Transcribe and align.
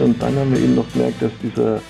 Und 0.00 0.22
dann 0.22 0.36
haben 0.36 0.52
wir 0.52 0.60
eben 0.60 0.74
noch 0.74 0.90
gemerkt, 0.92 1.22
dass 1.22 1.32
dieser, 1.42 1.80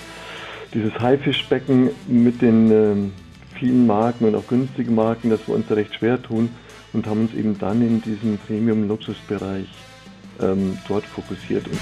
dieses 0.73 0.93
Haifischbecken 0.99 1.89
mit 2.07 2.41
den 2.41 2.71
ähm, 2.71 3.11
vielen 3.59 3.87
Marken 3.87 4.25
und 4.25 4.35
auch 4.35 4.47
günstigen 4.47 4.95
Marken, 4.95 5.29
dass 5.29 5.47
wir 5.47 5.55
uns 5.55 5.67
da 5.67 5.75
recht 5.75 5.93
schwer 5.95 6.21
tun 6.21 6.49
und 6.93 7.07
haben 7.07 7.21
uns 7.21 7.33
eben 7.33 7.57
dann 7.59 7.81
in 7.81 8.01
diesem 8.01 8.37
Premium-Luxusbereich 8.37 9.67
ähm, 10.41 10.77
dort 10.87 11.05
fokussiert. 11.05 11.67
Und 11.67 11.79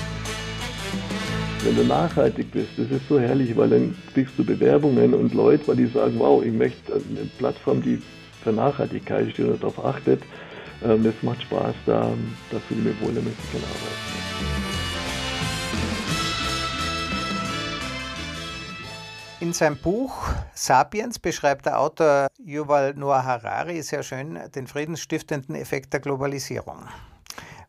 wenn 1.63 1.75
du 1.75 1.83
nachhaltig 1.83 2.51
bist, 2.51 2.69
das 2.77 2.89
ist 2.89 3.07
so 3.07 3.19
herrlich, 3.19 3.55
weil 3.57 3.69
dann 3.69 3.95
kriegst 4.13 4.33
du 4.37 4.43
Bewerbungen 4.43 5.13
und 5.13 5.33
Leute, 5.33 5.67
weil 5.67 5.75
die 5.75 5.87
sagen, 5.87 6.15
wow, 6.17 6.43
ich 6.43 6.53
möchte 6.53 6.93
eine 6.93 7.29
Plattform, 7.37 7.81
die 7.81 8.01
für 8.43 8.51
Nachhaltigkeit 8.51 9.31
steht 9.31 9.47
und 9.47 9.61
darauf 9.61 9.83
achtet. 9.83 10.21
Ähm, 10.83 11.03
das 11.03 11.15
macht 11.21 11.41
Spaß, 11.43 11.75
da, 11.85 12.11
da 12.51 12.59
fühle 12.67 12.81
ich 12.81 12.85
mich 12.87 13.01
wohl, 13.01 13.13
da 13.13 13.21
möchte 13.21 13.41
ich 13.43 13.51
gerne 13.51 13.65
arbeiten. 13.65 14.68
In 19.41 19.53
seinem 19.53 19.77
Buch 19.77 20.13
Sapiens 20.53 21.17
beschreibt 21.17 21.65
der 21.65 21.79
Autor 21.79 22.27
Yuval 22.37 22.93
Noah 22.95 23.23
Harari 23.23 23.81
sehr 23.81 24.03
schön 24.03 24.37
den 24.53 24.67
friedensstiftenden 24.67 25.55
Effekt 25.55 25.93
der 25.93 26.01
Globalisierung. 26.01 26.89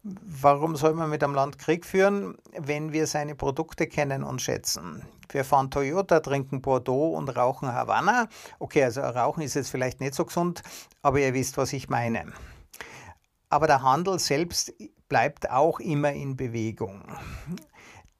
Warum 0.02 0.74
soll 0.74 0.94
man 0.94 1.10
mit 1.10 1.22
einem 1.22 1.34
Land 1.34 1.60
Krieg 1.60 1.86
führen, 1.86 2.36
wenn 2.58 2.92
wir 2.92 3.06
seine 3.06 3.36
Produkte 3.36 3.86
kennen 3.86 4.24
und 4.24 4.42
schätzen? 4.42 5.02
Wir 5.28 5.44
fahren 5.44 5.70
Toyota, 5.70 6.18
trinken 6.18 6.60
Bordeaux 6.60 7.16
und 7.16 7.28
rauchen 7.36 7.72
Havanna. 7.72 8.26
Okay, 8.58 8.82
also 8.82 9.02
Rauchen 9.02 9.44
ist 9.44 9.54
jetzt 9.54 9.70
vielleicht 9.70 10.00
nicht 10.00 10.14
so 10.14 10.24
gesund, 10.24 10.62
aber 11.02 11.20
ihr 11.20 11.34
wisst, 11.34 11.56
was 11.56 11.72
ich 11.72 11.88
meine. 11.88 12.32
Aber 13.48 13.68
der 13.68 13.82
Handel 13.82 14.18
selbst 14.18 14.72
bleibt 15.08 15.50
auch 15.50 15.78
immer 15.78 16.12
in 16.12 16.36
Bewegung. 16.36 17.04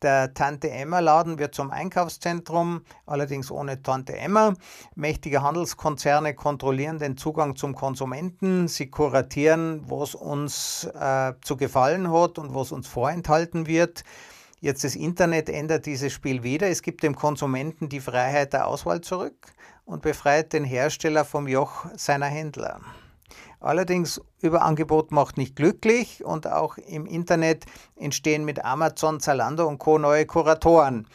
Der 0.03 0.33
Tante 0.33 0.71
Emma 0.71 1.01
Laden 1.01 1.39
wird 1.39 1.55
zum 1.55 1.71
Einkaufszentrum, 1.71 2.83
allerdings 3.05 3.51
ohne 3.51 3.83
Tante 3.83 4.17
Emma. 4.17 4.55
Mächtige 4.95 5.43
Handelskonzerne 5.43 6.35
kontrollieren 6.35 6.99
den 6.99 7.19
Zugang 7.19 7.55
zum 7.55 7.75
Konsumenten. 7.75 8.67
Sie 8.67 8.89
kuratieren, 8.89 9.85
was 9.91 10.15
uns 10.15 10.85
äh, 10.85 11.35
zu 11.43 11.59
gefallen 11.59 12.11
hat 12.11 12.39
und 12.39 12.55
was 12.55 12.73
uns 12.73 12.89
vorenthalten 12.89 13.67
wird. 13.67 14.05
Jetzt 14.61 14.85
das 14.85 14.97
Internet 14.97 15.51
ändert 15.51 15.85
dieses 15.85 16.15
Spiel 16.15 16.43
wieder. 16.43 16.69
Es 16.69 16.81
gibt 16.81 17.03
dem 17.03 17.15
Konsumenten 17.15 17.91
die 17.91 18.01
Freiheit 18.01 18.55
der 18.55 18.69
Auswahl 18.69 19.03
zurück 19.03 19.53
und 19.85 20.01
befreit 20.01 20.55
den 20.55 20.65
Hersteller 20.65 21.27
vom 21.27 21.47
Joch 21.47 21.87
seiner 21.97 22.27
Händler. 22.27 22.81
Allerdings 23.61 24.21
Überangebot 24.41 25.13
macht 25.13 25.37
nicht 25.37 25.55
glücklich 25.55 26.25
und 26.25 26.47
auch 26.47 26.79
im 26.79 27.05
Internet 27.05 27.67
entstehen 27.95 28.45
mit 28.45 28.65
Amazon, 28.65 29.21
Zalando 29.21 29.69
und 29.69 29.79
Co. 29.79 29.99
neue 29.99 30.25
Kuratoren. 30.25 31.07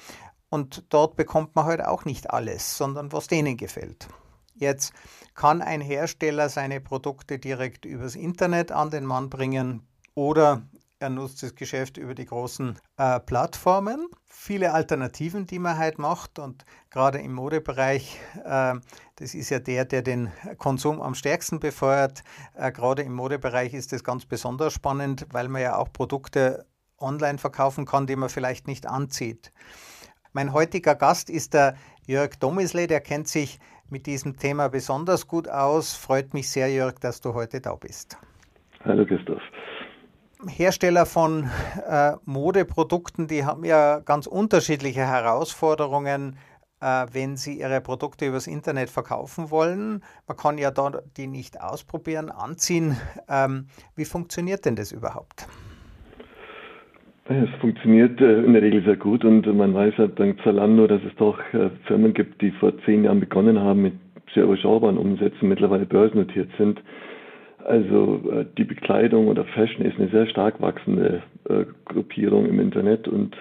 Und 0.50 0.86
dort 0.90 1.16
bekommt 1.16 1.56
man 1.56 1.66
halt 1.66 1.84
auch 1.84 2.06
nicht 2.06 2.30
alles, 2.30 2.78
sondern 2.78 3.12
was 3.12 3.28
denen 3.28 3.58
gefällt. 3.58 4.08
Jetzt 4.54 4.94
kann 5.34 5.62
ein 5.62 5.82
Hersteller 5.82 6.48
seine 6.48 6.80
Produkte 6.80 7.40
direkt 7.40 7.84
übers 7.84 8.16
Internet 8.16 8.72
an 8.72 8.92
den 8.92 9.06
Mann 9.06 9.30
bringen 9.30 9.86
oder 10.14 10.62
er 11.06 11.10
nutzt 11.12 11.44
das 11.44 11.54
Geschäft 11.54 11.98
über 11.98 12.16
die 12.16 12.26
großen 12.26 12.80
äh, 12.98 13.20
Plattformen. 13.20 14.08
Viele 14.28 14.74
Alternativen, 14.74 15.46
die 15.46 15.60
man 15.60 15.78
halt 15.78 16.00
macht 16.00 16.40
und 16.40 16.66
gerade 16.90 17.20
im 17.20 17.34
Modebereich, 17.34 18.20
äh, 18.44 18.74
das 19.16 19.36
ist 19.36 19.52
ja 19.52 19.60
der, 19.60 19.86
der 19.86 20.02
den 20.02 20.32
Konsum 20.58 21.02
am 21.02 21.14
stärksten 21.14 21.60
befeuert. 21.60 22.24
Äh, 22.56 22.72
gerade 22.72 23.04
im 23.04 23.14
Modebereich 23.14 23.74
ist 23.74 23.94
das 23.94 24.04
ganz 24.04 24.26
besonders 24.26 24.74
spannend, 24.74 25.28
weil 25.32 25.48
man 25.48 25.62
ja 25.62 25.78
auch 25.78 25.94
Produkte 25.94 26.66
online 26.98 27.38
verkaufen 27.38 27.86
kann, 27.86 28.08
die 28.08 28.16
man 28.16 28.30
vielleicht 28.30 28.68
nicht 28.68 28.88
anzieht. 28.88 29.52
Mein 30.34 30.54
heutiger 30.54 30.96
Gast 30.96 31.30
ist 31.30 31.54
der 31.54 31.76
Jörg 32.08 32.36
Domisle, 32.40 32.88
der 32.88 33.00
kennt 33.00 33.28
sich 33.28 33.60
mit 33.90 34.08
diesem 34.08 34.38
Thema 34.38 34.70
besonders 34.70 35.28
gut 35.28 35.48
aus. 35.48 35.94
Freut 35.94 36.34
mich 36.34 36.50
sehr, 36.50 36.72
Jörg, 36.72 36.96
dass 37.00 37.22
du 37.22 37.36
heute 37.36 37.62
da 37.62 37.76
bist. 37.76 38.18
Hallo 38.84 39.06
Christoph. 39.06 39.42
Hersteller 40.48 41.06
von 41.06 41.50
äh, 41.88 42.14
Modeprodukten, 42.26 43.28
die 43.28 43.46
haben 43.46 43.64
ja 43.66 44.00
ganz 44.00 44.28
unterschiedliche 44.28 45.02
Herausforderungen, 45.02 46.38
äh, 46.82 47.06
wenn 47.12 47.38
sie 47.38 47.60
ihre 47.60 47.82
Produkte 47.82 48.26
übers 48.26 48.48
Internet 48.48 48.90
verkaufen 48.90 49.52
wollen. 49.52 50.04
Man 50.28 50.38
kann 50.38 50.58
ja 50.58 50.72
da 50.72 50.92
die 51.18 51.28
nicht 51.28 51.62
ausprobieren, 51.62 52.30
anziehen. 52.30 52.98
Ähm, 53.30 53.68
wie 53.96 54.06
funktioniert 54.06 54.66
denn 54.66 54.76
das 54.76 54.92
überhaupt? 54.92 55.48
Es 57.26 57.50
funktioniert 57.60 58.22
äh, 58.22 58.44
in 58.44 58.54
der 58.54 58.62
Regel 58.62 58.84
sehr 58.84 58.98
gut 58.98 59.26
und 59.26 59.48
man 59.58 59.74
weiß 59.74 59.96
ja 59.98 60.08
dank 60.08 60.40
Zalando, 60.44 60.86
dass 60.86 61.02
es 61.04 61.16
doch 61.18 61.40
äh, 61.54 61.70
Firmen 61.88 62.14
gibt, 62.14 62.42
die 62.42 62.52
vor 62.52 62.72
zehn 62.86 63.04
Jahren 63.04 63.20
begonnen 63.20 63.60
haben 63.60 63.82
mit 63.82 63.94
sehr 64.34 64.44
überschaubaren 64.44 64.98
Umsätzen, 64.98 65.50
mittlerweile 65.50 65.86
börsennotiert 65.86 66.50
sind 66.58 66.80
also 67.66 68.22
äh, 68.32 68.46
die 68.58 68.64
Bekleidung 68.64 69.28
oder 69.28 69.44
Fashion 69.46 69.86
ist 69.86 70.00
eine 70.00 70.10
sehr 70.10 70.28
stark 70.28 70.62
wachsende 70.62 71.24
äh, 71.50 71.66
Gruppierung 71.86 72.46
im 72.46 72.60
Internet 72.60 73.08
und 73.08 73.36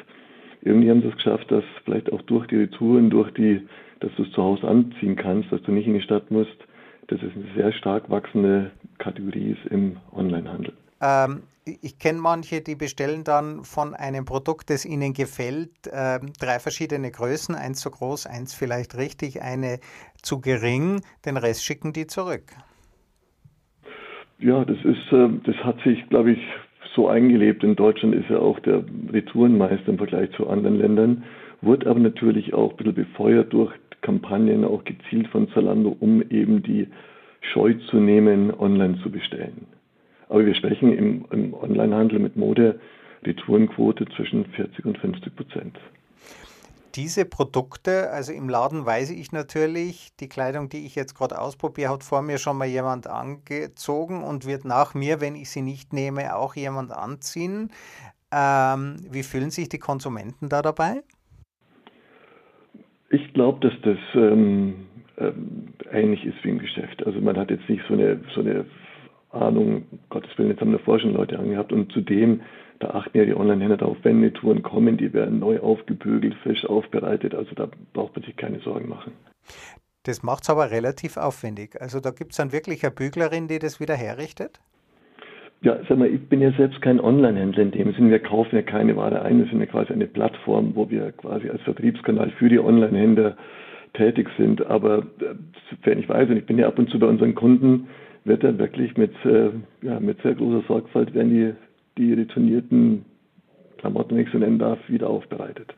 irgendwie 0.62 0.90
haben 0.90 1.02
sie 1.02 1.08
es 1.08 1.16
geschafft, 1.16 1.50
dass 1.50 1.64
vielleicht 1.84 2.12
auch 2.12 2.22
durch 2.22 2.46
die 2.46 2.56
Retouren, 2.56 3.10
durch 3.10 3.30
die, 3.34 3.60
dass 4.00 4.10
du 4.16 4.22
es 4.22 4.32
zu 4.32 4.42
Hause 4.42 4.66
anziehen 4.66 5.16
kannst, 5.16 5.52
dass 5.52 5.62
du 5.62 5.72
nicht 5.72 5.86
in 5.86 5.94
die 5.94 6.00
Stadt 6.00 6.30
musst, 6.30 6.56
dass 7.08 7.20
es 7.22 7.32
eine 7.34 7.54
sehr 7.54 7.72
stark 7.72 8.08
wachsende 8.08 8.70
Kategorie 8.98 9.50
ist 9.50 9.70
im 9.70 9.98
Onlinehandel. 10.12 10.72
Ähm, 11.02 11.42
ich 11.66 11.98
kenne 11.98 12.18
manche, 12.18 12.60
die 12.60 12.74
bestellen 12.74 13.24
dann 13.24 13.64
von 13.64 13.94
einem 13.94 14.24
Produkt, 14.24 14.70
das 14.70 14.84
ihnen 14.84 15.12
gefällt, 15.12 15.86
äh, 15.86 16.20
drei 16.38 16.58
verschiedene 16.58 17.10
Größen, 17.10 17.54
eins 17.54 17.80
zu 17.80 17.90
groß, 17.90 18.26
eins 18.26 18.54
vielleicht 18.54 18.96
richtig, 18.96 19.42
eine 19.42 19.80
zu 20.22 20.40
gering, 20.40 21.02
den 21.24 21.36
Rest 21.36 21.64
schicken 21.64 21.92
die 21.92 22.06
zurück. 22.06 22.44
Ja, 24.38 24.64
das 24.64 24.78
ist, 24.84 25.12
äh, 25.12 25.28
das 25.44 25.56
hat 25.64 25.80
sich, 25.82 26.08
glaube 26.08 26.32
ich, 26.32 26.40
so 26.94 27.08
eingelebt. 27.08 27.64
In 27.64 27.76
Deutschland 27.76 28.14
ist 28.14 28.30
er 28.30 28.42
auch 28.42 28.58
der 28.60 28.84
Retourenmeister 29.12 29.88
im 29.88 29.98
Vergleich 29.98 30.30
zu 30.32 30.48
anderen 30.48 30.78
Ländern, 30.78 31.24
wird 31.60 31.86
aber 31.86 32.00
natürlich 32.00 32.54
auch 32.54 32.70
ein 32.70 32.76
bisschen 32.76 32.94
befeuert 32.94 33.52
durch 33.52 33.72
Kampagnen, 34.02 34.64
auch 34.64 34.84
gezielt 34.84 35.28
von 35.28 35.48
Zalando, 35.50 35.96
um 35.98 36.22
eben 36.30 36.62
die 36.62 36.88
Scheu 37.40 37.74
zu 37.90 37.96
nehmen, 37.96 38.52
online 38.52 38.98
zu 39.02 39.10
bestellen. 39.10 39.66
Aber 40.28 40.44
wir 40.44 40.54
sprechen 40.54 40.96
im, 40.96 41.24
im 41.30 41.54
Onlinehandel 41.54 42.18
mit 42.18 42.36
Mode 42.36 42.80
Retourenquote 43.24 44.06
zwischen 44.16 44.44
40 44.46 44.84
und 44.84 44.98
50 44.98 45.36
Prozent 45.36 45.78
diese 46.94 47.25
Produkte, 47.25 48.10
also 48.10 48.32
im 48.32 48.49
Laden 48.49 48.87
weiß 48.87 49.10
ich 49.10 49.32
natürlich, 49.32 50.10
die 50.21 50.28
Kleidung, 50.28 50.69
die 50.69 50.87
ich 50.87 50.94
jetzt 50.94 51.15
gerade 51.15 51.41
ausprobiere, 51.41 51.91
hat 51.91 52.05
vor 52.05 52.22
mir 52.22 52.38
schon 52.38 52.56
mal 52.56 52.66
jemand 52.69 53.06
angezogen 53.06 54.22
und 54.22 54.47
wird 54.47 54.65
nach 54.65 54.94
mir, 54.94 55.21
wenn 55.21 55.34
ich 55.34 55.50
sie 55.50 55.62
nicht 55.62 55.93
nehme, 55.93 56.37
auch 56.37 56.55
jemand 56.55 56.93
anziehen. 56.93 57.71
Ähm, 58.32 58.97
wie 59.10 59.22
fühlen 59.22 59.50
sich 59.50 59.69
die 59.69 59.78
Konsumenten 59.78 60.49
da 60.49 60.62
dabei? 60.62 61.03
Ich 63.11 63.32
glaube, 63.32 63.69
dass 63.69 63.81
das 63.82 63.99
ähm, 64.15 64.87
ähm, 65.19 65.69
ähnlich 65.93 66.25
ist 66.25 66.43
wie 66.43 66.50
im 66.50 66.59
Geschäft. 66.59 67.05
Also 67.06 67.21
man 67.21 67.37
hat 67.37 67.50
jetzt 67.50 67.69
nicht 67.69 67.82
so 67.88 67.94
eine, 67.94 68.21
so 68.34 68.41
eine 68.41 68.65
Ahnung, 69.31 69.84
Gottes 70.11 70.31
Willen, 70.37 70.50
jetzt 70.50 70.61
haben 70.61 70.72
davor 70.72 70.99
schon 71.00 71.15
Leute 71.15 71.38
angehabt 71.38 71.72
und 71.72 71.93
zudem 71.93 72.41
da 72.84 72.90
achten 72.90 73.16
ja 73.16 73.24
die 73.24 73.34
Online-Händler 73.34 73.78
darauf, 73.78 73.96
wenn 74.02 74.20
die 74.20 74.30
Touren 74.30 74.62
kommen, 74.62 74.96
die 74.96 75.12
werden 75.12 75.38
neu 75.38 75.58
aufgebügelt, 75.60 76.34
frisch 76.42 76.64
aufbereitet. 76.66 77.34
Also 77.34 77.54
da 77.54 77.68
braucht 77.94 78.14
man 78.14 78.24
sich 78.24 78.36
keine 78.36 78.60
Sorgen 78.60 78.88
machen. 78.88 79.12
Das 80.04 80.22
macht 80.22 80.42
es 80.42 80.50
aber 80.50 80.70
relativ 80.70 81.16
aufwendig. 81.16 81.80
Also 81.80 82.00
da 82.00 82.10
gibt 82.10 82.32
es 82.32 82.36
dann 82.36 82.52
wirklich 82.52 82.84
eine 82.84 82.92
Büglerin, 82.92 83.48
die 83.48 83.58
das 83.58 83.80
wieder 83.80 83.94
herrichtet? 83.94 84.60
Ja, 85.62 85.78
sag 85.88 85.96
mal, 85.96 86.08
ich 86.08 86.28
bin 86.28 86.42
ja 86.42 86.52
selbst 86.52 86.82
kein 86.82 87.00
Online-Händler 87.00 87.62
in 87.62 87.70
dem 87.70 87.94
Sinne. 87.94 88.10
Wir 88.10 88.19
kaufen 88.19 88.54
ja 88.54 88.60
keine 88.62 88.94
Ware 88.96 89.22
ein. 89.22 89.38
Wir 89.38 89.46
sind 89.46 89.60
ja 89.60 89.66
quasi 89.66 89.94
eine 89.94 90.06
Plattform, 90.06 90.72
wo 90.75 90.90
wir 90.90 91.10
quasi 91.12 91.48
als 91.48 91.62
Vertriebskanal 91.62 92.30
für 92.32 92.50
die 92.50 92.58
Online-Händler 92.58 93.34
tätig 93.94 94.28
sind. 94.37 94.66
Aber 94.66 95.06
wenn 95.84 95.98
ich 95.98 96.08
weiß, 96.08 96.28
und 96.28 96.37
ich 96.37 96.44
bin 96.44 96.58
ja 96.58 96.69
ab 96.69 96.78
und 96.78 96.90
zu 96.90 96.98
bei 96.98 97.06
unseren 97.06 97.34
Kunden, 97.34 97.88
wird 98.25 98.44
dann 98.44 98.58
wirklich 98.58 98.94
mit, 98.98 99.14
äh, 99.25 99.50
ja, 99.80 100.00
mit 100.00 100.20
sehr 100.20 100.34
großer 100.34 100.66
Sorgfalt 100.66 101.14
werden 101.14 101.30
die 101.30 101.54
die 101.99 102.12
retournierten 102.12 103.05
Klamotten, 103.79 104.17
wenn 104.17 104.25
ich 104.25 104.32
so 104.32 104.38
nennen 104.38 104.58
darf, 104.58 104.79
wieder 104.88 105.08
aufbereitet. 105.08 105.75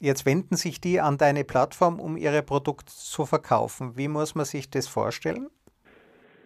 Jetzt 0.00 0.26
wenden 0.26 0.56
sich 0.56 0.80
die 0.80 1.00
an 1.00 1.18
deine 1.18 1.44
Plattform, 1.44 2.00
um 2.00 2.16
ihre 2.16 2.42
Produkte 2.42 2.92
zu 2.92 3.24
verkaufen. 3.24 3.92
Wie 3.96 4.08
muss 4.08 4.34
man 4.34 4.44
sich 4.44 4.68
das 4.68 4.88
vorstellen? 4.88 5.46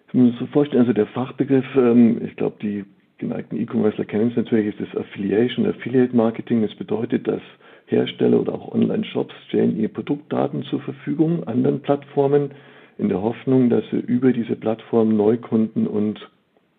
Das 0.06 0.14
muss 0.14 0.30
sich 0.30 0.38
so 0.40 0.46
vorstellen, 0.46 0.82
also 0.82 0.92
der 0.92 1.06
Fachbegriff, 1.08 1.66
ähm, 1.76 2.22
ich 2.24 2.36
glaube, 2.36 2.56
die 2.62 2.84
geneigten 3.18 3.58
E-Commercer 3.58 4.04
kennen 4.04 4.30
es 4.30 4.36
natürlich, 4.36 4.78
ist 4.78 4.88
das 4.88 5.02
Affiliation, 5.02 5.66
Affiliate 5.66 6.14
Marketing. 6.14 6.62
Das 6.62 6.74
bedeutet, 6.76 7.26
dass 7.26 7.42
Hersteller 7.86 8.40
oder 8.40 8.54
auch 8.54 8.72
Online-Shops 8.72 9.34
stellen 9.48 9.78
ihre 9.78 9.88
Produktdaten 9.88 10.62
zur 10.64 10.80
Verfügung 10.80 11.44
anderen 11.44 11.80
Plattformen 11.80 12.52
in 12.96 13.08
der 13.08 13.20
Hoffnung, 13.20 13.70
dass 13.70 13.84
sie 13.90 13.98
über 13.98 14.32
diese 14.32 14.56
Plattform 14.56 15.16
Neukunden 15.16 15.86
und, 15.86 16.30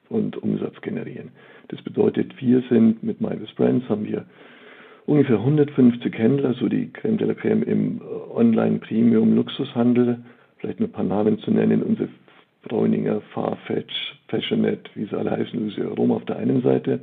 und 0.10 0.38
Umsatz 0.38 0.82
generieren. 0.82 1.30
Das 1.70 1.82
bedeutet, 1.82 2.42
wir 2.42 2.62
sind 2.70 3.04
mit 3.04 3.22
MyBest 3.22 3.56
Brands 3.56 3.88
haben 3.90 4.06
wir 4.06 4.26
ungefähr 5.06 5.38
150 5.38 6.18
Händler, 6.18 6.54
so 6.54 6.68
die 6.68 6.92
Creme 6.92 7.18
de 7.18 7.28
la 7.28 7.34
Creme 7.34 7.64
im 7.64 8.02
äh, 8.02 8.34
Online-Premium-Luxushandel, 8.36 10.20
vielleicht 10.58 10.80
nur 10.80 10.90
ein 10.90 10.94
paar 10.94 11.04
Namen 11.04 11.40
zu 11.40 11.52
nennen, 11.52 11.82
unsere 11.82 12.10
Bräuninger, 12.64 13.22
Farfetch, 13.34 14.16
Fashionet, 14.28 14.90
wie 14.96 15.06
sie 15.06 15.18
alle 15.18 15.32
heißen, 15.32 15.60
Lucia 15.60 15.88
Rom 15.88 16.12
auf 16.12 16.26
der 16.26 16.38
einen 16.38 16.62
Seite. 16.62 17.00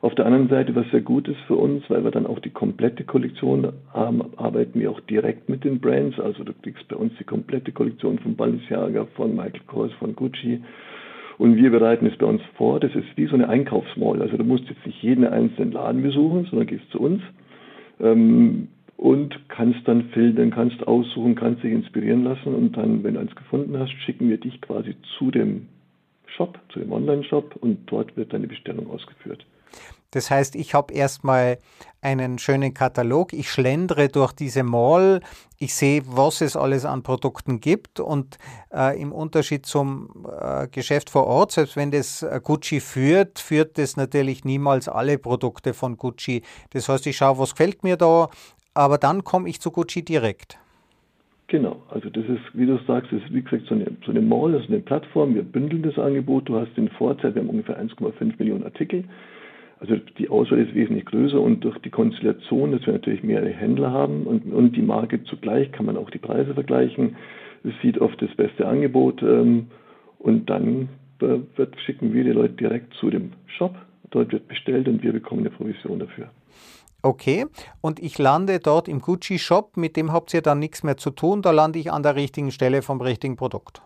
Auf 0.00 0.14
der 0.14 0.26
anderen 0.26 0.48
Seite, 0.48 0.76
was 0.76 0.88
sehr 0.90 1.00
gut 1.00 1.26
ist 1.26 1.40
für 1.46 1.56
uns, 1.56 1.82
weil 1.88 2.04
wir 2.04 2.12
dann 2.12 2.26
auch 2.26 2.38
die 2.38 2.50
komplette 2.50 3.02
Kollektion 3.02 3.72
haben, 3.92 4.22
arbeiten 4.36 4.78
wir 4.78 4.90
auch 4.92 5.00
direkt 5.00 5.48
mit 5.48 5.64
den 5.64 5.80
Brands. 5.80 6.20
Also 6.20 6.44
du 6.44 6.52
kriegst 6.62 6.86
bei 6.86 6.94
uns 6.94 7.12
die 7.18 7.24
komplette 7.24 7.72
Kollektion 7.72 8.18
von 8.20 8.36
Balenciaga, 8.36 9.06
von 9.16 9.34
Michael 9.34 9.62
Kors, 9.66 9.92
von 9.94 10.14
Gucci. 10.14 10.62
Und 11.38 11.56
wir 11.56 11.70
bereiten 11.70 12.06
es 12.06 12.16
bei 12.18 12.26
uns 12.26 12.42
vor. 12.56 12.80
Das 12.80 12.94
ist 12.94 13.06
wie 13.16 13.26
so 13.26 13.34
eine 13.34 13.48
Einkaufsmall. 13.48 14.20
Also 14.20 14.36
du 14.36 14.44
musst 14.44 14.64
jetzt 14.68 14.84
nicht 14.84 15.02
jeden 15.02 15.24
einzelnen 15.24 15.72
Laden 15.72 16.02
besuchen, 16.02 16.46
sondern 16.46 16.66
gehst 16.66 16.90
zu 16.90 17.00
uns 17.00 17.22
ähm, 18.00 18.68
und 18.96 19.38
kannst 19.48 19.86
dann 19.86 20.08
filtern, 20.10 20.50
kannst 20.50 20.86
aussuchen, 20.86 21.36
kannst 21.36 21.62
dich 21.62 21.72
inspirieren 21.72 22.24
lassen 22.24 22.54
und 22.54 22.76
dann, 22.76 23.04
wenn 23.04 23.14
du 23.14 23.20
eins 23.20 23.34
gefunden 23.36 23.78
hast, 23.78 23.92
schicken 24.04 24.28
wir 24.28 24.38
dich 24.38 24.60
quasi 24.60 24.96
zu 25.16 25.30
dem 25.30 25.68
Shop, 26.26 26.58
zu 26.70 26.80
dem 26.80 26.92
Online-Shop 26.92 27.56
und 27.60 27.78
dort 27.86 28.16
wird 28.16 28.32
deine 28.32 28.48
Bestellung 28.48 28.90
ausgeführt. 28.90 29.46
Das 30.10 30.30
heißt, 30.30 30.56
ich 30.56 30.72
habe 30.72 30.94
erstmal 30.94 31.58
einen 32.00 32.38
schönen 32.38 32.72
Katalog, 32.72 33.32
ich 33.32 33.50
schlendere 33.50 34.08
durch 34.08 34.32
diese 34.32 34.62
Mall, 34.62 35.20
ich 35.58 35.74
sehe, 35.74 36.02
was 36.06 36.40
es 36.40 36.56
alles 36.56 36.84
an 36.84 37.02
Produkten 37.02 37.60
gibt. 37.60 38.00
Und 38.00 38.38
äh, 38.72 39.00
im 39.00 39.12
Unterschied 39.12 39.66
zum 39.66 40.26
äh, 40.40 40.68
Geschäft 40.68 41.10
vor 41.10 41.26
Ort, 41.26 41.52
selbst 41.52 41.76
wenn 41.76 41.90
das 41.90 42.22
äh, 42.22 42.40
Gucci 42.42 42.80
führt, 42.80 43.38
führt 43.38 43.76
das 43.76 43.96
natürlich 43.96 44.44
niemals 44.44 44.88
alle 44.88 45.18
Produkte 45.18 45.74
von 45.74 45.96
Gucci. 45.96 46.42
Das 46.70 46.88
heißt, 46.88 47.06
ich 47.06 47.16
schaue, 47.16 47.38
was 47.38 47.54
gefällt 47.54 47.82
mir 47.82 47.96
da, 47.96 48.28
aber 48.74 48.96
dann 48.96 49.24
komme 49.24 49.48
ich 49.48 49.60
zu 49.60 49.70
Gucci 49.70 50.04
direkt. 50.04 50.58
Genau, 51.48 51.82
also 51.88 52.10
das 52.10 52.24
ist, 52.26 52.42
wie 52.52 52.66
du 52.66 52.78
sagst, 52.86 53.10
das 53.10 53.22
ist 53.22 53.32
wie 53.32 53.40
gesagt 53.40 53.64
so 53.68 53.74
eine, 53.74 53.90
so 54.04 54.10
eine 54.10 54.20
Mall, 54.20 54.52
ist 54.54 54.68
eine 54.68 54.80
Plattform, 54.80 55.34
wir 55.34 55.42
bündeln 55.42 55.82
das 55.82 55.98
Angebot, 55.98 56.46
du 56.46 56.60
hast 56.60 56.76
den 56.76 56.90
Vorteil, 56.90 57.34
wir 57.34 57.40
haben 57.40 57.48
ungefähr 57.48 57.80
1,5 57.82 58.34
Millionen 58.38 58.64
Artikel, 58.64 59.04
also 59.80 59.96
die 60.18 60.28
Auswahl 60.28 60.58
ist 60.58 60.74
wesentlich 60.74 61.04
größer 61.06 61.40
und 61.40 61.64
durch 61.64 61.78
die 61.78 61.90
Konstellation, 61.90 62.72
dass 62.72 62.84
wir 62.86 62.94
natürlich 62.94 63.22
mehrere 63.22 63.50
Händler 63.50 63.92
haben 63.92 64.24
und, 64.24 64.52
und 64.52 64.74
die 64.76 64.82
Marke 64.82 65.22
zugleich, 65.24 65.70
kann 65.72 65.86
man 65.86 65.96
auch 65.96 66.10
die 66.10 66.18
Preise 66.18 66.54
vergleichen. 66.54 67.16
Es 67.64 67.72
sieht 67.82 68.00
oft 68.00 68.20
das 68.20 68.34
beste 68.34 68.66
Angebot 68.66 69.22
ähm, 69.22 69.68
und 70.18 70.50
dann 70.50 70.88
äh, 71.20 71.38
wird, 71.56 71.78
schicken 71.84 72.12
wir 72.12 72.24
die 72.24 72.30
Leute 72.30 72.54
direkt 72.54 72.94
zu 72.94 73.10
dem 73.10 73.32
Shop. 73.46 73.74
Dort 74.10 74.32
wird 74.32 74.48
bestellt 74.48 74.88
und 74.88 75.02
wir 75.02 75.12
bekommen 75.12 75.40
eine 75.40 75.50
Provision 75.50 75.98
dafür. 75.98 76.28
Okay, 77.02 77.46
und 77.80 78.00
ich 78.00 78.18
lande 78.18 78.58
dort 78.58 78.88
im 78.88 79.00
Gucci-Shop, 79.00 79.76
mit 79.76 79.96
dem 79.96 80.12
habt 80.12 80.34
ihr 80.34 80.42
dann 80.42 80.58
nichts 80.58 80.82
mehr 80.82 80.96
zu 80.96 81.10
tun, 81.10 81.42
da 81.42 81.52
lande 81.52 81.78
ich 81.78 81.92
an 81.92 82.02
der 82.02 82.16
richtigen 82.16 82.50
Stelle 82.50 82.82
vom 82.82 83.00
richtigen 83.00 83.36
Produkt. 83.36 83.80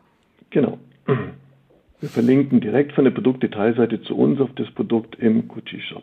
Genau. 0.49 0.79
Wir 2.03 2.09
verlinken 2.09 2.61
direkt 2.61 2.95
von 2.95 3.05
der 3.05 3.13
Produktdetailseite 3.13 4.03
zu 4.03 4.17
uns 4.17 4.41
auf 4.41 4.51
das 4.57 4.69
Produkt 4.73 5.15
im 5.21 5.47
Gucci-Shop. 5.47 6.03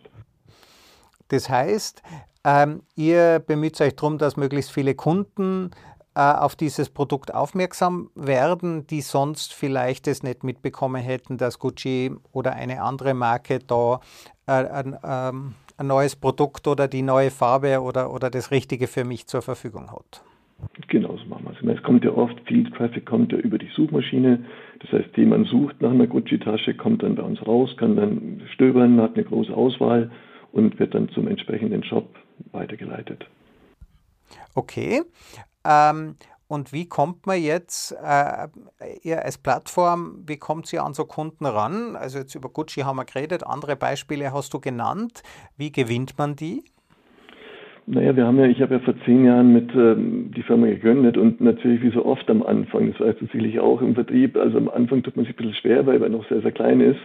Das 1.27 1.49
heißt, 1.49 2.01
ähm, 2.45 2.83
ihr 2.95 3.43
bemüht 3.45 3.79
euch 3.81 3.97
darum, 3.97 4.17
dass 4.17 4.37
möglichst 4.37 4.71
viele 4.71 4.95
Kunden 4.95 5.71
äh, 6.15 6.21
auf 6.21 6.55
dieses 6.55 6.89
Produkt 6.89 7.33
aufmerksam 7.33 8.11
werden, 8.15 8.87
die 8.87 9.01
sonst 9.01 9.53
vielleicht 9.53 10.07
es 10.07 10.23
nicht 10.23 10.45
mitbekommen 10.45 11.01
hätten, 11.01 11.37
dass 11.37 11.59
Gucci 11.59 12.11
oder 12.31 12.53
eine 12.53 12.81
andere 12.81 13.13
Marke 13.13 13.59
da 13.59 13.99
äh, 14.47 14.51
ein, 14.51 14.97
ähm, 15.03 15.55
ein 15.75 15.87
neues 15.87 16.15
Produkt 16.15 16.65
oder 16.69 16.87
die 16.87 17.01
neue 17.01 17.29
Farbe 17.29 17.81
oder, 17.81 18.13
oder 18.13 18.29
das 18.29 18.51
Richtige 18.51 18.87
für 18.87 19.03
mich 19.03 19.27
zur 19.27 19.41
Verfügung 19.41 19.91
hat. 19.91 20.23
Genau 20.87 21.17
so 21.17 21.25
machen 21.25 21.45
wir 21.45 21.71
es. 21.71 21.77
Es 21.77 21.83
kommt 21.83 22.03
ja 22.05 22.11
oft, 22.11 22.39
viel 22.45 22.69
Traffic 22.71 23.05
kommt 23.05 23.31
ja 23.31 23.37
über 23.37 23.57
die 23.57 23.69
Suchmaschine. 23.75 24.45
Das 24.79 24.91
heißt, 24.91 25.17
jemand 25.17 25.47
sucht 25.47 25.81
nach 25.81 25.91
einer 25.91 26.07
Gucci-Tasche, 26.07 26.73
kommt 26.75 27.03
dann 27.03 27.15
bei 27.15 27.23
uns 27.23 27.45
raus, 27.45 27.75
kann 27.77 27.95
dann 27.95 28.41
stöbern, 28.53 29.01
hat 29.01 29.15
eine 29.15 29.25
große 29.25 29.53
Auswahl 29.53 30.11
und 30.51 30.79
wird 30.79 30.93
dann 30.93 31.09
zum 31.09 31.27
entsprechenden 31.27 31.83
Shop 31.83 32.07
weitergeleitet. 32.51 33.25
Okay. 34.55 35.03
Ähm, 35.65 36.15
und 36.47 36.73
wie 36.73 36.87
kommt 36.87 37.27
man 37.27 37.41
jetzt, 37.41 37.95
äh, 38.03 38.47
ihr 39.03 39.23
als 39.23 39.37
Plattform, 39.37 40.23
wie 40.25 40.37
kommt 40.37 40.71
ihr 40.73 40.83
an 40.83 40.93
so 40.95 41.05
Kunden 41.05 41.45
ran? 41.45 41.95
Also 41.95 42.17
jetzt 42.17 42.33
über 42.33 42.49
Gucci 42.49 42.81
haben 42.81 42.97
wir 42.97 43.05
geredet, 43.05 43.45
andere 43.45 43.75
Beispiele 43.75 44.33
hast 44.33 44.53
du 44.53 44.59
genannt. 44.59 45.21
Wie 45.57 45.71
gewinnt 45.71 46.17
man 46.17 46.35
die? 46.35 46.63
Naja, 47.91 48.15
wir 48.15 48.27
haben 48.27 48.37
ja, 48.37 48.45
ich 48.45 48.61
habe 48.61 48.75
ja 48.75 48.79
vor 48.81 48.93
zehn 49.03 49.25
Jahren 49.25 49.51
mit 49.51 49.73
ähm, 49.73 50.29
die 50.37 50.43
Firma 50.43 50.67
gegründet 50.67 51.17
und 51.17 51.41
natürlich 51.41 51.81
wie 51.81 51.89
so 51.89 52.05
oft 52.05 52.29
am 52.29 52.43
Anfang, 52.43 52.91
das 52.91 52.99
weißt 52.99 53.19
du 53.19 53.25
sicherlich 53.25 53.59
auch 53.59 53.81
im 53.81 53.95
Vertrieb, 53.95 54.37
also 54.37 54.59
am 54.59 54.69
Anfang 54.69 55.01
tut 55.01 55.15
man 55.15 55.25
sich 55.25 55.33
ein 55.33 55.37
bisschen 55.37 55.55
schwer, 55.55 55.87
weil 55.87 56.03
er 56.03 56.09
noch 56.09 56.23
sehr, 56.29 56.41
sehr 56.41 56.51
klein 56.51 56.81
ist. 56.81 56.99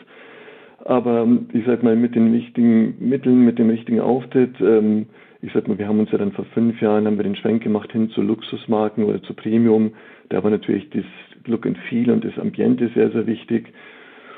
Aber 0.84 1.22
ähm, 1.22 1.46
ich 1.54 1.64
sag 1.64 1.82
mal, 1.82 1.96
mit 1.96 2.14
den 2.14 2.34
richtigen 2.34 2.96
Mitteln, 2.98 3.46
mit 3.46 3.58
dem 3.58 3.70
richtigen 3.70 4.00
Auftritt, 4.00 4.60
ähm, 4.60 5.06
ich 5.40 5.54
sag 5.54 5.66
mal, 5.68 5.78
wir 5.78 5.88
haben 5.88 6.00
uns 6.00 6.12
ja 6.12 6.18
dann 6.18 6.32
vor 6.32 6.44
fünf 6.52 6.78
Jahren 6.82 7.06
haben 7.06 7.16
wir 7.16 7.24
den 7.24 7.36
Schwenk 7.36 7.62
gemacht 7.62 7.90
hin 7.90 8.10
zu 8.10 8.20
Luxusmarken 8.20 9.04
oder 9.04 9.22
zu 9.22 9.32
Premium. 9.32 9.92
Da 10.28 10.44
war 10.44 10.50
natürlich 10.50 10.90
das 10.90 11.04
Look 11.46 11.64
and 11.64 11.78
Feel 11.88 12.10
und 12.10 12.26
das 12.26 12.38
Ambiente 12.38 12.90
sehr, 12.94 13.10
sehr 13.10 13.26
wichtig. 13.26 13.72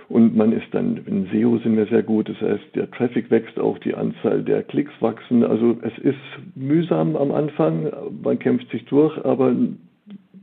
Und 0.08 0.36
man 0.36 0.52
ist 0.52 0.66
dann, 0.70 0.98
in 1.06 1.26
SEO 1.32 1.58
sind 1.58 1.76
wir 1.76 1.86
sehr 1.86 2.02
gut, 2.02 2.28
das 2.28 2.40
heißt, 2.40 2.76
der 2.76 2.90
Traffic 2.92 3.30
wächst 3.30 3.58
auch, 3.58 3.78
die 3.78 3.94
Anzahl 3.94 4.42
der 4.42 4.62
Klicks 4.62 4.92
wachsen. 5.00 5.42
Also 5.42 5.76
es 5.82 5.98
ist 5.98 6.18
mühsam 6.54 7.16
am 7.16 7.32
Anfang, 7.32 7.92
man 8.22 8.38
kämpft 8.38 8.70
sich 8.70 8.84
durch, 8.84 9.16
aber 9.24 9.54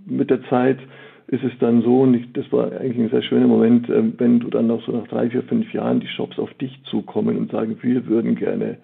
mit 0.05 0.29
der 0.29 0.43
Zeit 0.49 0.79
ist 1.27 1.43
es 1.43 1.53
dann 1.59 1.81
so, 1.81 2.01
und 2.01 2.13
ich, 2.13 2.33
das 2.33 2.51
war 2.51 2.71
eigentlich 2.73 2.97
ein 2.97 3.09
sehr 3.09 3.23
schöner 3.23 3.47
Moment, 3.47 3.89
äh, 3.89 4.03
wenn 4.17 4.39
du 4.39 4.49
dann 4.49 4.67
noch 4.67 4.85
so 4.85 4.91
nach 4.91 5.07
drei, 5.07 5.29
vier, 5.29 5.43
fünf 5.43 5.71
Jahren 5.73 6.01
die 6.01 6.07
Shops 6.07 6.37
auf 6.37 6.53
dich 6.55 6.77
zukommen 6.89 7.37
und 7.37 7.51
sagen, 7.51 7.77
wir 7.81 8.05
würden 8.07 8.35
gerne 8.35 8.77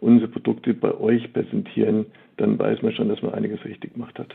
unsere 0.00 0.30
Produkte 0.30 0.74
bei 0.74 0.94
euch 0.94 1.32
präsentieren, 1.32 2.06
dann 2.36 2.58
weiß 2.58 2.82
man 2.82 2.92
schon, 2.92 3.08
dass 3.08 3.20
man 3.22 3.34
einiges 3.34 3.64
richtig 3.64 3.94
gemacht 3.94 4.18
hat. 4.18 4.34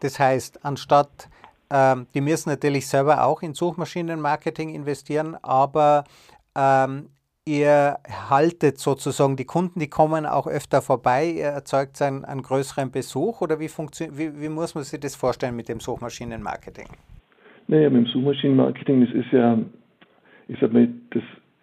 Das 0.00 0.18
heißt, 0.20 0.64
anstatt 0.64 1.28
ähm, 1.70 2.06
die 2.14 2.20
müssen 2.20 2.50
natürlich 2.50 2.86
selber 2.86 3.24
auch 3.24 3.42
in 3.42 3.54
Suchmaschinenmarketing 3.54 4.74
investieren, 4.74 5.36
aber 5.42 6.04
ähm, 6.56 7.08
ihr 7.46 7.96
haltet 8.30 8.78
sozusagen 8.78 9.36
die 9.36 9.44
Kunden, 9.44 9.80
die 9.80 9.88
kommen 9.88 10.26
auch 10.26 10.46
öfter 10.46 10.82
vorbei, 10.82 11.26
ihr 11.26 11.46
erzeugt 11.46 12.00
einen, 12.02 12.24
einen 12.24 12.42
größeren 12.42 12.90
Besuch 12.90 13.40
oder 13.40 13.60
wie, 13.60 13.68
wie, 13.68 14.40
wie 14.40 14.48
muss 14.48 14.74
man 14.74 14.84
sich 14.84 15.00
das 15.00 15.14
vorstellen 15.14 15.56
mit 15.56 15.68
dem 15.68 15.80
Suchmaschinenmarketing? 15.80 16.88
Naja, 17.68 17.90
mit 17.90 18.06
dem 18.06 18.12
Suchmaschinenmarketing, 18.12 19.06
das 19.06 19.14
ist 19.14 19.32
ja, 19.32 19.58
ich 20.48 20.58
sag 20.60 20.72
mal, 20.72 20.88
das 21.10 21.22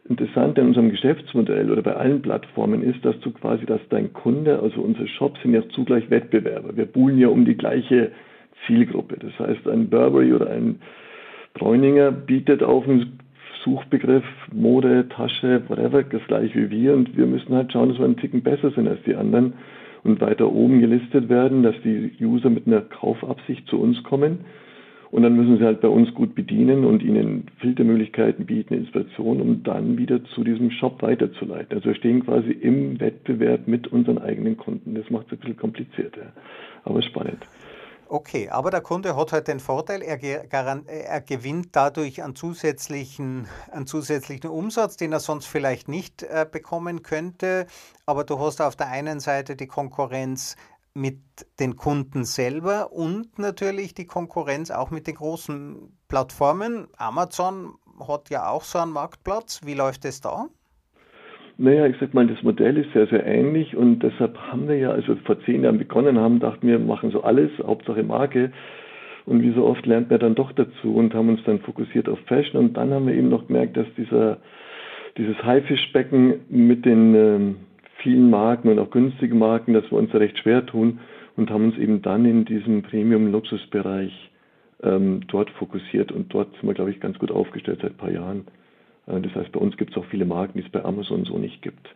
Interessante 0.10 0.60
an 0.60 0.68
unserem 0.68 0.90
Geschäftsmodell 0.90 1.72
oder 1.72 1.82
bei 1.82 1.96
allen 1.96 2.22
Plattformen 2.22 2.84
ist, 2.84 3.04
dass 3.06 3.18
du 3.22 3.32
quasi, 3.32 3.66
dass 3.66 3.80
dein 3.90 4.12
Kunde, 4.12 4.60
also 4.60 4.82
unsere 4.82 5.08
Shops 5.08 5.42
sind 5.42 5.54
ja 5.54 5.68
zugleich 5.70 6.10
Wettbewerber. 6.10 6.76
Wir 6.76 6.86
buhlen 6.86 7.18
ja 7.18 7.30
um 7.30 7.46
die 7.46 7.56
gleiche 7.56 8.12
Zielgruppe. 8.66 9.18
Das 9.20 9.38
heißt, 9.40 9.68
ein 9.68 9.90
Burberry 9.90 10.34
oder 10.34 10.50
ein 10.50 10.80
Bräuninger 11.54 12.12
bietet 12.12 12.64
auf 12.64 12.88
einen 12.88 13.20
Suchbegriff 13.64 14.26
Mode, 14.52 15.08
Tasche, 15.10 15.62
whatever, 15.68 16.04
das 16.04 16.26
gleiche 16.28 16.56
wie 16.56 16.70
wir 16.70 16.94
und 16.94 17.16
wir 17.16 17.26
müssen 17.26 17.56
halt 17.56 17.72
schauen, 17.72 17.90
dass 17.90 17.98
wir 17.98 18.06
einen 18.06 18.18
Ticken 18.18 18.42
besser 18.42 18.72
sind 18.72 18.88
als 18.88 19.02
die 19.04 19.16
anderen 19.16 19.54
und 20.04 20.20
weiter 20.20 20.52
oben 20.52 20.82
gelistet 20.82 21.30
werden, 21.30 21.64
dass 21.64 21.76
die 21.84 22.12
User 22.20 22.50
mit 22.50 22.68
einer 22.68 22.82
Kaufabsicht 22.82 23.68
zu 23.68 23.80
uns 23.80 24.04
kommen. 24.04 24.40
Und 25.12 25.22
dann 25.22 25.36
müssen 25.36 25.60
sie 25.60 25.64
halt 25.64 25.80
bei 25.80 25.88
uns 25.88 26.12
gut 26.16 26.34
bedienen 26.34 26.86
und 26.86 27.04
ihnen 27.04 27.46
Filtermöglichkeiten 27.60 28.48
bieten, 28.48 28.74
Inspiration, 28.74 29.42
um 29.42 29.62
dann 29.62 29.96
wieder 29.96 30.24
zu 30.24 30.44
diesem 30.44 30.72
Shop 30.72 31.04
weiterzuleiten. 31.04 31.78
Also 31.78 31.90
wir 31.90 31.96
stehen 31.96 32.26
quasi 32.26 32.50
im 32.50 33.00
Wettbewerb 33.00 33.68
mit 33.68 33.88
unseren 33.88 34.18
eigenen 34.18 34.58
Kunden. 34.58 34.96
Das 34.96 35.08
macht 35.12 35.28
es 35.28 35.34
ein 35.34 35.38
bisschen 35.38 35.58
komplizierter, 35.58 36.34
aber 36.84 37.04
spannend. 37.04 37.38
Okay, 38.08 38.50
aber 38.50 38.70
der 38.70 38.82
Kunde 38.82 39.16
hat 39.16 39.32
halt 39.32 39.48
den 39.48 39.60
Vorteil, 39.60 40.02
er, 40.02 40.22
er 40.22 41.22
gewinnt 41.22 41.70
dadurch 41.76 42.22
einen 42.22 42.36
zusätzlichen, 42.36 43.48
einen 43.72 43.88
zusätzlichen 43.88 44.50
Umsatz, 44.50 44.98
den 44.98 45.14
er 45.14 45.20
sonst 45.20 45.48
vielleicht 45.48 45.88
nicht 45.88 46.22
äh, 46.24 46.46
bekommen 46.50 47.02
könnte. 47.02 47.66
Aber 48.06 48.24
du 48.24 48.40
hast 48.40 48.62
auf 48.62 48.76
der 48.76 48.88
einen 48.88 49.20
Seite 49.20 49.56
die 49.56 49.68
Konkurrenz 49.68 50.56
mit 50.94 51.22
den 51.60 51.76
Kunden 51.76 52.24
selber 52.24 52.92
und 52.92 53.40
natürlich 53.40 53.96
die 53.96 54.06
Konkurrenz 54.06 54.70
auch 54.70 54.92
mit 54.92 55.08
den 55.08 55.16
großen 55.16 55.98
Plattformen. 56.08 56.88
Amazon 56.98 57.76
hat 58.08 58.30
ja 58.30 58.50
auch 58.50 58.64
so 58.64 58.80
einen 58.80 58.92
Marktplatz. 58.92 59.62
Wie 59.64 59.74
läuft 59.74 60.06
es 60.06 60.22
da? 60.22 60.50
Naja, 61.58 61.86
ich 61.86 61.96
sag 62.00 62.14
mal, 62.14 62.26
das 62.26 62.42
Modell 62.42 62.78
ist 62.78 62.92
sehr, 62.94 63.06
sehr 63.08 63.26
ähnlich 63.26 63.76
und 63.76 64.00
deshalb 64.00 64.38
haben 64.38 64.68
wir 64.68 64.78
ja, 64.78 64.90
als 64.92 65.08
wir 65.08 65.18
vor 65.18 65.40
zehn 65.42 65.64
Jahren 65.64 65.78
begonnen 65.78 66.18
haben, 66.18 66.40
dachten 66.40 66.68
wir, 66.68 66.80
machen 66.80 67.12
so 67.12 67.22
alles, 67.22 67.52
Hauptsache 67.60 68.04
Marke. 68.04 68.52
Und 69.26 69.42
wie 69.42 69.54
so 69.54 69.64
oft 69.64 69.86
lernt 69.86 70.10
man 70.10 70.20
dann 70.20 70.36
doch 70.36 70.52
dazu 70.52 70.96
und 70.96 71.14
haben 71.14 71.30
uns 71.30 71.44
dann 71.46 71.60
fokussiert 71.60 72.10
auf 72.10 72.20
Fashion 72.26 72.60
und 72.60 72.76
dann 72.76 72.92
haben 72.92 73.08
wir 73.08 73.14
eben 73.14 73.30
noch 73.30 73.48
gemerkt, 73.48 73.78
dass 73.78 73.88
dieser, 73.96 74.38
dieses 75.18 75.42
Haifischbecken 75.44 76.42
mit 76.50 76.86
den 76.86 77.16
ähm, 77.16 77.56
vielen 78.00 78.30
Marken 78.30 78.68
und 78.70 78.80
auch 78.80 78.90
günstigen 78.90 79.38
Marken, 79.38 79.74
dass 79.74 79.90
wir 79.92 79.98
uns 79.98 80.12
da 80.12 80.18
recht 80.18 80.38
schwer 80.40 80.66
tun 80.66 81.00
und 81.38 81.50
haben 81.52 81.66
uns 81.66 81.78
eben 81.78 82.02
dann 82.02 82.26
in 82.26 82.46
diesem 82.46 82.82
Premium-Luxusbereich 82.82 84.12
ähm, 84.84 85.22
dort 85.28 85.50
fokussiert 85.52 86.12
und 86.12 86.34
dort 86.34 86.52
sind 86.54 86.68
wir, 86.68 86.74
glaube 86.74 86.92
ich, 86.92 87.00
ganz 87.00 87.18
gut 87.18 87.32
aufgestellt 87.32 87.80
seit 87.82 87.92
ein 87.92 87.98
paar 87.98 88.12
Jahren. 88.12 88.46
Äh, 89.08 89.22
das 89.22 89.34
heißt, 89.36 89.52
bei 89.52 89.60
uns 89.60 89.78
gibt 89.78 89.92
es 89.92 89.98
auch 89.98 90.06
viele 90.10 90.26
Marken, 90.26 90.58
die 90.58 90.66
es 90.66 90.72
bei 90.72 90.84
Amazon 90.84 91.26
so 91.26 91.38
nicht 91.38 91.62
gibt. 91.62 91.96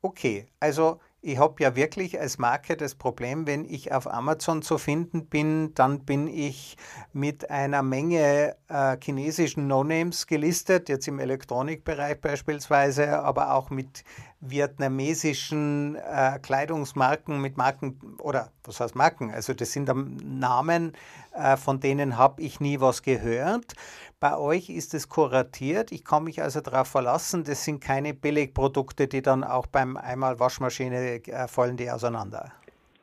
Okay, 0.00 0.46
also 0.60 1.00
ich 1.20 1.38
habe 1.38 1.60
ja 1.60 1.74
wirklich 1.74 2.20
als 2.20 2.38
Marke 2.38 2.76
das 2.76 2.94
Problem, 2.94 3.48
wenn 3.48 3.64
ich 3.64 3.92
auf 3.92 4.06
Amazon 4.06 4.62
zu 4.62 4.78
finden 4.78 5.26
bin, 5.26 5.74
dann 5.74 6.04
bin 6.04 6.28
ich 6.28 6.76
mit 7.12 7.50
einer 7.50 7.82
Menge 7.82 8.54
äh, 8.68 8.96
chinesischen 9.02 9.66
No-Names 9.66 10.28
gelistet, 10.28 10.88
jetzt 10.88 11.08
im 11.08 11.18
Elektronikbereich 11.18 12.20
beispielsweise, 12.20 13.18
aber 13.18 13.54
auch 13.54 13.70
mit 13.70 14.04
vietnamesischen 14.40 15.96
äh, 15.96 16.38
Kleidungsmarken, 16.40 17.40
mit 17.40 17.56
Marken 17.56 17.98
oder 18.20 18.50
was 18.64 18.80
heißt 18.80 18.94
Marken? 18.94 19.30
Also 19.30 19.52
das 19.52 19.72
sind 19.72 19.90
Namen, 20.24 20.92
äh, 21.34 21.56
von 21.56 21.80
denen 21.80 22.16
habe 22.16 22.42
ich 22.42 22.60
nie 22.60 22.80
was 22.80 23.02
gehört. 23.02 23.74
Bei 24.20 24.36
euch 24.36 24.70
ist 24.70 24.94
es 24.94 25.08
kuratiert. 25.08 25.92
Ich 25.92 26.04
kann 26.04 26.24
mich 26.24 26.42
also 26.42 26.60
darauf 26.60 26.88
verlassen, 26.88 27.44
das 27.44 27.64
sind 27.64 27.80
keine 27.80 28.14
Billigprodukte, 28.14 29.08
die 29.08 29.22
dann 29.22 29.44
auch 29.44 29.66
beim 29.66 29.96
einmal 29.96 30.38
Waschmaschine 30.38 31.20
äh, 31.26 31.48
fallen 31.48 31.76
die 31.76 31.90
auseinander. 31.90 32.52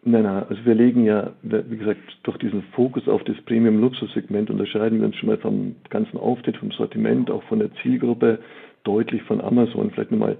Nein, 0.07 0.21
nein, 0.21 0.45
also 0.47 0.63
wir 0.63 0.75
legen 0.75 1.03
ja, 1.03 1.31
wie 1.41 1.77
gesagt, 1.77 1.99
durch 2.23 2.37
diesen 2.37 2.61
Fokus 2.75 3.07
auf 3.07 3.23
das 3.23 3.37
Premium-Luxussegment 3.47 4.51
unterscheiden 4.51 4.99
wir 4.99 5.07
uns 5.07 5.15
schon 5.15 5.29
mal 5.29 5.37
vom 5.39 5.75
ganzen 5.89 6.17
Auftritt, 6.17 6.57
vom 6.57 6.69
Sortiment, 6.71 7.31
auch 7.31 7.43
von 7.45 7.57
der 7.57 7.73
Zielgruppe 7.81 8.37
deutlich 8.83 9.23
von 9.23 9.41
Amazon. 9.41 9.89
Vielleicht 9.89 10.11
nochmal 10.11 10.37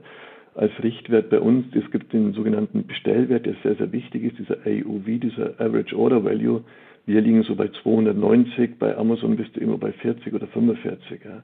als 0.55 0.71
Richtwert 0.81 1.29
bei 1.29 1.39
uns, 1.39 1.65
es 1.75 1.91
gibt 1.91 2.13
den 2.13 2.33
sogenannten 2.33 2.87
Bestellwert, 2.87 3.45
der 3.45 3.55
sehr, 3.61 3.75
sehr 3.75 3.91
wichtig 3.91 4.23
ist, 4.23 4.39
dieser 4.39 4.57
AUV, 4.65 5.19
dieser 5.19 5.59
Average 5.59 5.97
Order 5.97 6.23
Value. 6.23 6.63
Wir 7.05 7.21
liegen 7.21 7.43
so 7.43 7.55
bei 7.55 7.67
290, 7.67 8.79
bei 8.79 8.97
Amazon 8.97 9.35
bist 9.35 9.55
du 9.55 9.59
immer 9.59 9.77
bei 9.77 9.91
40 9.91 10.33
oder 10.33 10.47
45. 10.47 11.19
Ja. 11.23 11.43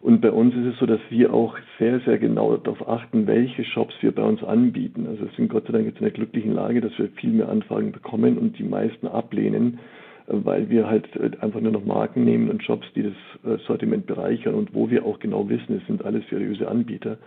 Und 0.00 0.20
bei 0.20 0.30
uns 0.30 0.54
ist 0.54 0.74
es 0.74 0.78
so, 0.78 0.86
dass 0.86 1.00
wir 1.10 1.34
auch 1.34 1.56
sehr, 1.80 1.98
sehr 2.00 2.18
genau 2.18 2.56
darauf 2.56 2.88
achten, 2.88 3.26
welche 3.26 3.64
Shops 3.64 3.94
wir 4.00 4.12
bei 4.12 4.22
uns 4.22 4.42
anbieten. 4.44 5.06
Also 5.08 5.22
wir 5.22 5.30
sind 5.36 5.48
Gott 5.48 5.66
sei 5.66 5.72
Dank 5.72 5.86
jetzt 5.86 5.98
in 5.98 6.04
der 6.04 6.12
glücklichen 6.12 6.54
Lage, 6.54 6.80
dass 6.80 6.96
wir 6.98 7.08
viel 7.16 7.30
mehr 7.30 7.48
Anfragen 7.48 7.90
bekommen 7.90 8.38
und 8.38 8.58
die 8.58 8.64
meisten 8.64 9.08
ablehnen, 9.08 9.80
weil 10.28 10.70
wir 10.70 10.88
halt 10.88 11.08
einfach 11.42 11.60
nur 11.60 11.72
noch 11.72 11.84
Marken 11.84 12.24
nehmen 12.24 12.48
und 12.48 12.62
Shops, 12.62 12.86
die 12.94 13.02
das 13.02 13.12
äh, 13.44 13.58
Sortiment 13.66 14.06
bereichern 14.06 14.54
und 14.54 14.72
wo 14.74 14.88
wir 14.88 15.04
auch 15.04 15.18
genau 15.18 15.48
wissen, 15.48 15.76
es 15.76 15.86
sind 15.88 16.04
alles 16.04 16.22
seriöse 16.30 16.68
Anbieter. 16.68 17.18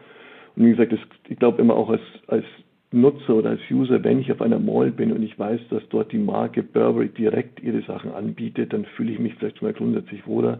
Und 0.56 0.66
wie 0.66 0.72
gesagt, 0.72 0.92
das, 0.92 1.00
ich 1.28 1.40
glaube 1.40 1.62
immer 1.62 1.76
auch 1.76 1.90
als, 1.90 2.02
als 2.28 2.46
Nutzer 2.92 3.36
oder 3.36 3.52
als 3.52 3.62
User, 3.70 4.04
wenn 4.04 4.20
ich 4.20 4.32
auf 4.32 4.42
einer 4.42 4.60
Mall 4.60 4.92
bin 4.92 5.12
und 5.12 5.22
ich 5.22 5.38
weiß, 5.38 5.62
dass 5.70 5.84
dort 5.90 6.12
die 6.12 6.18
Marke 6.18 6.64
Burberry 6.64 7.10
direkt 7.10 7.62
ihre 7.62 7.84
Sachen 7.84 8.12
anbietet, 8.12 8.74
dann 8.74 8.86
fühle 8.86 9.12
ich 9.12 9.20
mich 9.20 9.36
vielleicht 9.36 9.62
mal 9.62 9.74
grundsätzlich 9.74 10.26
wohler, 10.26 10.60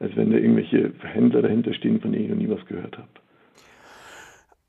als 0.00 0.14
wenn 0.16 0.30
da 0.30 0.38
irgendwelche 0.38 0.92
Händler 1.02 1.42
dahinter 1.42 1.72
stehen, 1.74 2.00
von 2.00 2.12
denen 2.12 2.24
ich 2.24 2.30
noch 2.30 2.36
nie 2.36 2.48
was 2.48 2.64
gehört 2.66 2.98
habe. 2.98 3.08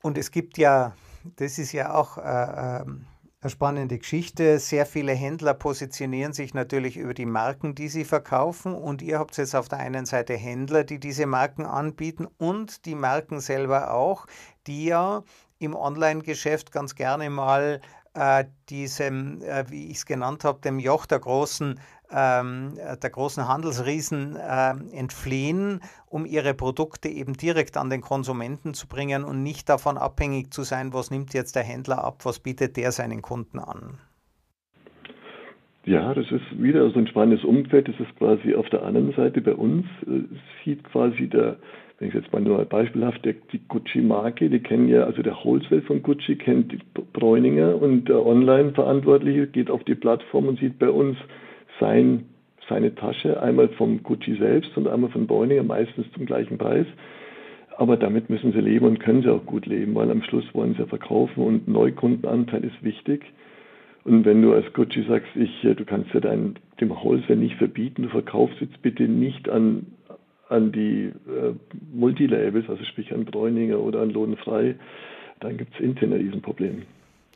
Und 0.01 0.17
es 0.17 0.31
gibt 0.31 0.57
ja, 0.57 0.93
das 1.37 1.57
ist 1.57 1.73
ja 1.73 1.93
auch 1.93 2.17
äh, 2.17 2.81
ähm, 2.81 3.05
eine 3.41 3.49
spannende 3.51 3.97
Geschichte. 3.97 4.59
Sehr 4.59 4.85
viele 4.85 5.13
Händler 5.13 5.53
positionieren 5.53 6.33
sich 6.33 6.53
natürlich 6.53 6.97
über 6.97 7.13
die 7.13 7.25
Marken, 7.25 7.73
die 7.73 7.87
sie 7.87 8.03
verkaufen. 8.03 8.73
Und 8.73 9.01
ihr 9.01 9.17
habt 9.17 9.37
jetzt 9.37 9.55
auf 9.55 9.69
der 9.69 9.79
einen 9.79 10.05
Seite 10.05 10.33
Händler, 10.33 10.83
die 10.83 10.99
diese 10.99 11.25
Marken 11.25 11.65
anbieten 11.65 12.27
und 12.37 12.85
die 12.85 12.95
Marken 12.95 13.39
selber 13.39 13.93
auch, 13.93 14.25
die 14.67 14.85
ja 14.85 15.23
im 15.57 15.75
Online-Geschäft 15.75 16.71
ganz 16.71 16.95
gerne 16.95 17.29
mal 17.29 17.81
äh, 18.13 18.45
diesem, 18.69 19.41
äh, 19.41 19.69
wie 19.69 19.89
ich 19.89 19.97
es 19.97 20.05
genannt 20.05 20.43
habe, 20.43 20.59
dem 20.61 20.79
Joch 20.79 21.05
der 21.05 21.19
großen, 21.19 21.79
ähm, 22.11 22.73
der 23.01 23.09
großen 23.09 23.47
Handelsriesen 23.47 24.35
äh, 24.35 24.71
entfliehen, 24.97 25.81
um 26.07 26.25
ihre 26.25 26.53
Produkte 26.53 27.09
eben 27.09 27.33
direkt 27.33 27.77
an 27.77 27.89
den 27.89 28.01
Konsumenten 28.01 28.73
zu 28.73 28.87
bringen 28.87 29.23
und 29.23 29.43
nicht 29.43 29.69
davon 29.69 29.97
abhängig 29.97 30.51
zu 30.51 30.63
sein, 30.63 30.93
was 30.93 31.11
nimmt 31.11 31.33
jetzt 31.33 31.55
der 31.55 31.63
Händler 31.63 32.03
ab, 32.03 32.25
was 32.25 32.39
bietet 32.39 32.77
der 32.77 32.91
seinen 32.91 33.21
Kunden 33.21 33.59
an. 33.59 33.99
Ja, 35.85 36.13
das 36.13 36.29
ist 36.31 36.61
wieder 36.61 36.89
so 36.91 36.99
ein 36.99 37.07
spannendes 37.07 37.43
Umfeld. 37.43 37.87
Das 37.87 37.99
ist 37.99 38.15
quasi 38.17 38.53
auf 38.53 38.69
der 38.69 38.83
anderen 38.83 39.13
Seite 39.13 39.41
bei 39.41 39.53
uns, 39.53 39.85
äh, 40.05 40.21
sieht 40.63 40.83
quasi 40.83 41.27
der, 41.27 41.57
wenn 41.97 42.09
ich 42.09 42.13
jetzt 42.13 42.31
mal 42.31 42.41
nur 42.41 42.63
beispielhaft, 42.65 43.23
der, 43.25 43.33
die 43.51 43.61
Gucci-Marke, 43.67 44.49
die 44.49 44.59
kennen 44.59 44.87
ja, 44.87 45.03
also 45.03 45.21
der 45.21 45.35
Wholesale 45.43 45.81
von 45.81 46.03
Gucci 46.03 46.35
kennt 46.35 46.71
die 46.71 46.79
Bräuninger 47.13 47.81
und 47.81 48.05
der 48.05 48.25
Online-Verantwortliche 48.25 49.47
geht 49.47 49.71
auf 49.71 49.83
die 49.85 49.95
Plattform 49.95 50.47
und 50.47 50.59
sieht 50.59 50.79
bei 50.79 50.89
uns 50.89 51.17
sein, 51.79 52.25
seine 52.67 52.93
Tasche, 52.95 53.41
einmal 53.41 53.69
vom 53.69 54.03
Gucci 54.03 54.35
selbst 54.35 54.75
und 54.77 54.87
einmal 54.87 55.09
von 55.09 55.27
Bräuninger, 55.27 55.63
meistens 55.63 56.11
zum 56.13 56.25
gleichen 56.25 56.57
Preis. 56.57 56.85
Aber 57.77 57.97
damit 57.97 58.29
müssen 58.29 58.51
sie 58.51 58.59
leben 58.59 58.85
und 58.85 58.99
können 58.99 59.23
sie 59.23 59.31
auch 59.31 59.45
gut 59.45 59.65
leben, 59.65 59.95
weil 59.95 60.11
am 60.11 60.21
Schluss 60.23 60.45
wollen 60.53 60.73
sie 60.73 60.81
ja 60.81 60.85
verkaufen 60.85 61.41
und 61.41 61.67
Neukundenanteil 61.67 62.63
ist 62.63 62.83
wichtig. 62.83 63.23
Und 64.03 64.25
wenn 64.25 64.41
du 64.41 64.53
als 64.53 64.71
Gucci 64.73 65.03
sagst, 65.07 65.29
ich, 65.35 65.61
du 65.61 65.85
kannst 65.85 66.13
ja 66.13 66.19
dein, 66.19 66.55
dem 66.81 66.89
Wholesale 66.89 67.39
nicht 67.39 67.55
verbieten, 67.55 68.03
du 68.03 68.09
verkaufst 68.09 68.59
jetzt 68.59 68.81
bitte 68.81 69.03
nicht 69.03 69.49
an 69.49 69.87
an 70.49 70.71
die 70.71 71.05
äh, 71.05 71.53
Multilabels, 71.93 72.69
also 72.69 72.83
sprich 72.83 73.13
an 73.13 73.25
Bräuninger 73.25 73.79
oder 73.79 74.01
an 74.01 74.09
Lohnfrei, 74.09 74.75
dann 75.39 75.57
gibt 75.57 75.73
es 75.75 75.79
intern 75.79 76.11
ein 76.11 76.19
Riesenproblem. 76.19 76.83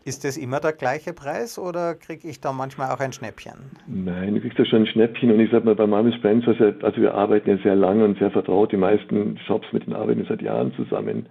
Ist 0.05 0.25
das 0.25 0.38
immer 0.38 0.60
der 0.60 0.74
gleiche 0.74 1.13
Preis 1.13 1.57
oder 1.57 1.95
kriege 1.95 2.27
ich 2.27 2.41
da 2.41 2.51
manchmal 2.51 2.91
auch 2.91 3.00
ein 3.00 3.13
Schnäppchen? 3.13 3.53
Nein, 3.88 4.36
du 4.36 4.41
kriegst 4.41 4.60
da 4.60 4.65
schon 4.65 4.81
ein 4.81 4.88
Schnäppchen 4.88 5.31
und 5.31 5.39
ich 5.39 5.50
sage 5.50 5.65
mal, 5.65 5.75
bei 5.75 5.88
Mami 5.88 6.12
Spencer, 6.13 6.53
also 6.81 7.01
wir 7.01 7.13
arbeiten 7.13 7.50
ja 7.50 7.57
sehr 7.63 7.75
lange 7.75 8.03
und 8.03 8.19
sehr 8.19 8.29
vertraut, 8.29 8.74
die 8.74 8.77
meisten 8.77 9.38
Shops 9.48 9.67
mit 9.72 9.86
denen 9.86 9.95
arbeiten 9.95 10.25
seit 10.27 10.41
Jahren 10.41 10.74
zusammen 10.74 11.27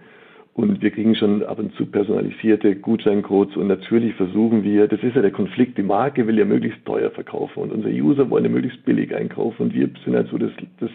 und 0.55 0.83
wir 0.83 0.91
kriegen 0.91 1.15
schon 1.15 1.43
ab 1.43 1.59
und 1.59 1.75
zu 1.75 1.87
personalisierte 1.87 2.77
Gutscheincodes 2.77 3.57
und 3.57 3.69
natürlich 3.69 4.15
versuchen 4.15 4.63
wir, 4.63 4.89
das 4.89 5.03
ist 5.03 5.17
ja 5.17 5.23
der 5.23 5.33
Konflikt, 5.33 5.77
die 5.77 5.83
Marke 5.83 6.27
will 6.27 6.39
ja 6.39 6.45
möglichst 6.45 6.85
teuer 6.87 7.11
verkaufen 7.11 7.63
und 7.65 7.73
unsere 7.73 7.93
User 7.93 8.29
wollen 8.31 8.45
ja 8.45 8.51
möglichst 8.51 8.85
billig 8.85 9.15
einkaufen 9.15 9.65
und 9.65 9.75
wir 9.75 9.91
sind 10.05 10.15
halt 10.15 10.29
so 10.29 10.39
das, 10.39 10.53
das 10.81 10.91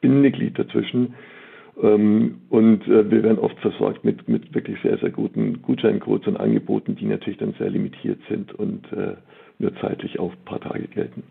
Bindeglied 0.00 0.58
dazwischen. 0.58 1.14
Ähm, 1.80 2.40
und 2.50 2.86
äh, 2.88 3.10
wir 3.10 3.22
werden 3.22 3.38
oft 3.38 3.58
versorgt 3.60 4.04
mit, 4.04 4.28
mit 4.28 4.54
wirklich 4.54 4.80
sehr, 4.82 4.98
sehr 4.98 5.10
guten 5.10 5.62
Gutscheincodes 5.62 6.26
und 6.26 6.36
Angeboten, 6.36 6.96
die 6.96 7.06
natürlich 7.06 7.38
dann 7.38 7.54
sehr 7.58 7.70
limitiert 7.70 8.20
sind 8.28 8.52
und 8.54 8.92
äh, 8.92 9.14
nur 9.58 9.74
zeitlich 9.76 10.18
auf 10.18 10.32
ein 10.32 10.44
paar 10.44 10.60
Tage 10.60 10.88
gelten. 10.88 11.22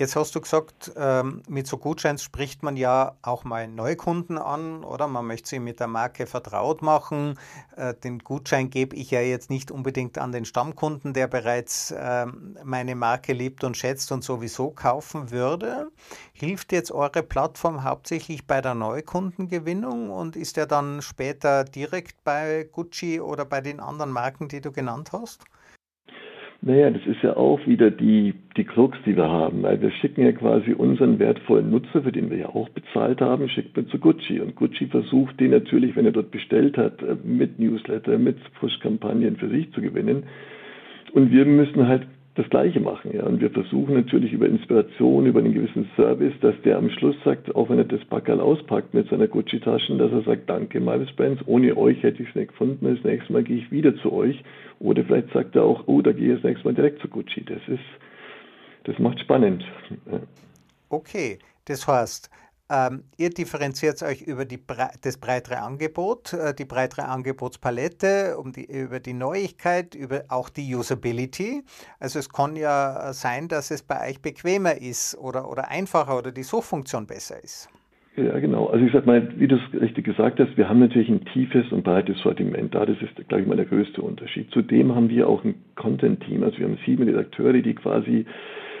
Jetzt 0.00 0.16
hast 0.16 0.34
du 0.34 0.40
gesagt, 0.40 0.92
ähm, 0.96 1.42
mit 1.46 1.66
so 1.66 1.76
Gutscheins 1.76 2.22
spricht 2.22 2.62
man 2.62 2.78
ja 2.78 3.16
auch 3.20 3.44
mal 3.44 3.68
Neukunden 3.68 4.38
an, 4.38 4.82
oder? 4.82 5.06
Man 5.06 5.26
möchte 5.26 5.50
sie 5.50 5.58
mit 5.58 5.78
der 5.78 5.88
Marke 5.88 6.24
vertraut 6.24 6.80
machen. 6.80 7.38
Äh, 7.76 7.92
den 7.92 8.20
Gutschein 8.20 8.70
gebe 8.70 8.96
ich 8.96 9.10
ja 9.10 9.20
jetzt 9.20 9.50
nicht 9.50 9.70
unbedingt 9.70 10.16
an 10.16 10.32
den 10.32 10.46
Stammkunden, 10.46 11.12
der 11.12 11.26
bereits 11.26 11.92
ähm, 11.94 12.56
meine 12.64 12.94
Marke 12.94 13.34
liebt 13.34 13.62
und 13.62 13.76
schätzt 13.76 14.10
und 14.10 14.24
sowieso 14.24 14.70
kaufen 14.70 15.30
würde. 15.30 15.90
Hilft 16.32 16.72
jetzt 16.72 16.92
eure 16.92 17.22
Plattform 17.22 17.84
hauptsächlich 17.84 18.46
bei 18.46 18.62
der 18.62 18.74
Neukundengewinnung 18.74 20.08
und 20.08 20.34
ist 20.34 20.56
er 20.56 20.66
dann 20.66 21.02
später 21.02 21.64
direkt 21.64 22.24
bei 22.24 22.66
Gucci 22.72 23.20
oder 23.20 23.44
bei 23.44 23.60
den 23.60 23.80
anderen 23.80 24.12
Marken, 24.12 24.48
die 24.48 24.62
du 24.62 24.72
genannt 24.72 25.10
hast? 25.12 25.44
Naja, 26.62 26.90
das 26.90 27.06
ist 27.06 27.22
ja 27.22 27.38
auch 27.38 27.66
wieder 27.66 27.90
die, 27.90 28.34
die 28.58 28.64
Krux, 28.64 28.98
die 29.06 29.16
wir 29.16 29.30
haben, 29.30 29.62
weil 29.62 29.80
wir 29.80 29.90
schicken 29.90 30.22
ja 30.22 30.32
quasi 30.32 30.72
unseren 30.74 31.18
wertvollen 31.18 31.70
Nutzer, 31.70 32.02
für 32.02 32.12
den 32.12 32.28
wir 32.28 32.36
ja 32.36 32.48
auch 32.50 32.68
bezahlt 32.68 33.22
haben, 33.22 33.48
schickt 33.48 33.74
man 33.74 33.88
zu 33.88 33.98
Gucci. 33.98 34.40
Und 34.40 34.56
Gucci 34.56 34.86
versucht 34.86 35.40
den 35.40 35.52
natürlich, 35.52 35.96
wenn 35.96 36.04
er 36.04 36.12
dort 36.12 36.30
bestellt 36.30 36.76
hat, 36.76 37.02
äh, 37.02 37.16
mit 37.24 37.58
Newsletter, 37.58 38.18
mit 38.18 38.36
Push-Kampagnen 38.60 39.36
für 39.36 39.48
sich 39.48 39.72
zu 39.72 39.80
gewinnen. 39.80 40.24
Und 41.14 41.32
wir 41.32 41.46
müssen 41.46 41.88
halt 41.88 42.06
das 42.40 42.50
Gleiche 42.50 42.80
machen. 42.80 43.12
Ja. 43.14 43.24
Und 43.24 43.40
wir 43.40 43.50
versuchen 43.50 43.94
natürlich 43.94 44.32
über 44.32 44.46
Inspiration, 44.46 45.26
über 45.26 45.40
einen 45.40 45.52
gewissen 45.52 45.90
Service, 45.96 46.34
dass 46.40 46.54
der 46.64 46.78
am 46.78 46.90
Schluss 46.90 47.16
sagt, 47.24 47.54
auch 47.54 47.68
wenn 47.68 47.78
er 47.78 47.84
das 47.84 48.04
Packerl 48.06 48.40
auspackt 48.40 48.94
mit 48.94 49.08
seiner 49.08 49.28
Gucci-Taschen, 49.28 49.98
dass 49.98 50.10
er 50.12 50.22
sagt, 50.22 50.48
danke, 50.48 50.80
Marvis 50.80 51.12
Brands, 51.12 51.42
ohne 51.46 51.76
euch 51.76 52.02
hätte 52.02 52.22
ich 52.22 52.28
es 52.30 52.34
nicht 52.34 52.48
gefunden, 52.48 52.94
das 52.94 53.04
nächste 53.04 53.32
Mal 53.32 53.42
gehe 53.42 53.58
ich 53.58 53.70
wieder 53.70 53.94
zu 53.96 54.12
euch. 54.12 54.42
Oder 54.78 55.04
vielleicht 55.04 55.32
sagt 55.32 55.56
er 55.56 55.64
auch, 55.64 55.84
oh, 55.86 56.02
da 56.02 56.12
gehe 56.12 56.34
ich 56.34 56.40
das 56.40 56.44
nächste 56.44 56.66
Mal 56.68 56.74
direkt 56.74 57.00
zu 57.00 57.08
Gucci. 57.08 57.44
Das 57.44 57.60
ist, 57.68 57.84
das 58.84 58.98
macht 58.98 59.20
spannend. 59.20 59.64
Okay, 60.88 61.38
das 61.66 61.86
heißt, 61.86 62.30
ähm, 62.70 63.02
ihr 63.18 63.30
differenziert 63.30 64.02
euch 64.02 64.22
über 64.22 64.44
die, 64.44 64.58
das 65.02 65.18
breitere 65.18 65.60
Angebot, 65.60 66.32
äh, 66.32 66.54
die 66.54 66.64
breitere 66.64 67.06
Angebotspalette, 67.06 68.36
um 68.38 68.52
die, 68.52 68.64
über 68.64 69.00
die 69.00 69.12
Neuigkeit, 69.12 69.94
über 69.94 70.24
auch 70.28 70.48
die 70.48 70.74
Usability. 70.74 71.62
Also 71.98 72.20
es 72.20 72.28
kann 72.28 72.54
ja 72.54 73.12
sein, 73.12 73.48
dass 73.48 73.70
es 73.70 73.82
bei 73.82 74.08
euch 74.08 74.22
bequemer 74.22 74.80
ist 74.80 75.18
oder, 75.18 75.50
oder 75.50 75.68
einfacher 75.68 76.16
oder 76.16 76.30
die 76.30 76.44
Suchfunktion 76.44 77.06
besser 77.06 77.42
ist. 77.42 77.68
Ja, 78.16 78.38
genau. 78.38 78.66
Also 78.66 78.84
ich 78.84 78.92
sag 78.92 79.06
mal, 79.06 79.32
wie 79.38 79.48
du 79.48 79.56
es 79.56 79.80
richtig 79.80 80.04
gesagt 80.04 80.40
hast, 80.40 80.56
wir 80.56 80.68
haben 80.68 80.80
natürlich 80.80 81.08
ein 81.08 81.24
tiefes 81.32 81.70
und 81.72 81.84
breites 81.84 82.18
Sortiment 82.18 82.74
da. 82.74 82.84
Das 82.84 82.96
ist, 83.00 83.16
glaube 83.28 83.42
ich, 83.42 83.48
mal 83.48 83.56
der 83.56 83.66
größte 83.66 84.02
Unterschied. 84.02 84.50
Zudem 84.50 84.94
haben 84.94 85.08
wir 85.08 85.28
auch 85.28 85.42
ein 85.44 85.54
Content-Team. 85.76 86.42
Also 86.42 86.58
wir 86.58 86.66
haben 86.66 86.78
sieben 86.84 87.04
Redakteure, 87.04 87.62
die 87.62 87.74
quasi 87.74 88.26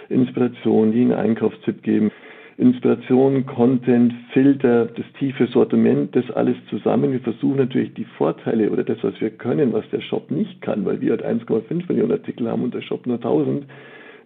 Inspiration, 0.08 0.92
die 0.92 1.02
einen 1.02 1.12
Einkaufstipp 1.12 1.82
geben. 1.82 2.10
Inspiration, 2.60 3.46
Content, 3.46 4.12
Filter, 4.32 4.84
das 4.84 5.06
tiefe 5.18 5.46
Sortiment, 5.46 6.14
das 6.14 6.30
alles 6.32 6.56
zusammen. 6.68 7.10
Wir 7.10 7.20
versuchen 7.20 7.56
natürlich 7.56 7.94
die 7.94 8.04
Vorteile 8.04 8.70
oder 8.70 8.84
das, 8.84 8.98
was 9.02 9.18
wir 9.18 9.30
können, 9.30 9.72
was 9.72 9.88
der 9.90 10.02
Shop 10.02 10.30
nicht 10.30 10.60
kann, 10.60 10.84
weil 10.84 11.00
wir 11.00 11.12
halt 11.12 11.24
1,5 11.24 11.88
Millionen 11.88 12.12
Artikel 12.12 12.50
haben 12.50 12.62
und 12.62 12.74
der 12.74 12.82
Shop 12.82 13.06
nur 13.06 13.16
1000, 13.16 13.64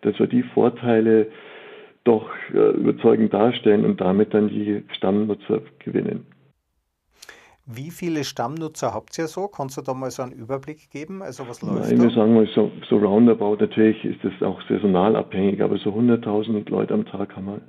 dass 0.01 0.19
wir 0.19 0.27
die 0.27 0.43
Vorteile 0.43 1.29
doch 2.03 2.29
äh, 2.53 2.71
überzeugend 2.77 3.33
darstellen 3.33 3.85
und 3.85 4.01
damit 4.01 4.35
dann 4.35 4.49
die 4.49 4.83
Stammnutzer 4.97 5.63
gewinnen. 5.79 6.27
Wie 7.67 7.91
viele 7.91 8.25
Stammnutzer 8.25 8.93
habt 8.93 9.17
ihr 9.19 9.27
so? 9.27 9.49
Kannst 9.49 9.79
du 9.79 9.81
da 9.81 9.95
mal 9.95 10.11
so 10.11 10.23
einen 10.23 10.33
Überblick 10.33 10.91
geben? 10.91 11.23
Also 11.23 11.49
was 11.49 11.63
läuft 11.63 11.89
Nein, 11.89 11.97
da? 11.97 12.03
wir 12.05 12.11
sagen 12.11 12.35
mal 12.35 12.49
so, 12.55 12.71
so 12.91 12.99
roundabout, 12.99 13.57
natürlich 13.57 14.05
ist 14.05 14.23
das 14.23 14.33
auch 14.43 14.61
saisonal 14.69 15.17
abhängig, 15.17 15.63
aber 15.63 15.79
so 15.79 15.91
100.000 15.91 16.69
Leute 16.69 16.93
am 16.93 17.07
Tag 17.07 17.35
haben 17.35 17.47
wir 17.47 17.61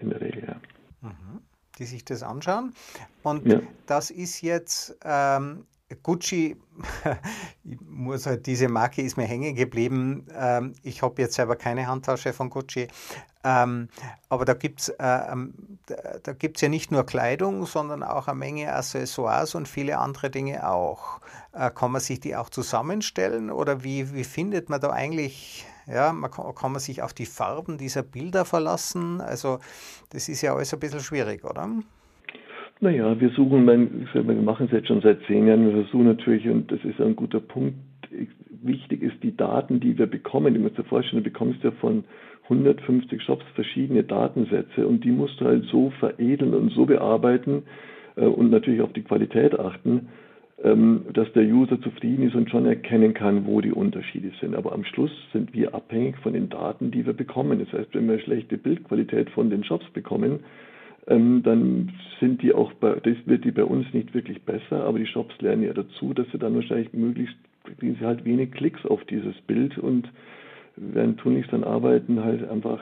in, 0.00 0.08
der 0.08 0.20
Regel, 0.22 0.44
ja. 0.46 0.56
Mhm. 1.02 1.40
Die 1.78 1.84
sich 1.84 2.04
das 2.04 2.22
anschauen. 2.22 2.72
Und 3.22 3.46
ja. 3.46 3.60
das 3.86 4.10
ist 4.10 4.40
jetzt 4.40 4.98
ähm, 5.04 5.64
Gucci, 5.96 6.56
ich 7.64 7.80
muss 7.80 8.26
halt, 8.26 8.46
diese 8.46 8.68
Marke 8.68 9.02
ist 9.02 9.16
mir 9.16 9.24
hängen 9.24 9.54
geblieben. 9.54 10.26
Ähm, 10.34 10.74
ich 10.82 11.02
habe 11.02 11.20
jetzt 11.20 11.34
selber 11.34 11.56
keine 11.56 11.86
Handtasche 11.86 12.32
von 12.32 12.50
Gucci. 12.50 12.88
Ähm, 13.44 13.88
aber 14.28 14.44
da 14.44 14.54
gibt 14.54 14.80
es 14.80 14.88
äh, 14.88 15.32
ähm, 15.32 15.54
da 16.22 16.32
gibt's 16.32 16.60
ja 16.60 16.68
nicht 16.68 16.92
nur 16.92 17.04
Kleidung, 17.04 17.66
sondern 17.66 18.02
auch 18.02 18.28
eine 18.28 18.38
Menge 18.38 18.72
Accessoires 18.72 19.54
und 19.54 19.66
viele 19.68 19.98
andere 19.98 20.30
Dinge 20.30 20.68
auch. 20.68 21.20
Äh, 21.52 21.70
kann 21.70 21.92
man 21.92 22.00
sich 22.00 22.20
die 22.20 22.36
auch 22.36 22.50
zusammenstellen 22.50 23.50
oder 23.50 23.82
wie, 23.82 24.14
wie 24.14 24.24
findet 24.24 24.68
man 24.68 24.80
da 24.80 24.90
eigentlich, 24.90 25.66
ja, 25.86 26.12
man 26.12 26.30
kann, 26.30 26.54
kann 26.54 26.72
man 26.72 26.80
sich 26.80 27.02
auf 27.02 27.12
die 27.12 27.26
Farben 27.26 27.78
dieser 27.78 28.02
Bilder 28.02 28.44
verlassen? 28.44 29.20
Also 29.20 29.58
das 30.10 30.28
ist 30.28 30.42
ja 30.42 30.54
alles 30.54 30.72
ein 30.72 30.80
bisschen 30.80 31.00
schwierig, 31.00 31.44
oder? 31.44 31.68
Naja, 32.82 33.20
wir 33.20 33.28
suchen, 33.28 33.64
wir 33.64 34.34
machen 34.42 34.66
es 34.66 34.72
jetzt 34.72 34.88
schon 34.88 35.02
seit 35.02 35.22
zehn 35.28 35.46
Jahren, 35.46 35.66
wir 35.66 35.84
versuchen 35.84 36.06
natürlich, 36.06 36.48
und 36.48 36.72
das 36.72 36.84
ist 36.84 37.00
ein 37.00 37.14
guter 37.14 37.38
Punkt, 37.38 37.76
wichtig 38.60 39.02
ist 39.02 39.22
die 39.22 39.36
Daten, 39.36 39.78
die 39.78 39.96
wir 39.96 40.06
bekommen. 40.06 40.52
Du 40.52 40.58
musst 40.58 40.76
dir 40.76 40.82
vorstellen, 40.82 41.22
du 41.22 41.30
bekommst 41.30 41.62
ja 41.62 41.70
von 41.70 42.02
150 42.42 43.22
Shops 43.22 43.44
verschiedene 43.54 44.02
Datensätze 44.02 44.84
und 44.84 45.04
die 45.04 45.12
musst 45.12 45.40
du 45.40 45.44
halt 45.44 45.64
so 45.66 45.90
veredeln 46.00 46.54
und 46.54 46.72
so 46.72 46.84
bearbeiten 46.84 47.62
äh, 48.16 48.26
und 48.26 48.50
natürlich 48.50 48.80
auf 48.80 48.92
die 48.94 49.02
Qualität 49.02 49.56
achten, 49.56 50.08
ähm, 50.64 51.02
dass 51.14 51.32
der 51.34 51.44
User 51.44 51.80
zufrieden 51.82 52.26
ist 52.26 52.34
und 52.34 52.50
schon 52.50 52.66
erkennen 52.66 53.14
kann, 53.14 53.46
wo 53.46 53.60
die 53.60 53.70
Unterschiede 53.70 54.32
sind. 54.40 54.56
Aber 54.56 54.72
am 54.72 54.82
Schluss 54.82 55.12
sind 55.32 55.54
wir 55.54 55.72
abhängig 55.72 56.16
von 56.18 56.32
den 56.32 56.48
Daten, 56.48 56.90
die 56.90 57.06
wir 57.06 57.12
bekommen. 57.12 57.60
Das 57.60 57.72
heißt, 57.72 57.94
wenn 57.94 58.08
wir 58.08 58.18
schlechte 58.18 58.58
Bildqualität 58.58 59.30
von 59.30 59.50
den 59.50 59.62
Shops 59.62 59.88
bekommen, 59.90 60.40
ähm, 61.06 61.42
dann 61.42 61.92
sind 62.20 62.42
die 62.42 62.54
auch 62.54 62.72
bei, 62.74 62.94
das 62.94 63.16
wird 63.26 63.44
die 63.44 63.50
bei 63.50 63.64
uns 63.64 63.86
nicht 63.92 64.14
wirklich 64.14 64.42
besser, 64.42 64.84
aber 64.84 64.98
die 64.98 65.06
Shops 65.06 65.34
lernen 65.40 65.64
ja 65.64 65.72
dazu, 65.72 66.14
dass 66.14 66.26
sie 66.32 66.38
dann 66.38 66.54
wahrscheinlich 66.54 66.92
möglichst 66.92 67.36
kriegen 67.64 67.96
sie 67.98 68.04
halt 68.04 68.24
wenig 68.24 68.52
Klicks 68.52 68.84
auf 68.86 69.04
dieses 69.04 69.40
Bild 69.42 69.78
und 69.78 70.10
werden 70.76 71.16
tunlichst 71.16 71.52
dann 71.52 71.64
arbeiten, 71.64 72.22
halt 72.22 72.48
einfach 72.48 72.80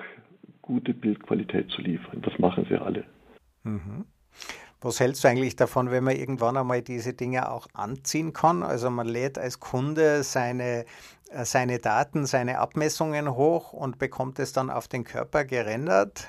gute 0.62 0.94
Bildqualität 0.94 1.70
zu 1.70 1.82
liefern. 1.82 2.22
Das 2.22 2.38
machen 2.38 2.66
sie 2.68 2.76
alle. 2.76 3.04
Mhm. 3.62 4.04
Was 4.80 5.00
hältst 5.00 5.24
du 5.24 5.28
eigentlich 5.28 5.56
davon, 5.56 5.90
wenn 5.90 6.04
man 6.04 6.16
irgendwann 6.16 6.56
einmal 6.56 6.80
diese 6.80 7.12
Dinge 7.12 7.50
auch 7.50 7.66
anziehen 7.74 8.32
kann? 8.32 8.62
Also 8.62 8.88
man 8.88 9.06
lädt 9.06 9.38
als 9.38 9.60
Kunde 9.60 10.22
seine, 10.22 10.86
äh, 11.30 11.44
seine 11.44 11.78
Daten, 11.78 12.24
seine 12.24 12.58
Abmessungen 12.58 13.34
hoch 13.34 13.74
und 13.74 13.98
bekommt 13.98 14.38
es 14.38 14.52
dann 14.52 14.70
auf 14.70 14.88
den 14.88 15.04
Körper 15.04 15.44
gerendert? 15.44 16.28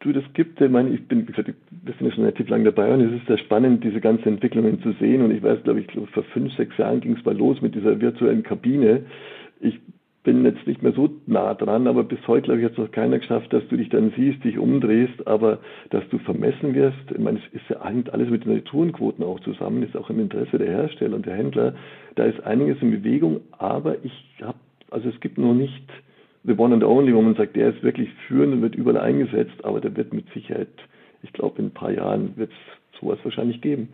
Du, 0.00 0.12
das 0.12 0.24
gibt, 0.32 0.60
ich 0.60 0.70
meine, 0.70 0.90
ich 0.90 1.08
bin, 1.08 1.26
wir 1.26 1.34
sind 1.34 2.14
schon 2.14 2.24
relativ 2.24 2.48
lang 2.48 2.64
dabei 2.64 2.94
und 2.94 3.00
es 3.00 3.12
ist 3.20 3.26
sehr 3.26 3.38
spannend, 3.38 3.82
diese 3.82 4.00
ganzen 4.00 4.28
Entwicklungen 4.28 4.80
zu 4.80 4.92
sehen. 4.92 5.22
Und 5.22 5.32
ich 5.32 5.42
weiß, 5.42 5.64
glaube 5.64 5.80
ich, 5.80 5.86
vor 6.12 6.22
fünf, 6.22 6.54
sechs 6.54 6.76
Jahren 6.78 7.00
ging 7.00 7.16
es 7.16 7.24
mal 7.24 7.36
los 7.36 7.60
mit 7.60 7.74
dieser 7.74 8.00
virtuellen 8.00 8.44
Kabine. 8.44 9.06
Ich 9.60 9.80
bin 10.22 10.44
jetzt 10.44 10.66
nicht 10.68 10.82
mehr 10.82 10.92
so 10.92 11.10
nah 11.26 11.54
dran, 11.54 11.88
aber 11.88 12.04
bis 12.04 12.18
heute, 12.28 12.42
glaube 12.42 12.60
ich, 12.60 12.64
hat 12.66 12.72
es 12.72 12.78
noch 12.78 12.92
keiner 12.92 13.18
geschafft, 13.18 13.52
dass 13.52 13.66
du 13.68 13.76
dich 13.76 13.88
dann 13.88 14.12
siehst, 14.16 14.44
dich 14.44 14.58
umdrehst, 14.58 15.26
aber 15.26 15.58
dass 15.90 16.08
du 16.10 16.18
vermessen 16.18 16.74
wirst. 16.74 17.10
Ich 17.10 17.18
meine, 17.18 17.38
es 17.38 17.54
ist 17.54 17.68
ja 17.68 17.80
eigentlich 17.80 18.12
alles 18.12 18.30
mit 18.30 18.44
den 18.44 18.52
Retourenquoten 18.52 19.24
auch 19.24 19.40
zusammen, 19.40 19.82
ist 19.82 19.96
auch 19.96 20.10
im 20.10 20.20
Interesse 20.20 20.58
der 20.58 20.68
Hersteller 20.68 21.16
und 21.16 21.26
der 21.26 21.34
Händler. 21.34 21.74
Da 22.14 22.24
ist 22.24 22.40
einiges 22.44 22.80
in 22.82 22.90
Bewegung, 22.90 23.40
aber 23.52 23.96
ich 24.04 24.12
habe, 24.42 24.58
also 24.90 25.08
es 25.08 25.18
gibt 25.20 25.38
noch 25.38 25.54
nicht 25.54 25.82
the 26.48 26.54
one 26.56 26.72
and 26.72 26.82
only, 26.82 27.14
wo 27.14 27.22
man 27.22 27.36
sagt, 27.36 27.54
der 27.54 27.74
ist 27.74 27.82
wirklich 27.82 28.08
führend 28.26 28.54
und 28.54 28.62
wird 28.62 28.74
überall 28.74 28.98
eingesetzt, 28.98 29.64
aber 29.64 29.80
der 29.80 29.94
wird 29.96 30.12
mit 30.12 30.26
Sicherheit, 30.32 30.68
ich 31.22 31.32
glaube, 31.32 31.58
in 31.58 31.66
ein 31.66 31.74
paar 31.74 31.90
Jahren 31.90 32.36
wird 32.36 32.50
es 32.50 33.00
sowas 33.00 33.18
wahrscheinlich 33.22 33.60
geben. 33.60 33.92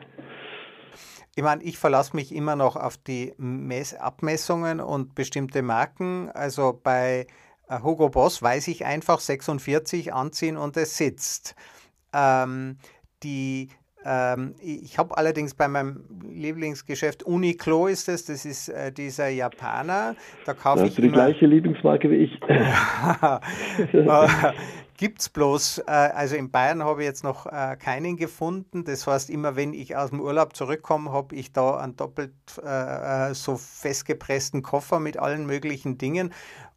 Ich 1.37 1.43
meine, 1.43 1.63
ich 1.65 1.79
verlasse 1.79 2.15
mich 2.15 2.33
immer 2.33 2.55
noch 2.55 2.77
auf 2.77 2.97
die 2.97 3.35
Mess 3.39 3.93
Abmessungen 3.93 4.81
und 4.81 5.17
bestimmte 5.17 5.63
Marken. 5.63 6.31
Also 6.33 6.79
bei 6.81 7.27
äh, 7.69 7.81
Hugo 7.83 8.09
Boss 8.09 8.41
weiß 8.41 8.69
ich 8.69 8.85
einfach 8.85 9.19
46 9.19 10.13
anziehen 10.13 10.57
und 10.57 10.77
es 10.77 10.97
sitzt. 10.97 11.57
Ähm, 12.13 12.77
die 13.25 13.69
ähm, 14.05 14.55
ich 14.61 14.99
habe 14.99 15.17
allerdings 15.17 15.55
bei 15.55 15.67
meinem 15.67 16.05
Lieblingsgeschäft 16.29 17.23
Uniqlo 17.23 17.87
ist 17.87 18.09
es, 18.09 18.27
das 18.27 18.45
ist 18.45 18.69
äh, 18.69 18.93
dieser 18.93 19.29
Japaner. 19.29 20.15
Da 20.45 20.53
kaufe 20.53 20.81
da 20.81 20.85
ich. 20.85 20.91
Hast 20.91 20.99
du 20.99 21.03
die 21.03 21.11
gleiche 21.11 21.47
Lieblingsmarke 21.47 22.11
wie 22.11 22.17
ich? 22.17 22.43
äh, 22.49 22.69
Gibt 24.97 25.23
es 25.23 25.29
bloß, 25.29 25.79
äh, 25.79 25.91
also 25.91 26.37
in 26.37 26.51
Bayern 26.51 26.85
habe 26.85 27.03
ich 27.03 27.09
jetzt 27.09 27.25
noch 27.25 27.47
äh, 27.47 27.77
keinen 27.77 28.17
gefunden. 28.17 28.85
Das 28.85 29.07
heißt, 29.07 29.31
immer 29.31 29.57
wenn 29.57 29.73
ich 29.73 29.97
aus 29.97 30.11
dem 30.11 30.21
Urlaub 30.21 30.55
zurückkomme, 30.55 31.11
habe 31.11 31.35
ich 31.35 31.53
da 31.53 31.79
einen 31.79 31.97
doppelt 31.97 32.35
äh, 32.63 33.31
äh, 33.31 33.35
so 33.35 33.57
festgepressten 33.57 34.63
Koffer 34.63 35.01
mit 35.01 35.17
allen 35.17 35.47
möglichen 35.47 35.99
Dingen. 35.99 36.33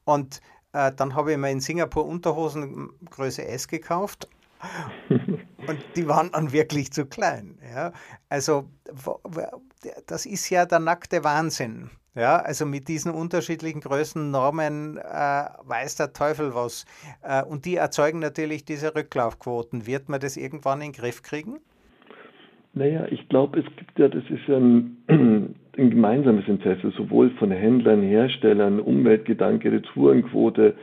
Und 0.05 0.41
dann 0.73 1.15
habe 1.15 1.31
ich 1.31 1.37
mir 1.37 1.49
in 1.49 1.59
Singapur 1.59 2.05
Unterhosen 2.05 2.89
Größe 3.09 3.47
S 3.47 3.67
gekauft 3.67 4.27
und 5.09 5.79
die 5.95 6.07
waren 6.07 6.31
dann 6.31 6.51
wirklich 6.51 6.91
zu 6.91 7.05
klein. 7.05 7.57
Ja? 7.73 7.93
Also 8.29 8.69
das 10.07 10.25
ist 10.25 10.49
ja 10.49 10.65
der 10.65 10.79
nackte 10.79 11.23
Wahnsinn. 11.23 11.89
Ja, 12.15 12.37
also 12.37 12.65
mit 12.65 12.87
diesen 12.87 13.11
unterschiedlichen 13.11 13.79
Größennormen 13.79 14.97
äh, 14.97 15.01
weiß 15.01 15.97
der 15.97 16.13
Teufel 16.13 16.55
was. 16.55 16.85
Äh, 17.21 17.43
und 17.43 17.65
die 17.65 17.75
erzeugen 17.75 18.17
natürlich 18.17 18.65
diese 18.65 18.95
Rücklaufquoten. 18.95 19.85
Wird 19.85 20.09
man 20.09 20.19
das 20.19 20.35
irgendwann 20.35 20.81
in 20.81 20.93
den 20.93 20.99
Griff 20.99 21.21
kriegen? 21.21 21.59
Naja, 22.73 23.05
ich 23.11 23.29
glaube, 23.29 23.59
es 23.59 23.65
gibt 23.75 23.99
ja, 23.99 24.07
das 24.07 24.23
ist 24.31 24.47
ja 24.47 24.57
ein, 24.57 24.97
ein, 25.07 25.55
gemeinsames 25.91 26.47
Interesse, 26.47 26.91
sowohl 26.97 27.29
von 27.37 27.51
Händlern, 27.51 28.01
Herstellern, 28.01 28.79
Umweltgedanke, 28.79 29.71
Retourenquote, 29.71 30.75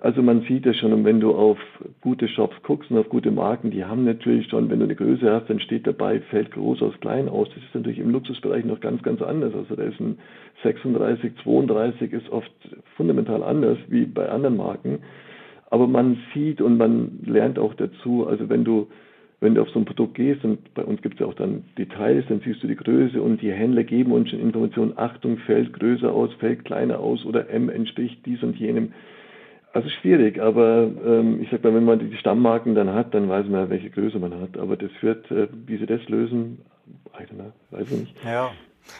also 0.00 0.22
man 0.22 0.42
sieht 0.42 0.66
es 0.66 0.76
schon, 0.76 0.92
und 0.92 1.04
wenn 1.04 1.20
du 1.20 1.34
auf 1.34 1.58
gute 2.00 2.26
Shops 2.28 2.56
guckst 2.62 2.90
und 2.90 2.98
auf 2.98 3.08
gute 3.08 3.30
Marken, 3.30 3.70
die 3.70 3.84
haben 3.84 4.04
natürlich 4.04 4.48
schon, 4.48 4.70
wenn 4.70 4.78
du 4.78 4.84
eine 4.86 4.94
Größe 4.94 5.30
hast, 5.30 5.48
dann 5.48 5.60
steht 5.60 5.86
dabei, 5.86 6.20
fällt 6.20 6.50
groß 6.52 6.82
aus 6.82 6.94
klein 7.00 7.28
aus. 7.28 7.48
Das 7.54 7.62
ist 7.62 7.74
natürlich 7.74 7.98
im 7.98 8.10
Luxusbereich 8.10 8.64
noch 8.64 8.80
ganz, 8.80 9.02
ganz 9.02 9.22
anders. 9.22 9.54
Also 9.54 9.76
da 9.76 9.82
ist 9.82 10.00
ein 10.00 10.18
36, 10.62 11.32
32 11.42 12.12
ist 12.12 12.30
oft 12.30 12.50
fundamental 12.96 13.42
anders 13.42 13.78
wie 13.88 14.06
bei 14.06 14.28
anderen 14.28 14.56
Marken. 14.56 15.00
Aber 15.70 15.86
man 15.86 16.18
sieht 16.34 16.60
und 16.60 16.78
man 16.78 17.20
lernt 17.24 17.58
auch 17.58 17.74
dazu, 17.74 18.26
also 18.26 18.48
wenn 18.48 18.64
du 18.64 18.88
wenn 19.40 19.54
du 19.54 19.62
auf 19.62 19.70
so 19.70 19.78
ein 19.78 19.84
Produkt 19.84 20.14
gehst, 20.14 20.44
und 20.44 20.74
bei 20.74 20.84
uns 20.84 21.00
gibt 21.00 21.14
es 21.14 21.20
ja 21.20 21.26
auch 21.26 21.34
dann 21.34 21.62
Details, 21.78 22.24
dann 22.28 22.40
siehst 22.44 22.60
du 22.62 22.66
die 22.66 22.74
Größe 22.74 23.22
und 23.22 23.40
die 23.40 23.52
Händler 23.52 23.84
geben 23.84 24.10
uns 24.10 24.30
schon 24.30 24.40
Informationen, 24.40 24.94
Achtung, 24.96 25.38
fällt 25.38 25.72
größer 25.74 26.12
aus, 26.12 26.34
fällt 26.40 26.64
kleiner 26.64 26.98
aus 26.98 27.24
oder 27.24 27.48
M 27.48 27.68
entspricht 27.68 28.26
dies 28.26 28.42
und 28.42 28.56
jenem. 28.56 28.92
Also 29.78 29.90
schwierig, 29.90 30.42
aber 30.42 30.90
ähm, 31.06 31.40
ich 31.40 31.50
sag 31.52 31.62
mal, 31.62 31.72
wenn 31.72 31.84
man 31.84 32.00
die 32.00 32.16
Stammmarken 32.16 32.74
dann 32.74 32.92
hat, 32.92 33.14
dann 33.14 33.28
weiß 33.28 33.46
man, 33.46 33.70
welche 33.70 33.90
Größe 33.90 34.18
man 34.18 34.34
hat. 34.40 34.58
Aber 34.58 34.76
das 34.76 34.90
wird, 35.02 35.30
äh, 35.30 35.46
wie 35.66 35.76
sie 35.76 35.86
das 35.86 36.00
lösen, 36.08 36.62
weiß 37.70 37.92
ich 37.92 38.00
nicht. 38.00 38.16
Ja. 38.24 38.50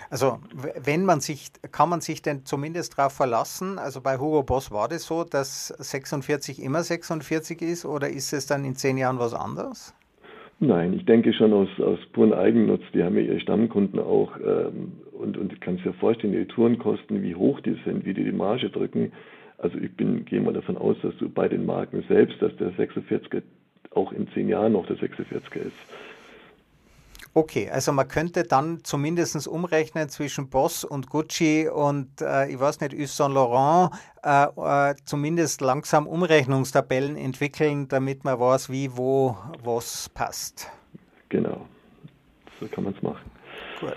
Also 0.09 0.39
wenn 0.81 1.05
man 1.05 1.19
sich, 1.19 1.49
kann 1.73 1.89
man 1.89 2.01
sich 2.01 2.23
denn 2.23 2.45
zumindest 2.45 2.97
darauf 2.97 3.13
verlassen, 3.13 3.81
also 3.81 4.01
bei 4.01 4.19
Hugo 4.19 4.45
Boss 4.45 4.71
war 4.71 4.87
das 4.87 5.03
so, 5.03 5.25
dass 5.25 5.67
46 5.67 6.63
immer 6.63 6.85
46 6.85 7.61
ist 7.61 7.85
oder 7.85 8.09
ist 8.09 8.33
es 8.33 8.47
dann 8.47 8.65
in 8.65 8.77
zehn 8.77 8.99
Jahren 8.99 9.19
was 9.19 9.35
anderes? 9.35 9.93
Nein, 10.61 10.93
ich 10.93 11.05
denke 11.07 11.33
schon 11.33 11.53
aus, 11.53 11.69
aus 11.81 11.99
puren 12.13 12.33
Eigennutz, 12.33 12.83
die 12.95 13.03
haben 13.03 13.17
ja 13.17 13.23
ihre 13.23 13.41
Stammkunden 13.41 13.99
auch 13.99 14.31
ähm, 14.47 14.93
und, 15.11 15.37
und 15.37 15.61
kannst 15.61 15.85
dir 15.85 15.93
vorstellen, 15.95 16.35
die 16.35 16.45
Tourenkosten, 16.45 17.21
wie 17.21 17.35
hoch 17.35 17.59
die 17.63 17.77
sind, 17.85 18.05
wie 18.05 18.15
die 18.15 18.23
die 18.23 18.31
Marge 18.31 18.71
drücken, 18.71 19.11
also 19.59 19.77
ich 19.79 19.95
bin, 19.97 20.25
gehe 20.25 20.41
mal 20.41 20.55
davon 20.55 20.79
aus, 20.79 20.97
dass 21.03 21.17
du 21.19 21.29
bei 21.29 21.49
den 21.49 21.67
Marken 21.67 22.05
selbst, 22.09 22.41
dass 22.41 22.57
der 22.57 22.73
46er 22.73 23.43
auch 23.91 24.13
in 24.13 24.29
zehn 24.33 24.49
Jahren 24.49 24.73
noch 24.73 24.87
der 24.87 24.97
46er 24.97 25.67
ist. 25.67 25.77
Okay, 27.35 27.69
also 27.71 27.93
man 27.93 28.09
könnte 28.09 28.45
dann 28.45 28.83
zumindest 28.85 29.47
umrechnen 29.47 30.09
zwischen 30.09 30.49
Boss 30.49 30.83
und 30.83 31.09
Gucci 31.09 31.69
und 31.69 32.21
äh, 32.21 32.49
ich 32.49 32.59
weiß 32.59 32.81
nicht, 32.81 32.95
Yves 32.95 33.17
Saint 33.17 33.35
Laurent, 33.35 33.91
äh, 34.25 34.47
äh, 34.91 34.95
zumindest 35.05 35.61
langsam 35.61 36.07
Umrechnungstabellen 36.07 37.17
entwickeln, 37.17 37.87
damit 37.89 38.25
man 38.25 38.41
weiß, 38.41 38.71
wie, 38.71 38.97
wo, 38.97 39.37
was 39.63 40.09
passt. 40.09 40.71
Genau, 41.29 41.67
so 42.59 42.67
kann 42.67 42.85
man 42.85 42.95
es 42.95 43.03
machen. 43.03 43.31
Gut. 43.81 43.97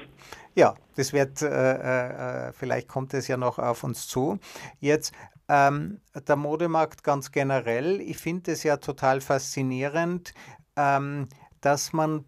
Ja, 0.53 0.75
das 0.97 1.13
wird, 1.13 1.41
äh, 1.41 1.47
äh, 1.47 2.49
äh, 2.49 2.53
vielleicht 2.53 2.89
kommt 2.89 3.13
es 3.13 3.27
ja 3.27 3.37
noch 3.37 3.57
auf 3.57 3.83
uns 3.85 4.07
zu. 4.07 4.37
Jetzt 4.81 5.13
ähm, 5.51 5.99
der 6.15 6.37
Modemarkt 6.37 7.03
ganz 7.03 7.29
generell, 7.33 7.99
ich 7.99 8.17
finde 8.17 8.53
es 8.53 8.63
ja 8.63 8.77
total 8.77 9.19
faszinierend, 9.19 10.33
ähm, 10.77 11.27
dass 11.59 11.91
man 11.91 12.23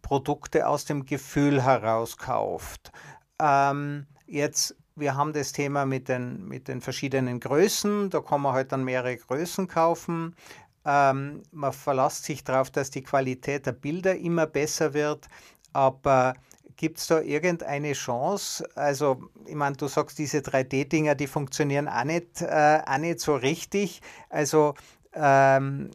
Produkte 0.00 0.68
aus 0.68 0.84
dem 0.84 1.04
Gefühl 1.04 1.60
heraus 1.64 2.16
kauft. 2.16 2.92
Ähm, 3.40 4.06
jetzt, 4.26 4.76
wir 4.94 5.16
haben 5.16 5.32
das 5.32 5.52
Thema 5.52 5.86
mit 5.86 6.08
den, 6.08 6.46
mit 6.46 6.68
den 6.68 6.80
verschiedenen 6.80 7.40
Größen, 7.40 8.10
da 8.10 8.20
kann 8.20 8.42
man 8.42 8.52
halt 8.52 8.70
dann 8.70 8.84
mehrere 8.84 9.16
Größen 9.16 9.66
kaufen. 9.66 10.36
Ähm, 10.84 11.42
man 11.50 11.72
verlässt 11.72 12.24
sich 12.24 12.44
darauf, 12.44 12.70
dass 12.70 12.90
die 12.90 13.02
Qualität 13.02 13.66
der 13.66 13.72
Bilder 13.72 14.16
immer 14.16 14.46
besser 14.46 14.94
wird, 14.94 15.26
aber 15.72 16.34
Gibt 16.78 16.98
es 16.98 17.08
da 17.08 17.20
irgendeine 17.20 17.92
Chance? 17.92 18.66
Also, 18.76 19.28
ich 19.46 19.56
meine, 19.56 19.76
du 19.76 19.88
sagst, 19.88 20.16
diese 20.16 20.38
3D-Dinger, 20.38 21.16
die 21.16 21.26
funktionieren 21.26 21.88
auch 21.88 22.04
nicht, 22.04 22.40
äh, 22.40 22.80
auch 22.86 22.98
nicht 22.98 23.18
so 23.18 23.34
richtig. 23.34 24.00
Also, 24.30 24.74
ähm, 25.12 25.90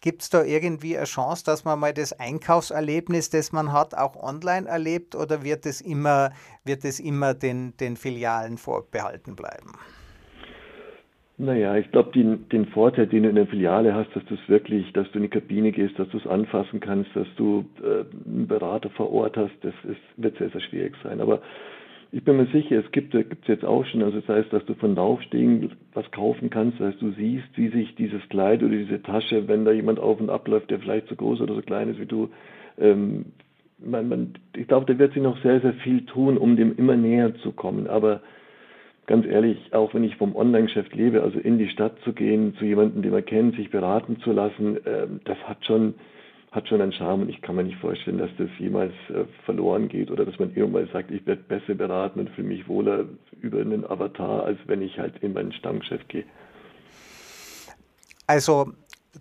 Gibt 0.00 0.22
es 0.22 0.30
da 0.30 0.44
irgendwie 0.44 0.96
eine 0.96 1.06
Chance, 1.06 1.42
dass 1.44 1.64
man 1.64 1.80
mal 1.80 1.92
das 1.92 2.12
Einkaufserlebnis, 2.12 3.30
das 3.30 3.50
man 3.50 3.72
hat, 3.72 3.96
auch 3.96 4.14
online 4.14 4.68
erlebt 4.68 5.16
oder 5.16 5.42
wird 5.42 5.66
es 5.66 5.80
immer, 5.80 6.30
wird 6.62 6.84
es 6.84 7.00
immer 7.00 7.34
den, 7.34 7.76
den 7.78 7.96
Filialen 7.96 8.58
vorbehalten 8.58 9.34
bleiben? 9.34 9.72
Naja, 11.40 11.76
ich 11.76 11.88
glaube, 11.92 12.10
den 12.12 12.66
Vorteil, 12.66 13.06
den 13.06 13.22
du 13.22 13.28
in 13.28 13.36
der 13.36 13.46
Filiale 13.46 13.94
hast, 13.94 14.14
dass 14.16 14.24
du 14.24 14.34
es 14.34 14.48
wirklich, 14.48 14.92
dass 14.92 15.08
du 15.12 15.18
in 15.18 15.22
die 15.22 15.28
Kabine 15.28 15.70
gehst, 15.70 15.96
dass 15.96 16.08
du 16.08 16.18
es 16.18 16.26
anfassen 16.26 16.80
kannst, 16.80 17.14
dass 17.14 17.28
du 17.36 17.64
äh, 17.80 18.04
einen 18.28 18.48
Berater 18.48 18.90
vor 18.90 19.12
Ort 19.12 19.36
hast, 19.36 19.54
das 19.62 19.74
ist, 19.84 20.00
wird 20.16 20.36
sehr, 20.38 20.50
sehr 20.50 20.60
schwierig 20.60 20.96
sein. 21.04 21.20
Aber 21.20 21.40
ich 22.10 22.24
bin 22.24 22.38
mir 22.38 22.46
sicher, 22.46 22.80
es 22.84 22.90
gibt 22.90 23.14
es 23.14 23.24
jetzt 23.46 23.64
auch 23.64 23.84
schon, 23.86 24.02
also 24.02 24.18
das 24.18 24.28
heißt, 24.28 24.52
dass 24.52 24.64
du 24.64 24.74
von 24.74 24.96
Laufstegen 24.96 25.70
was 25.94 26.10
kaufen 26.10 26.50
kannst, 26.50 26.80
dass 26.80 26.98
du 26.98 27.12
siehst, 27.12 27.46
wie 27.54 27.68
sich 27.68 27.94
dieses 27.94 28.26
Kleid 28.30 28.64
oder 28.64 28.74
diese 28.74 29.00
Tasche, 29.00 29.46
wenn 29.46 29.64
da 29.64 29.70
jemand 29.70 30.00
auf 30.00 30.18
und 30.20 30.30
ab 30.30 30.48
läuft, 30.48 30.72
der 30.72 30.80
vielleicht 30.80 31.06
so 31.06 31.14
groß 31.14 31.40
oder 31.40 31.54
so 31.54 31.62
klein 31.62 31.88
ist 31.88 32.00
wie 32.00 32.06
du, 32.06 32.30
ähm, 32.78 33.26
man, 33.78 34.08
man, 34.08 34.34
ich 34.56 34.66
glaube, 34.66 34.92
da 34.92 34.98
wird 34.98 35.12
sich 35.12 35.22
noch 35.22 35.40
sehr, 35.42 35.60
sehr 35.60 35.74
viel 35.74 36.04
tun, 36.04 36.36
um 36.36 36.56
dem 36.56 36.74
immer 36.76 36.96
näher 36.96 37.36
zu 37.36 37.52
kommen. 37.52 37.86
Aber 37.86 38.22
ganz 39.08 39.26
ehrlich, 39.26 39.58
auch 39.72 39.92
wenn 39.94 40.04
ich 40.04 40.16
vom 40.16 40.36
Online-Geschäft 40.36 40.94
lebe, 40.94 41.22
also 41.22 41.40
in 41.40 41.58
die 41.58 41.68
Stadt 41.70 41.96
zu 42.04 42.12
gehen, 42.12 42.54
zu 42.58 42.64
jemandem, 42.64 43.02
den 43.02 43.10
man 43.10 43.24
kennt, 43.24 43.56
sich 43.56 43.70
beraten 43.70 44.20
zu 44.20 44.30
lassen, 44.30 44.76
äh, 44.86 45.08
das 45.24 45.38
hat 45.48 45.64
schon 45.64 45.94
hat 46.50 46.66
schon 46.66 46.80
einen 46.80 46.92
Charme 46.92 47.22
und 47.22 47.28
ich 47.28 47.42
kann 47.42 47.56
mir 47.56 47.64
nicht 47.64 47.78
vorstellen, 47.78 48.16
dass 48.16 48.30
das 48.38 48.48
jemals 48.58 48.92
äh, 49.10 49.24
verloren 49.44 49.88
geht 49.88 50.10
oder 50.10 50.24
dass 50.24 50.38
man 50.38 50.54
irgendwann 50.54 50.88
sagt, 50.92 51.10
ich 51.10 51.26
werde 51.26 51.42
besser 51.42 51.74
beraten 51.74 52.20
und 52.20 52.30
fühle 52.30 52.48
mich 52.48 52.66
wohler 52.66 53.04
über 53.42 53.60
einen 53.60 53.84
Avatar, 53.84 54.44
als 54.44 54.58
wenn 54.66 54.80
ich 54.80 54.98
halt 54.98 55.18
in 55.22 55.34
mein 55.34 55.52
Stammgeschäft 55.52 56.08
gehe. 56.08 56.24
Also 58.26 58.72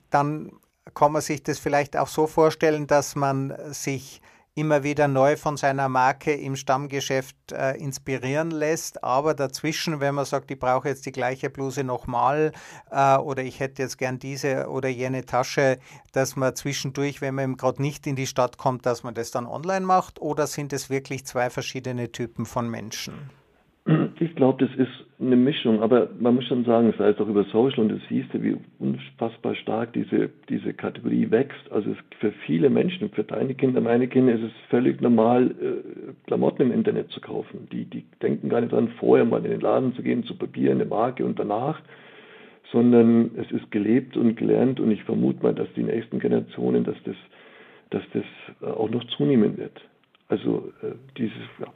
dann 0.10 0.54
kann 0.93 1.12
man 1.12 1.21
sich 1.21 1.43
das 1.43 1.60
vielleicht 1.60 1.97
auch 1.97 2.08
so 2.08 2.28
vorstellen, 2.28 2.88
dass 2.88 3.17
man 3.17 3.54
sich 3.71 4.21
immer 4.58 4.82
wieder 4.82 5.08
neu 5.08 5.38
von 5.38 5.56
seiner 5.56 5.88
Marke 5.88 6.34
im 6.34 6.56
Stammgeschäft 6.56 7.52
äh, 7.52 7.78
inspirieren 7.78 8.50
lässt. 8.50 9.04
Aber 9.04 9.36
dazwischen, 9.36 10.00
wenn 10.00 10.15
man 10.15 10.26
sagt, 10.26 10.50
ich 10.50 10.58
brauche 10.58 10.89
jetzt 10.89 11.06
die 11.06 11.12
gleiche 11.12 11.52
Bluse 11.52 11.84
nochmal 11.84 12.52
äh, 12.89 13.17
oder 13.17 13.43
ich 13.43 13.60
hätte 13.60 13.84
jetzt 13.84 14.00
gern 14.00 14.17
diese 14.17 14.67
oder 14.67 14.89
jene 14.89 15.26
Tasche, 15.26 15.78
dass 16.12 16.36
man 16.36 16.56
zwischendurch, 16.56 17.22
wenn 17.22 17.36
man 17.36 17.56
gerade 17.56 17.84
nicht 17.84 18.08
in 18.08 18.15
die 18.15 18.26
Stadt 18.26 18.58
kommt, 18.58 18.88
dass 18.88 19.04
man 19.04 19.13
das 19.13 19.30
dann 19.30 19.46
online 19.46 19.86
macht? 19.86 20.20
Oder 20.20 20.48
sind 20.48 20.74
es 20.74 20.89
wirklich 20.89 21.26
zwei 21.28 21.52
verschiedene 21.52 22.12
Typen 22.12 22.48
von 22.48 22.67
Menschen? 22.67 23.30
Ich 24.19 24.36
glaube, 24.36 24.65
das 24.65 24.76
ist 24.78 25.06
eine 25.17 25.38
Mischung, 25.38 25.82
aber 25.82 26.10
man 26.19 26.36
muss 26.36 26.45
schon 26.45 26.65
sagen, 26.65 26.93
es 26.97 27.19
auch 27.21 27.28
über 27.30 27.45
Social 27.45 27.80
und 27.80 27.89
du 27.89 28.00
siehst 28.10 28.34
ja, 28.34 28.43
wie 28.43 28.58
unfassbar 28.80 29.56
stark 29.56 29.93
diese, 29.93 30.30
diese 30.50 30.73
Kategorie 30.73 31.32
wächst. 31.32 31.71
Also 31.71 31.91
es, 31.91 31.97
für 32.19 32.34
viele 32.45 32.69
Menschen, 32.69 33.10
für 33.12 33.23
deine 33.23 33.56
Kinder, 33.56 33.80
meine 33.80 34.10
Kinder, 34.10 34.34
ist 34.34 34.43
es 34.43 34.52
völlig 34.69 35.00
normal, 35.00 35.52
äh, 35.52 36.12
Klamotten 36.26 36.63
im 36.63 36.71
Internet 36.73 37.12
zu 37.12 37.21
kaufen. 37.21 37.69
Die, 37.71 37.86
die 37.86 38.04
denken 38.21 38.50
gar 38.50 38.60
nicht 38.60 38.73
daran, 38.73 38.89
vorher 39.00 39.23
mal 39.23 39.45
in 39.45 39.52
den 39.52 39.62
Laden 39.62 39.93
zu 39.95 40.02
gehen, 40.02 40.23
zu 40.26 40.36
Papier, 40.36 40.71
eine 40.71 40.86
Marke 40.86 41.23
und 41.23 41.39
danach, 41.39 41.80
sondern 42.73 43.32
es 43.38 43.50
ist 43.52 43.71
gelebt 43.71 44.17
und 44.17 44.36
gelernt 44.36 44.82
und 44.82 44.91
ich 44.91 45.04
vermute 45.06 45.41
mal, 45.41 45.54
dass 45.54 45.71
die 45.78 45.84
nächsten 45.84 46.19
Generationen, 46.19 46.84
dass 46.84 46.97
das, 47.06 47.15
dass 47.91 48.04
das 48.12 48.26
äh, 48.62 48.65
auch 48.65 48.89
noch 48.89 49.06
zunehmen 49.15 49.58
wird. 49.58 49.80
Also 50.28 50.73
äh, 50.82 50.91
dieses, 51.17 51.38
ja. 51.60 51.67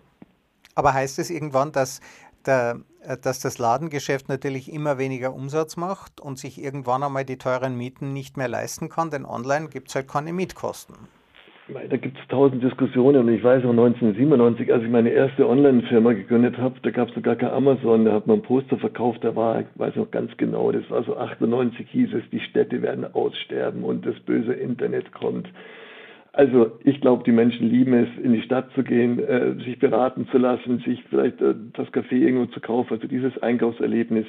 Aber 0.75 0.93
heißt 0.93 1.19
es 1.19 1.29
irgendwann, 1.29 1.71
dass 1.71 1.99
der, 2.45 2.81
äh, 3.03 3.17
dass 3.17 3.39
das 3.39 3.57
Ladengeschäft 3.57 4.29
natürlich 4.29 4.71
immer 4.71 4.97
weniger 4.97 5.33
Umsatz 5.33 5.77
macht 5.77 6.21
und 6.21 6.37
sich 6.37 6.61
irgendwann 6.61 7.03
einmal 7.03 7.25
die 7.25 7.37
teuren 7.37 7.77
Mieten 7.77 8.13
nicht 8.13 8.37
mehr 8.37 8.47
leisten 8.47 8.89
kann, 8.89 9.09
denn 9.09 9.25
online 9.25 9.69
gibt 9.69 9.89
es 9.89 9.95
halt 9.95 10.07
keine 10.07 10.33
Mietkosten. 10.33 10.95
Da 11.89 11.95
gibt 11.95 12.17
es 12.17 12.27
tausend 12.27 12.61
Diskussionen 12.61 13.21
und 13.21 13.33
ich 13.33 13.43
weiß 13.43 13.63
auch 13.63 13.69
1997, 13.69 14.73
als 14.73 14.83
ich 14.83 14.89
meine 14.89 15.09
erste 15.09 15.47
Online-Firma 15.47 16.11
gegründet 16.13 16.57
habe, 16.57 16.75
da 16.81 16.89
gab 16.91 17.09
es 17.09 17.15
noch 17.15 17.23
gar 17.23 17.37
kein 17.37 17.51
Amazon, 17.51 18.03
da 18.03 18.11
hat 18.11 18.27
man 18.27 18.39
ein 18.39 18.41
Poster 18.41 18.77
verkauft, 18.77 19.23
da 19.23 19.35
war, 19.35 19.61
ich 19.61 19.67
weiß 19.75 19.95
noch 19.95 20.11
ganz 20.11 20.35
genau, 20.35 20.71
das 20.73 20.89
war 20.89 21.03
so 21.03 21.15
98 21.15 21.87
hieß 21.89 22.09
es, 22.13 22.23
die 22.31 22.41
Städte 22.41 22.81
werden 22.81 23.05
aussterben 23.13 23.83
und 23.83 24.05
das 24.05 24.19
böse 24.19 24.53
Internet 24.53 25.13
kommt. 25.13 25.47
Also 26.33 26.71
ich 26.83 27.01
glaube, 27.01 27.23
die 27.25 27.33
Menschen 27.33 27.69
lieben 27.69 27.93
es, 27.93 28.07
in 28.23 28.31
die 28.33 28.41
Stadt 28.41 28.71
zu 28.73 28.83
gehen, 28.83 29.19
äh, 29.19 29.55
sich 29.65 29.79
beraten 29.79 30.27
zu 30.31 30.37
lassen, 30.37 30.79
sich 30.79 31.03
vielleicht 31.09 31.41
äh, 31.41 31.53
das 31.73 31.89
Café 31.89 32.13
irgendwo 32.13 32.45
zu 32.45 32.61
kaufen. 32.61 32.93
Also 32.93 33.07
dieses 33.07 33.37
Einkaufserlebnis, 33.41 34.25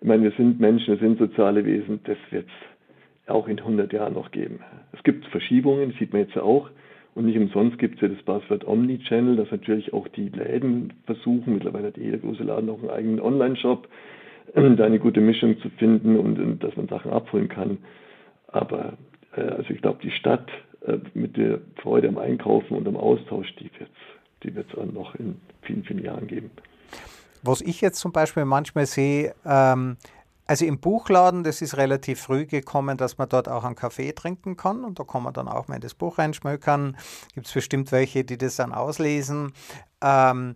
ich 0.00 0.08
meine, 0.08 0.22
wir 0.22 0.32
sind 0.32 0.58
Menschen, 0.58 0.98
wir 0.98 1.06
sind 1.06 1.18
soziale 1.18 1.66
Wesen, 1.66 2.00
das 2.04 2.16
wird 2.30 2.46
es 2.46 3.30
auch 3.30 3.46
in 3.46 3.58
100 3.58 3.92
Jahren 3.92 4.14
noch 4.14 4.30
geben. 4.30 4.60
Es 4.92 5.02
gibt 5.02 5.26
Verschiebungen, 5.26 5.94
sieht 5.98 6.12
man 6.12 6.22
jetzt 6.22 6.36
auch. 6.38 6.70
Und 7.14 7.26
nicht 7.26 7.38
umsonst 7.38 7.78
gibt 7.78 7.96
es 7.96 8.00
ja 8.00 8.08
das 8.08 8.22
Passwort 8.24 8.66
Omnichannel, 8.66 9.36
dass 9.36 9.50
natürlich 9.50 9.92
auch 9.92 10.08
die 10.08 10.30
Läden 10.30 10.94
versuchen, 11.06 11.54
mittlerweile 11.54 11.88
hat 11.88 11.96
jeder 11.96 12.18
große 12.18 12.42
Laden 12.42 12.68
auch 12.70 12.80
einen 12.80 12.90
eigenen 12.90 13.20
Online-Shop, 13.20 13.86
da 14.54 14.84
eine 14.84 14.98
gute 14.98 15.20
Mischung 15.20 15.58
zu 15.60 15.68
finden 15.70 16.18
und, 16.18 16.38
und 16.40 16.64
dass 16.64 16.76
man 16.76 16.88
Sachen 16.88 17.12
abholen 17.12 17.48
kann. 17.48 17.78
Aber 18.48 18.94
äh, 19.36 19.42
also 19.42 19.70
ich 19.70 19.80
glaube, 19.80 20.00
die 20.02 20.10
Stadt 20.10 20.50
äh, 20.86 20.98
mit 21.14 21.36
der 21.36 21.60
Freude 21.82 22.08
am 22.08 22.18
Einkaufen 22.18 22.76
und 22.76 22.86
am 22.86 22.96
Austausch, 22.96 23.54
die 23.56 23.70
wird 23.78 23.90
es 23.90 24.14
die 24.44 24.54
wird's 24.54 24.74
noch 24.92 25.14
in 25.14 25.40
vielen, 25.62 25.84
vielen 25.84 26.04
Jahren 26.04 26.26
geben. 26.26 26.50
Was 27.42 27.60
ich 27.60 27.80
jetzt 27.80 27.98
zum 27.98 28.12
Beispiel 28.12 28.44
manchmal 28.44 28.86
sehe, 28.86 29.34
ähm, 29.44 29.96
also 30.46 30.66
im 30.66 30.78
Buchladen, 30.78 31.42
das 31.42 31.62
ist 31.62 31.76
relativ 31.76 32.20
früh 32.20 32.44
gekommen, 32.44 32.98
dass 32.98 33.16
man 33.16 33.28
dort 33.28 33.48
auch 33.48 33.64
einen 33.64 33.74
Kaffee 33.74 34.12
trinken 34.12 34.56
kann 34.56 34.84
und 34.84 34.98
da 34.98 35.04
kann 35.04 35.22
man 35.22 35.32
dann 35.32 35.48
auch 35.48 35.68
mal 35.68 35.76
in 35.76 35.80
das 35.80 35.94
Buch 35.94 36.18
reinschmökern. 36.18 36.96
Gibt 37.34 37.46
es 37.46 37.52
bestimmt 37.52 37.92
welche, 37.92 38.24
die 38.24 38.36
das 38.36 38.56
dann 38.56 38.72
auslesen. 38.72 39.52
Ähm, 40.02 40.54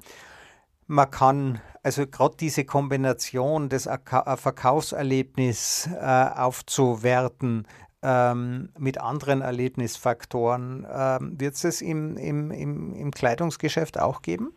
man 0.86 1.10
kann 1.10 1.60
also 1.82 2.06
gerade 2.06 2.36
diese 2.38 2.64
Kombination, 2.64 3.68
das 3.68 3.84
Verkaufserlebnis 3.84 5.88
äh, 5.98 6.26
aufzuwerten, 6.34 7.66
ähm, 8.02 8.68
mit 8.78 9.00
anderen 9.00 9.40
Erlebnisfaktoren. 9.40 10.86
Ähm, 10.90 11.40
Wird 11.40 11.54
es 11.54 11.64
es 11.64 11.82
im, 11.82 12.16
im, 12.16 12.50
im, 12.50 12.94
im, 12.94 13.10
Kleidungsgeschäft 13.10 13.98
auch 13.98 14.22
geben? 14.22 14.52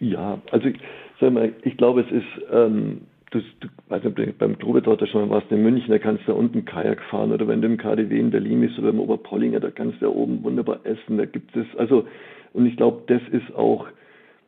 Ja, 0.00 0.40
also 0.50 0.66
ich, 0.66 0.78
sag 1.20 1.32
mal, 1.32 1.52
ich 1.62 1.76
glaube, 1.76 2.02
es 2.02 2.10
ist, 2.10 2.46
ähm, 2.50 3.02
du, 3.30 3.40
du 3.60 4.22
nicht, 4.24 4.38
beim 4.38 4.58
Globetrotter 4.58 5.06
schon 5.06 5.28
mal 5.28 5.36
warst 5.36 5.50
in 5.52 5.62
München, 5.62 5.90
da 5.90 5.98
kannst 5.98 6.26
du 6.26 6.32
da 6.32 6.38
unten 6.38 6.64
Kajak 6.64 7.00
fahren 7.10 7.32
oder 7.32 7.46
wenn 7.46 7.62
du 7.62 7.68
im 7.68 7.76
KDW 7.76 8.18
in 8.18 8.30
Berlin 8.30 8.60
bist 8.60 8.78
oder 8.78 8.88
im 8.88 9.00
Oberpollinger, 9.00 9.60
da 9.60 9.70
kannst 9.70 10.00
du 10.00 10.06
da 10.06 10.10
oben 10.10 10.42
wunderbar 10.42 10.80
essen. 10.84 11.18
Da 11.18 11.26
gibt 11.26 11.54
es, 11.56 11.66
also, 11.76 12.06
und 12.52 12.66
ich 12.66 12.76
glaube, 12.76 13.02
das 13.06 13.22
ist 13.30 13.54
auch 13.54 13.86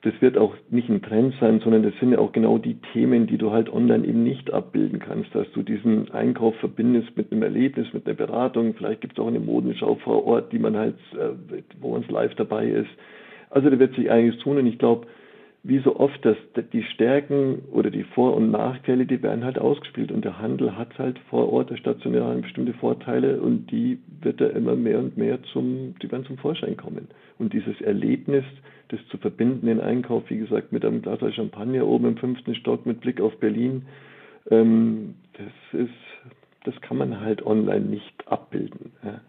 das 0.06 0.14
wird 0.22 0.38
auch 0.38 0.54
nicht 0.70 0.88
ein 0.88 1.02
Trend 1.02 1.34
sein, 1.40 1.58
sondern 1.58 1.82
das 1.82 1.92
sind 1.98 2.12
ja 2.12 2.18
auch 2.18 2.30
genau 2.30 2.58
die 2.58 2.78
Themen, 2.92 3.26
die 3.26 3.38
du 3.38 3.50
halt 3.50 3.68
online 3.68 4.06
eben 4.06 4.22
nicht 4.22 4.52
abbilden 4.52 5.00
kannst, 5.00 5.34
dass 5.34 5.50
du 5.50 5.64
diesen 5.64 6.12
Einkauf 6.12 6.54
verbindest 6.60 7.16
mit 7.16 7.32
einem 7.32 7.42
Erlebnis, 7.42 7.92
mit 7.92 8.06
einer 8.06 8.14
Beratung. 8.14 8.74
Vielleicht 8.74 9.00
gibt 9.00 9.14
es 9.14 9.18
auch 9.18 9.26
eine 9.26 9.40
Modenschau 9.40 9.96
vor 9.96 10.24
Ort, 10.24 10.52
die 10.52 10.60
man 10.60 10.76
halt, 10.76 10.94
äh, 11.14 11.60
wo 11.80 11.90
man 11.90 12.04
live 12.08 12.36
dabei 12.36 12.68
ist. 12.68 12.90
Also 13.50 13.68
da 13.68 13.80
wird 13.80 13.96
sich 13.96 14.08
einiges 14.08 14.38
tun 14.38 14.58
und 14.58 14.66
ich 14.66 14.78
glaube, 14.78 15.08
wie 15.66 15.80
so 15.80 15.98
oft, 15.98 16.24
dass 16.24 16.36
die 16.72 16.84
Stärken 16.84 17.62
oder 17.72 17.90
die 17.90 18.04
Vor- 18.04 18.36
und 18.36 18.50
Nachteile, 18.52 19.04
die 19.04 19.22
werden 19.22 19.44
halt 19.44 19.58
ausgespielt 19.58 20.12
und 20.12 20.24
der 20.24 20.38
Handel 20.38 20.76
hat 20.76 20.96
halt 20.98 21.18
vor 21.28 21.52
Ort, 21.52 21.70
der 21.70 21.76
stationäre 21.76 22.36
bestimmte 22.36 22.72
Vorteile 22.74 23.40
und 23.40 23.70
die 23.70 23.98
wird 24.20 24.40
da 24.40 24.46
immer 24.46 24.76
mehr 24.76 24.98
und 24.98 25.16
mehr 25.16 25.42
zum, 25.52 25.94
die 26.00 26.10
werden 26.10 26.24
zum 26.24 26.38
Vorschein 26.38 26.76
kommen. 26.76 27.08
Und 27.38 27.52
dieses 27.52 27.80
Erlebnis, 27.80 28.44
das 28.88 29.00
zu 29.08 29.18
verbinden, 29.18 29.66
den 29.66 29.80
Einkauf, 29.80 30.22
wie 30.28 30.38
gesagt, 30.38 30.72
mit 30.72 30.84
einem 30.84 31.02
Glas 31.02 31.18
Champagner 31.34 31.84
oben 31.84 32.06
im 32.06 32.16
fünften 32.16 32.54
Stock 32.54 32.86
mit 32.86 33.00
Blick 33.00 33.20
auf 33.20 33.36
Berlin, 33.38 33.86
ähm, 34.50 35.16
das 35.32 35.80
ist, 35.80 35.90
das 36.64 36.80
kann 36.80 36.96
man 36.96 37.20
halt 37.20 37.44
online 37.44 37.86
nicht 37.86 38.28
abbilden. 38.28 38.92
Ja. 39.02 39.20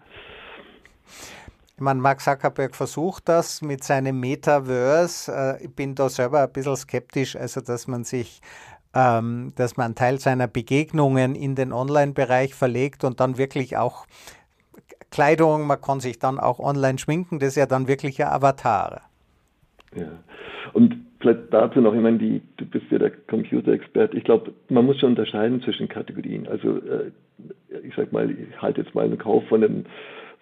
Ich 1.78 1.84
meine, 1.84 2.02
Mark 2.02 2.22
Zuckerberg 2.22 2.76
versucht 2.76 3.30
das 3.30 3.62
mit 3.62 3.84
seinem 3.84 4.20
Metaverse. 4.20 5.32
Äh, 5.32 5.66
ich 5.66 5.76
bin 5.76 5.94
da 5.94 6.10
selber 6.10 6.42
ein 6.42 6.52
bisschen 6.52 6.76
skeptisch, 6.76 7.36
also 7.36 7.62
dass 7.62 7.88
man 7.88 8.04
sich 8.04 8.42
ähm, 8.96 9.54
dass 9.56 9.78
man 9.78 9.86
einen 9.86 9.96
Teil 9.96 10.18
seiner 10.18 10.48
Begegnungen 10.48 11.36
in 11.36 11.54
den 11.54 11.72
Online-Bereich 11.72 12.56
verlegt 12.56 13.04
und 13.04 13.20
dann 13.20 13.38
wirklich 13.38 13.78
auch 13.78 14.08
Kleidung, 15.12 15.68
man 15.68 15.80
kann 15.80 16.00
sich 16.00 16.18
dann 16.18 16.40
auch 16.40 16.60
online 16.60 16.98
schminken, 16.98 17.38
das 17.38 17.50
ist 17.50 17.58
ja 17.58 17.68
dann 17.68 17.88
wirklich 17.88 18.24
ein 18.24 18.30
Avatar. 18.30 19.02
Ja, 19.96 20.08
und 20.74 20.96
vielleicht 21.20 21.52
dazu 21.52 21.80
noch, 21.80 21.94
ich 21.94 22.02
meine, 22.02 22.18
die, 22.18 22.42
du 22.58 22.66
bist 22.66 22.86
ja 22.90 22.98
der 22.98 23.12
Computerexperte. 23.12 24.18
Ich 24.18 24.24
glaube, 24.24 24.52
man 24.70 24.86
muss 24.86 25.00
schon 25.00 25.10
unterscheiden 25.10 25.62
zwischen 25.62 25.88
Kategorien. 25.88 26.48
Also, 26.48 26.78
äh, 26.78 27.12
ich 27.84 27.94
sag 27.96 28.12
mal, 28.12 28.32
ich 28.32 28.62
halte 28.62 28.82
jetzt 28.82 28.96
mal 28.96 29.06
einen 29.06 29.18
Kauf 29.20 29.44
von 29.48 29.64
einem 29.64 29.86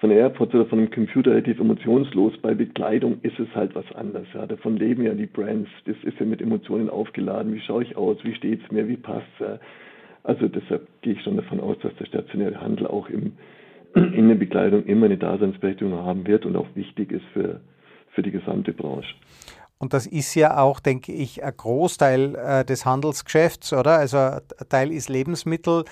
von 0.05 0.11
AirPods 0.11 0.53
oder 0.53 0.67
von 0.67 0.77
einem 0.77 0.91
Computer 0.91 1.31
relativ 1.31 1.59
emotionslos. 1.59 2.33
Bei 2.39 2.53
Bekleidung 2.53 3.17
ist 3.23 3.39
es 3.39 3.47
halt 3.55 3.73
was 3.73 3.91
anderes. 3.95 4.27
Ja. 4.35 4.45
Davon 4.45 4.77
leben 4.77 5.03
ja 5.03 5.15
die 5.15 5.25
Brands. 5.25 5.67
Das 5.87 5.95
ist 6.03 6.19
ja 6.19 6.27
mit 6.27 6.43
Emotionen 6.43 6.91
aufgeladen. 6.91 7.55
Wie 7.55 7.59
schaue 7.61 7.81
ich 7.81 7.97
aus? 7.97 8.17
Wie 8.21 8.35
steht 8.35 8.63
es 8.63 8.71
mir? 8.71 8.87
Wie 8.87 8.97
passt 8.97 9.25
es? 9.39 9.59
Also 10.21 10.47
deshalb 10.47 10.87
gehe 11.01 11.13
ich 11.13 11.23
schon 11.23 11.37
davon 11.37 11.59
aus, 11.59 11.77
dass 11.81 11.95
der 11.95 12.05
stationäre 12.05 12.61
Handel 12.61 12.85
auch 12.85 13.09
im, 13.09 13.33
in 13.95 14.27
der 14.27 14.35
Bekleidung 14.35 14.85
immer 14.85 15.07
eine 15.07 15.17
Daseinsberechtigung 15.17 15.93
haben 15.95 16.27
wird 16.27 16.45
und 16.45 16.55
auch 16.55 16.67
wichtig 16.75 17.11
ist 17.11 17.25
für, 17.33 17.61
für 18.09 18.21
die 18.21 18.31
gesamte 18.31 18.73
Branche. 18.73 19.15
Und 19.79 19.93
das 19.93 20.05
ist 20.05 20.35
ja 20.35 20.59
auch, 20.59 20.79
denke 20.79 21.13
ich, 21.13 21.43
ein 21.43 21.53
Großteil 21.57 22.35
äh, 22.35 22.63
des 22.63 22.85
Handelsgeschäfts, 22.85 23.73
oder? 23.73 23.97
Also 23.97 24.17
ein 24.17 24.41
Teil 24.69 24.91
ist 24.91 25.09
Lebensmittel. 25.09 25.83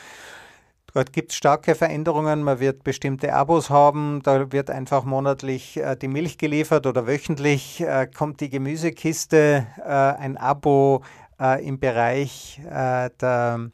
Dort 0.93 1.11
gibt 1.11 1.31
es 1.31 1.37
starke 1.37 1.73
Veränderungen. 1.73 2.43
Man 2.43 2.59
wird 2.59 2.83
bestimmte 2.83 3.33
Abos 3.33 3.71
haben. 3.71 4.21
Da 4.23 4.51
wird 4.51 4.69
einfach 4.69 5.05
monatlich 5.05 5.77
äh, 5.77 5.95
die 5.95 6.07
Milch 6.07 6.37
geliefert 6.37 6.85
oder 6.85 7.07
wöchentlich 7.07 7.81
äh, 7.81 8.05
kommt 8.05 8.41
die 8.41 8.49
Gemüsekiste, 8.49 9.65
äh, 9.83 9.89
ein 9.89 10.37
Abo 10.37 11.01
äh, 11.41 11.67
im 11.67 11.79
Bereich 11.79 12.61
äh, 12.69 13.09
der, 13.19 13.71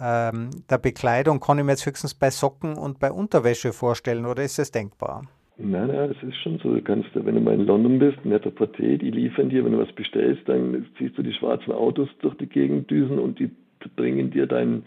ähm, 0.00 0.50
der 0.68 0.78
Bekleidung. 0.78 1.38
Kann 1.38 1.58
ich 1.58 1.64
mir 1.64 1.72
jetzt 1.72 1.86
höchstens 1.86 2.14
bei 2.14 2.30
Socken 2.30 2.76
und 2.76 2.98
bei 2.98 3.12
Unterwäsche 3.12 3.72
vorstellen 3.72 4.26
oder 4.26 4.42
ist 4.42 4.58
es 4.58 4.72
denkbar? 4.72 5.22
Nein, 5.58 5.86
nein, 5.86 6.12
das 6.12 6.22
ist 6.28 6.36
schon 6.42 6.58
so. 6.58 6.74
Du 6.74 6.82
kannst, 6.82 7.08
wenn 7.14 7.34
du 7.34 7.40
mal 7.40 7.54
in 7.54 7.64
London 7.64 8.00
bist, 8.00 8.24
netter 8.24 8.50
Porté, 8.50 8.98
die 8.98 9.10
liefern 9.10 9.50
dir, 9.50 9.64
wenn 9.64 9.72
du 9.72 9.78
was 9.78 9.92
bestellst, 9.92 10.42
dann 10.48 10.84
siehst 10.98 11.16
du 11.16 11.22
die 11.22 11.32
schwarzen 11.32 11.72
Autos 11.72 12.08
durch 12.20 12.36
die 12.38 12.46
Gegend 12.46 12.90
düsen 12.90 13.20
und 13.20 13.38
die 13.38 13.50
bringen 13.94 14.30
dir 14.32 14.46
dein 14.46 14.82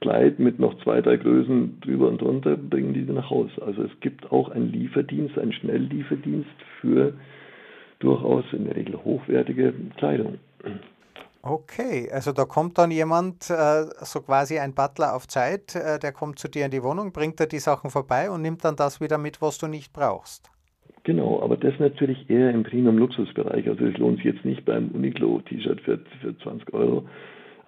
Kleid 0.00 0.38
mit 0.38 0.58
noch 0.58 0.80
zwei, 0.82 1.00
drei 1.00 1.16
Größen 1.16 1.80
drüber 1.80 2.08
und 2.08 2.20
drunter, 2.20 2.56
bringen 2.56 2.94
die 2.94 3.02
nach 3.02 3.30
Hause. 3.30 3.60
Also 3.64 3.82
es 3.82 4.00
gibt 4.00 4.30
auch 4.30 4.50
einen 4.50 4.72
Lieferdienst, 4.72 5.38
einen 5.38 5.52
Schnelllieferdienst 5.52 6.48
für 6.80 7.14
durchaus 7.98 8.44
in 8.52 8.64
der 8.64 8.76
Regel 8.76 8.96
hochwertige 9.04 9.74
Kleidung. 9.96 10.38
Okay, 11.42 12.08
also 12.12 12.32
da 12.32 12.44
kommt 12.44 12.78
dann 12.78 12.90
jemand, 12.90 13.48
äh, 13.48 13.84
so 14.00 14.20
quasi 14.20 14.58
ein 14.58 14.74
Butler 14.74 15.14
auf 15.14 15.26
Zeit, 15.28 15.74
äh, 15.74 15.98
der 15.98 16.12
kommt 16.12 16.38
zu 16.38 16.48
dir 16.48 16.64
in 16.64 16.70
die 16.70 16.82
Wohnung, 16.82 17.12
bringt 17.12 17.40
dir 17.40 17.46
die 17.46 17.58
Sachen 17.58 17.90
vorbei 17.90 18.30
und 18.30 18.42
nimmt 18.42 18.64
dann 18.64 18.76
das 18.76 19.00
wieder 19.00 19.18
mit, 19.18 19.40
was 19.40 19.58
du 19.58 19.66
nicht 19.66 19.92
brauchst. 19.92 20.50
Genau, 21.04 21.40
aber 21.42 21.56
das 21.56 21.72
natürlich 21.78 22.28
eher 22.28 22.50
im 22.50 22.64
Premium-Luxusbereich. 22.64 23.68
Also 23.68 23.86
es 23.86 23.96
lohnt 23.96 24.16
sich 24.16 24.26
jetzt 24.26 24.44
nicht 24.44 24.64
beim 24.64 24.88
Uniqlo-T-Shirt 24.88 25.80
für, 25.80 26.00
für 26.20 26.36
20 26.38 26.74
Euro, 26.74 27.08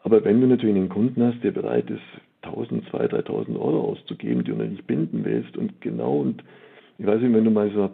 aber 0.03 0.25
wenn 0.25 0.41
du 0.41 0.47
natürlich 0.47 0.77
einen 0.77 0.89
Kunden 0.89 1.23
hast, 1.23 1.43
der 1.43 1.51
bereit 1.51 1.91
ist, 1.91 2.01
1000, 2.43 2.89
2000, 2.91 3.29
3000 3.29 3.59
Euro 3.59 3.81
auszugeben, 3.91 4.45
die 4.45 4.53
du 4.53 4.57
nicht 4.57 4.87
binden 4.87 5.25
willst 5.25 5.57
und 5.57 5.81
genau 5.81 6.19
und 6.21 6.43
ich 6.99 7.07
weiß 7.07 7.21
nicht, 7.21 7.35
wenn 7.35 7.45
du 7.45 7.51
mal 7.51 7.71
so 7.71 7.91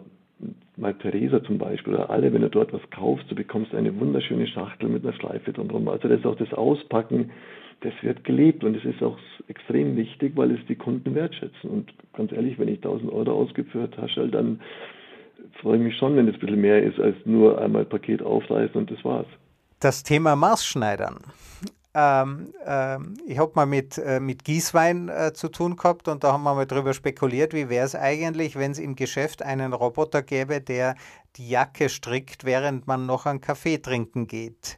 mal 0.75 0.93
Theresa 0.93 1.43
zum 1.43 1.57
Beispiel 1.57 1.95
oder 1.95 2.09
alle, 2.09 2.31
wenn 2.31 2.41
du 2.41 2.49
dort 2.49 2.71
was 2.71 2.81
kaufst, 2.91 3.29
du 3.29 3.35
bekommst 3.35 3.73
eine 3.73 3.99
wunderschöne 3.99 4.47
Schachtel 4.47 4.89
mit 4.89 5.03
einer 5.03 5.13
Schleife 5.13 5.51
drumherum. 5.51 5.87
Also 5.87 6.07
das 6.07 6.19
ist 6.19 6.25
auch 6.25 6.35
das 6.35 6.53
Auspacken, 6.53 7.31
das 7.81 7.93
wird 8.01 8.23
gelebt 8.23 8.63
und 8.63 8.75
es 8.75 8.85
ist 8.85 9.01
auch 9.01 9.17
extrem 9.47 9.95
wichtig, 9.95 10.33
weil 10.35 10.51
es 10.51 10.65
die 10.67 10.75
Kunden 10.75 11.15
wertschätzen. 11.15 11.69
Und 11.69 11.91
ganz 12.13 12.31
ehrlich, 12.31 12.59
wenn 12.59 12.67
ich 12.67 12.77
1000 12.77 13.11
Euro 13.11 13.47
eine 13.53 13.91
Tasche, 13.91 14.27
dann 14.27 14.59
freue 15.61 15.77
ich 15.77 15.83
mich 15.83 15.97
schon, 15.97 16.15
wenn 16.15 16.27
es 16.27 16.35
ein 16.35 16.39
bisschen 16.39 16.61
mehr 16.61 16.83
ist 16.83 16.99
als 16.99 17.15
nur 17.25 17.59
einmal 17.59 17.85
Paket 17.85 18.21
aufreißen 18.21 18.75
und 18.75 18.91
das 18.91 19.03
war's. 19.03 19.27
Das 19.79 20.03
Thema 20.03 20.35
Maßschneidern. 20.35 21.17
Ähm, 21.99 22.53
ähm, 22.63 23.17
ich 23.25 23.39
habe 23.39 23.53
mal 23.55 23.65
mit, 23.65 23.97
äh, 23.97 24.19
mit 24.19 24.43
Gießwein 24.43 25.09
äh, 25.09 25.33
zu 25.33 25.49
tun 25.49 25.75
gehabt 25.77 26.07
und 26.07 26.23
da 26.23 26.31
haben 26.31 26.43
wir 26.43 26.53
mal 26.53 26.67
darüber 26.67 26.93
spekuliert, 26.93 27.55
wie 27.55 27.69
wäre 27.69 27.87
es 27.87 27.95
eigentlich, 27.95 28.55
wenn 28.55 28.69
es 28.69 28.77
im 28.77 28.95
Geschäft 28.95 29.41
einen 29.41 29.73
Roboter 29.73 30.21
gäbe, 30.21 30.61
der 30.61 30.93
die 31.37 31.49
Jacke 31.49 31.89
strickt, 31.89 32.45
während 32.45 32.85
man 32.85 33.07
noch 33.07 33.25
einen 33.25 33.41
Kaffee 33.41 33.79
trinken 33.79 34.27
geht. 34.27 34.77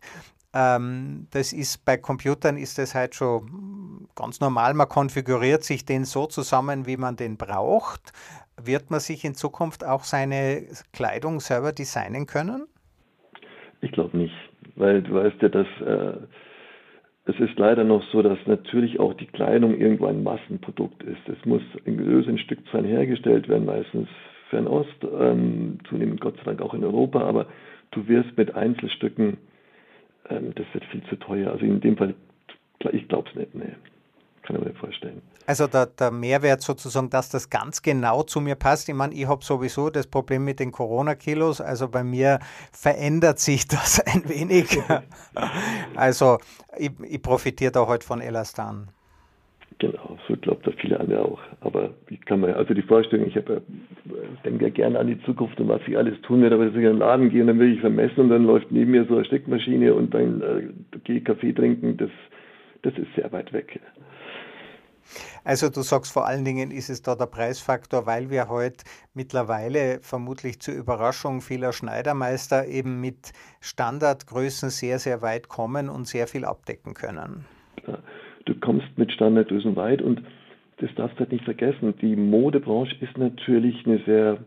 Ähm, 0.53 1.27
das 1.31 1.51
ist 1.51 1.83
bei 1.83 1.97
Computern 1.97 2.55
ist 2.55 2.77
das 2.77 2.95
halt 2.95 3.15
schon 3.15 4.07
ganz 4.15 4.39
normal. 4.39 4.73
Man 4.73 4.87
konfiguriert 4.87 5.65
sich 5.65 5.83
den 5.83 6.05
so 6.05 6.25
zusammen, 6.25 6.85
wie 6.85 6.95
man 6.95 7.17
den 7.17 7.35
braucht. 7.35 8.13
Wird 8.55 8.91
man 8.91 9.01
sich 9.01 9.25
in 9.25 9.35
Zukunft 9.35 9.83
auch 9.83 10.05
seine 10.05 10.67
Kleidung 10.93 11.41
selber 11.41 11.73
designen 11.73 12.27
können? 12.27 12.65
Ich 13.81 13.91
glaube 13.91 14.15
nicht, 14.15 14.33
weil 14.77 15.03
du 15.03 15.15
weißt 15.15 15.41
ja, 15.41 15.49
dass 15.49 15.67
äh 15.81 16.17
es 17.29 17.39
ist 17.39 17.59
leider 17.59 17.83
noch 17.83 18.03
so, 18.11 18.23
dass 18.23 18.39
natürlich 18.47 18.99
auch 18.99 19.13
die 19.13 19.27
Kleidung 19.27 19.77
irgendwo 19.77 20.07
ein 20.07 20.23
Massenprodukt 20.23 21.03
ist. 21.03 21.29
Es 21.29 21.45
muss 21.45 21.61
in 21.85 21.97
größeren 21.97 22.39
Stückzahlen 22.39 22.85
hergestellt 22.85 23.47
werden, 23.47 23.65
meistens 23.65 24.07
Fernost, 24.49 24.95
ähm, 25.03 25.77
zunehmend 25.87 26.21
Gott 26.21 26.37
sei 26.37 26.43
Dank 26.45 26.61
auch 26.63 26.73
in 26.73 26.83
Europa, 26.83 27.21
aber 27.21 27.45
du 27.91 28.07
wirst 28.07 28.35
mit 28.35 28.55
Einzelstücken, 28.55 29.37
ähm, 30.27 30.53
das 30.55 30.65
wird 30.73 30.85
viel 30.85 31.03
zu 31.03 31.17
teuer. 31.17 31.51
Also 31.51 31.65
in 31.65 31.79
dem 31.81 31.97
Fall, 31.97 32.15
ich 32.91 33.07
glaube 33.07 33.29
es 33.29 33.35
nicht, 33.35 33.53
nee. 33.53 33.75
Kann 34.41 34.55
ich 34.55 34.63
mir 34.63 34.73
vorstellen. 34.73 35.21
Also 35.49 35.65
der, 35.65 35.87
der, 35.87 36.11
Mehrwert 36.11 36.61
sozusagen, 36.61 37.09
dass 37.09 37.31
das 37.31 37.49
ganz 37.49 37.81
genau 37.81 38.21
zu 38.21 38.39
mir 38.39 38.53
passt. 38.53 38.87
Ich 38.87 38.93
meine, 38.93 39.15
ich 39.15 39.27
habe 39.27 39.43
sowieso 39.43 39.89
das 39.89 40.05
Problem 40.05 40.45
mit 40.45 40.59
den 40.59 40.71
Corona-Kilos. 40.71 41.59
Also 41.59 41.87
bei 41.87 42.03
mir 42.03 42.37
verändert 42.71 43.39
sich 43.39 43.67
das 43.67 43.99
ein 43.99 44.29
wenig. 44.29 44.77
also 45.95 46.37
ich, 46.77 46.91
ich 47.01 47.19
profitiere 47.23 47.71
da 47.71 47.79
heute 47.79 47.89
halt 47.89 48.03
von 48.03 48.21
Elastan. 48.21 48.89
Genau, 49.79 50.19
so 50.27 50.35
glaubt 50.35 50.67
da 50.67 50.71
viele 50.79 50.99
andere 50.99 51.25
auch. 51.25 51.39
Aber 51.61 51.95
wie 52.05 52.17
kann 52.17 52.41
man, 52.41 52.53
also 52.53 52.75
die 52.75 52.83
Vorstellung, 52.83 53.25
ich 53.25 53.35
habe, 53.35 53.63
denke 54.45 54.65
ja 54.65 54.69
gerne 54.69 54.99
an 54.99 55.07
die 55.07 55.19
Zukunft 55.23 55.59
und 55.59 55.67
was 55.67 55.81
ich 55.87 55.97
alles 55.97 56.21
tun 56.21 56.43
werde, 56.43 56.57
aber 56.57 56.65
dass 56.65 56.75
ich 56.75 56.81
in 56.81 56.89
den 56.89 56.97
Laden 56.99 57.31
gehe 57.31 57.41
und 57.41 57.47
dann 57.47 57.57
will 57.57 57.73
ich 57.73 57.79
vermessen 57.79 58.19
und 58.19 58.29
dann 58.29 58.43
läuft 58.43 58.71
neben 58.71 58.91
mir 58.91 59.03
so 59.05 59.15
eine 59.15 59.25
Steckmaschine 59.25 59.95
und 59.95 60.13
dann 60.13 60.41
äh, 60.41 60.99
gehe 61.05 61.17
ich 61.17 61.25
Kaffee 61.25 61.53
trinken, 61.53 61.97
das, 61.97 62.11
das 62.83 62.93
ist 62.99 63.07
sehr 63.15 63.31
weit 63.31 63.51
weg. 63.51 63.79
Also 65.43 65.69
du 65.69 65.81
sagst 65.81 66.13
vor 66.13 66.27
allen 66.27 66.45
Dingen 66.45 66.71
ist 66.71 66.89
es 66.89 67.01
da 67.01 67.15
der 67.15 67.25
Preisfaktor, 67.25 68.05
weil 68.05 68.29
wir 68.29 68.49
heute 68.49 68.83
mittlerweile 69.13 69.99
vermutlich 70.01 70.59
zur 70.59 70.73
Überraschung 70.73 71.41
vieler 71.41 71.73
Schneidermeister 71.73 72.67
eben 72.67 73.01
mit 73.01 73.31
Standardgrößen 73.61 74.69
sehr, 74.69 74.99
sehr 74.99 75.21
weit 75.21 75.47
kommen 75.47 75.89
und 75.89 76.07
sehr 76.07 76.27
viel 76.27 76.45
abdecken 76.45 76.93
können. 76.93 77.45
Du 78.45 78.55
kommst 78.59 78.87
mit 78.97 79.11
Standardgrößen 79.11 79.75
weit 79.75 80.01
und 80.01 80.21
das 80.77 80.89
darfst 80.95 81.17
du 81.17 81.21
halt 81.21 81.31
nicht 81.31 81.45
vergessen. 81.45 81.93
Die 82.01 82.15
Modebranche 82.15 82.95
ist 83.01 83.17
natürlich 83.17 83.85
eine 83.85 84.01
sehr, 84.05 84.37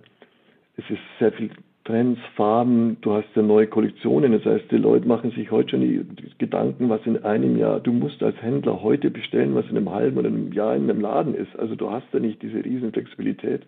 es 0.77 0.85
ist 0.89 1.01
sehr 1.19 1.33
viel 1.33 1.51
Trends, 1.85 2.21
Farben, 2.37 2.97
du 3.01 3.13
hast 3.13 3.27
ja 3.35 3.43
neue 3.43 3.67
Kollektionen. 3.67 4.33
Das 4.33 4.45
heißt, 4.45 4.71
die 4.71 4.77
Leute 4.77 5.07
machen 5.09 5.33
sich 5.33 5.51
heute 5.51 5.71
schon 5.71 5.81
die, 5.81 6.07
Gedanken, 6.39 6.89
was 6.89 7.05
in 7.07 7.25
einem 7.25 7.59
Jahr, 7.59 7.81
du 7.81 7.93
musst 7.93 8.23
als 8.23 8.41
Händler 8.41 8.83
heute 8.83 9.11
bestellen, 9.11 9.55
was 9.55 9.69
in 9.69 9.77
einem 9.77 9.91
halben 9.91 10.19
oder 10.19 10.29
einem 10.29 10.53
Jahr 10.53 10.77
in 10.77 10.89
einem 10.89 11.01
Laden 11.01 11.35
ist. 11.35 11.57
Also 11.59 11.75
du 11.75 11.91
hast 11.91 12.07
da 12.13 12.21
nicht 12.21 12.41
diese 12.43 12.65
riesen 12.65 12.93
Flexibilität. 12.93 13.63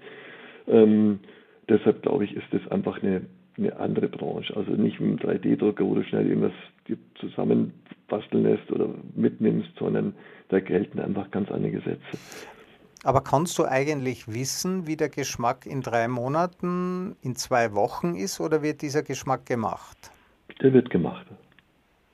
Ähm, 0.69 1.19
deshalb 1.69 2.03
glaube 2.03 2.25
ich, 2.25 2.37
ist 2.37 2.47
das 2.53 2.67
einfach 2.71 3.03
eine, 3.03 3.23
eine 3.59 3.77
andere 3.79 4.09
Branche. 4.09 4.57
Also 4.57 4.73
nicht 4.73 5.01
wie 5.01 5.05
ein 5.05 5.19
3D-Drucker, 5.19 5.85
wo 5.85 5.95
du 5.95 6.05
schnell 6.05 6.29
irgendwas 6.29 6.53
zusammenbasteln 7.17 8.45
lässt 8.45 8.71
oder 8.71 8.89
mitnimmst, 9.17 9.71
sondern 9.79 10.15
da 10.49 10.61
gelten 10.61 11.01
einfach 11.01 11.31
ganz 11.31 11.51
andere 11.51 11.73
Gesetze. 11.73 12.19
Aber 13.05 13.21
kannst 13.21 13.59
du 13.59 13.67
eigentlich 13.67 14.27
wissen, 14.33 14.87
wie 14.87 14.97
der 14.97 15.11
Geschmack 15.11 15.67
in 15.67 15.83
drei 15.83 16.09
Monaten, 16.09 17.17
in 17.21 17.37
zwei 17.37 17.75
Wochen 17.75 18.15
ist 18.15 18.41
oder 18.41 18.63
wird 18.63 18.81
dieser 18.81 19.03
Geschmack 19.03 19.45
gemacht? 19.45 20.11
Der 20.63 20.73
wird 20.73 20.89
gemacht. 20.89 21.27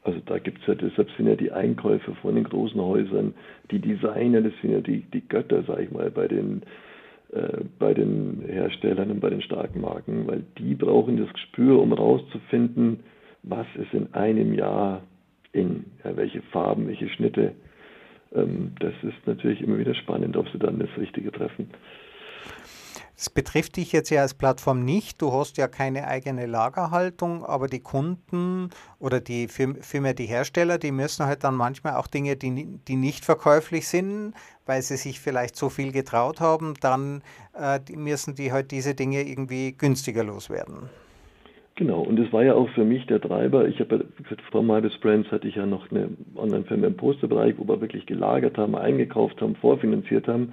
Also 0.02 0.18
da 0.26 0.38
gibt 0.38 0.60
es 0.60 0.66
ja, 0.66 0.74
deshalb 0.74 1.08
sind 1.16 1.28
ja 1.28 1.36
die 1.36 1.52
Einkäufer 1.52 2.14
von 2.16 2.34
den 2.34 2.44
großen 2.44 2.80
Häusern, 2.80 3.34
die 3.70 3.78
Designer, 3.78 4.40
das 4.40 4.52
sind 4.60 4.72
ja 4.72 4.80
die, 4.80 5.02
die 5.12 5.20
Götter, 5.28 5.62
sag 5.62 5.78
ich 5.78 5.92
mal, 5.92 6.10
bei 6.10 6.26
den, 6.26 6.62
äh, 7.32 7.58
bei 7.78 7.94
den 7.94 8.42
Herstellern 8.48 9.12
und 9.12 9.20
bei 9.20 9.30
den 9.30 9.42
starken 9.42 9.82
Marken, 9.82 10.26
weil 10.26 10.42
die 10.58 10.74
brauchen 10.74 11.18
das 11.18 11.32
Gespür, 11.32 11.80
um 11.80 11.92
rauszufinden, 11.92 13.00
was 13.44 13.66
ist 13.76 13.92
in 13.92 14.12
einem 14.14 14.54
Jahr 14.54 15.02
in, 15.52 15.84
ja, 16.02 16.16
welche 16.16 16.42
Farben, 16.42 16.88
welche 16.88 17.08
Schnitte. 17.10 17.52
Ähm, 18.34 18.74
das 18.80 18.94
ist 19.02 19.26
natürlich 19.26 19.60
immer 19.60 19.78
wieder 19.78 19.94
spannend, 19.94 20.36
ob 20.36 20.48
sie 20.50 20.58
dann 20.58 20.78
das 20.78 20.90
Richtige 20.96 21.32
treffen. 21.32 21.70
Das 23.20 23.28
betrifft 23.28 23.76
dich 23.76 23.92
jetzt 23.92 24.08
ja 24.08 24.22
als 24.22 24.32
Plattform 24.32 24.82
nicht. 24.82 25.20
Du 25.20 25.30
hast 25.30 25.58
ja 25.58 25.68
keine 25.68 26.08
eigene 26.08 26.46
Lagerhaltung, 26.46 27.44
aber 27.44 27.66
die 27.66 27.80
Kunden 27.80 28.70
oder 28.98 29.20
die 29.20 29.46
vielmehr 29.46 30.14
die 30.14 30.24
Hersteller, 30.24 30.78
die 30.78 30.90
müssen 30.90 31.26
halt 31.26 31.44
dann 31.44 31.54
manchmal 31.54 31.96
auch 31.96 32.06
Dinge, 32.06 32.36
die, 32.36 32.78
die 32.88 32.96
nicht 32.96 33.26
verkäuflich 33.26 33.88
sind, 33.88 34.32
weil 34.64 34.80
sie 34.80 34.96
sich 34.96 35.20
vielleicht 35.20 35.54
so 35.54 35.68
viel 35.68 35.92
getraut 35.92 36.40
haben, 36.40 36.72
dann 36.80 37.22
äh, 37.52 37.78
die 37.80 37.96
müssen 37.96 38.36
die 38.36 38.52
halt 38.52 38.70
diese 38.70 38.94
Dinge 38.94 39.20
irgendwie 39.20 39.72
günstiger 39.72 40.24
loswerden. 40.24 40.88
Genau, 41.80 42.02
und 42.02 42.18
das 42.18 42.30
war 42.30 42.44
ja 42.44 42.52
auch 42.52 42.68
für 42.74 42.84
mich 42.84 43.06
der 43.06 43.22
Treiber. 43.22 43.66
Ich 43.66 43.80
habe 43.80 43.96
ja 43.96 44.22
gesagt, 44.22 44.42
Frau 44.50 44.62
Malbes 44.62 44.98
Brands 44.98 45.32
hatte 45.32 45.48
ich 45.48 45.54
ja 45.54 45.64
noch 45.64 45.90
eine 45.90 46.10
Online-Firma 46.36 46.88
im 46.88 46.94
Posterbereich, 46.94 47.54
wo 47.56 47.66
wir 47.66 47.80
wirklich 47.80 48.04
gelagert 48.04 48.58
haben, 48.58 48.74
eingekauft 48.74 49.40
haben, 49.40 49.56
vorfinanziert 49.56 50.28
haben. 50.28 50.52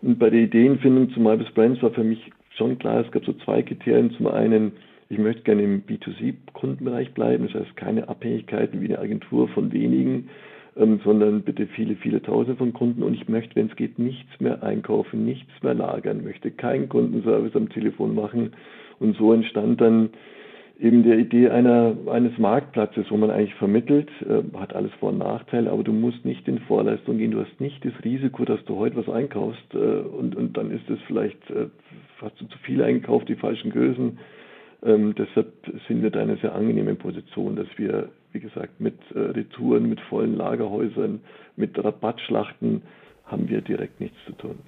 Und 0.00 0.18
bei 0.18 0.30
der 0.30 0.40
Ideenfindung 0.40 1.10
zu 1.10 1.20
Malbus 1.20 1.50
Brands 1.50 1.82
war 1.82 1.90
für 1.90 2.04
mich 2.04 2.32
schon 2.56 2.78
klar, 2.78 3.04
es 3.04 3.12
gab 3.12 3.26
so 3.26 3.34
zwei 3.34 3.60
Kriterien. 3.60 4.12
Zum 4.12 4.28
einen, 4.28 4.72
ich 5.10 5.18
möchte 5.18 5.42
gerne 5.42 5.62
im 5.62 5.82
B2C-Kundenbereich 5.82 7.12
bleiben, 7.12 7.50
das 7.52 7.60
heißt 7.60 7.76
keine 7.76 8.08
Abhängigkeiten 8.08 8.80
wie 8.80 8.86
eine 8.86 8.98
Agentur 8.98 9.48
von 9.48 9.70
wenigen, 9.74 10.30
ähm, 10.78 11.00
sondern 11.04 11.42
bitte 11.42 11.66
viele, 11.66 11.96
viele 11.96 12.22
Tausende 12.22 12.56
von 12.56 12.72
Kunden. 12.72 13.02
Und 13.02 13.12
ich 13.12 13.28
möchte, 13.28 13.56
wenn 13.56 13.66
es 13.66 13.76
geht, 13.76 13.98
nichts 13.98 14.40
mehr 14.40 14.62
einkaufen, 14.62 15.26
nichts 15.26 15.52
mehr 15.62 15.74
lagern, 15.74 16.24
möchte 16.24 16.50
keinen 16.50 16.88
Kundenservice 16.88 17.54
am 17.56 17.68
Telefon 17.68 18.14
machen. 18.14 18.52
Und 18.98 19.18
so 19.18 19.34
entstand 19.34 19.82
dann 19.82 20.08
eben 20.78 21.02
der 21.02 21.18
Idee 21.18 21.48
einer, 21.48 21.96
eines 22.06 22.36
Marktplatzes, 22.38 23.06
wo 23.10 23.16
man 23.16 23.30
eigentlich 23.30 23.54
vermittelt, 23.54 24.10
äh, 24.22 24.42
hat 24.58 24.74
alles 24.74 24.92
Vor- 25.00 25.10
und 25.10 25.18
Nachteile, 25.18 25.70
aber 25.70 25.82
du 25.82 25.92
musst 25.92 26.24
nicht 26.24 26.46
in 26.48 26.58
Vorleistung 26.60 27.18
gehen, 27.18 27.30
du 27.30 27.40
hast 27.40 27.60
nicht 27.60 27.84
das 27.84 27.92
Risiko, 28.04 28.44
dass 28.44 28.62
du 28.64 28.76
heute 28.76 28.96
was 28.96 29.08
einkaufst 29.08 29.74
äh, 29.74 29.76
und, 29.78 30.36
und 30.36 30.56
dann 30.56 30.70
ist 30.70 30.88
es 30.90 30.98
vielleicht, 31.06 31.50
äh, 31.50 31.66
hast 32.20 32.40
du 32.40 32.46
zu 32.46 32.58
viel 32.58 32.82
eingekauft, 32.82 33.28
die 33.28 33.36
falschen 33.36 33.70
Größen. 33.70 34.18
Ähm, 34.84 35.14
deshalb 35.16 35.52
sind 35.88 36.02
wir 36.02 36.10
da 36.10 36.20
in 36.20 36.30
einer 36.30 36.38
sehr 36.40 36.54
angenehmen 36.54 36.98
Position, 36.98 37.56
dass 37.56 37.68
wir, 37.76 38.10
wie 38.32 38.40
gesagt, 38.40 38.78
mit 38.78 38.96
äh, 39.14 39.18
Retouren, 39.18 39.88
mit 39.88 40.00
vollen 40.00 40.36
Lagerhäusern, 40.36 41.20
mit 41.56 41.82
Rabattschlachten 41.82 42.82
haben 43.24 43.48
wir 43.48 43.62
direkt 43.62 44.00
nichts 44.00 44.16
zu 44.26 44.32
tun. 44.32 44.58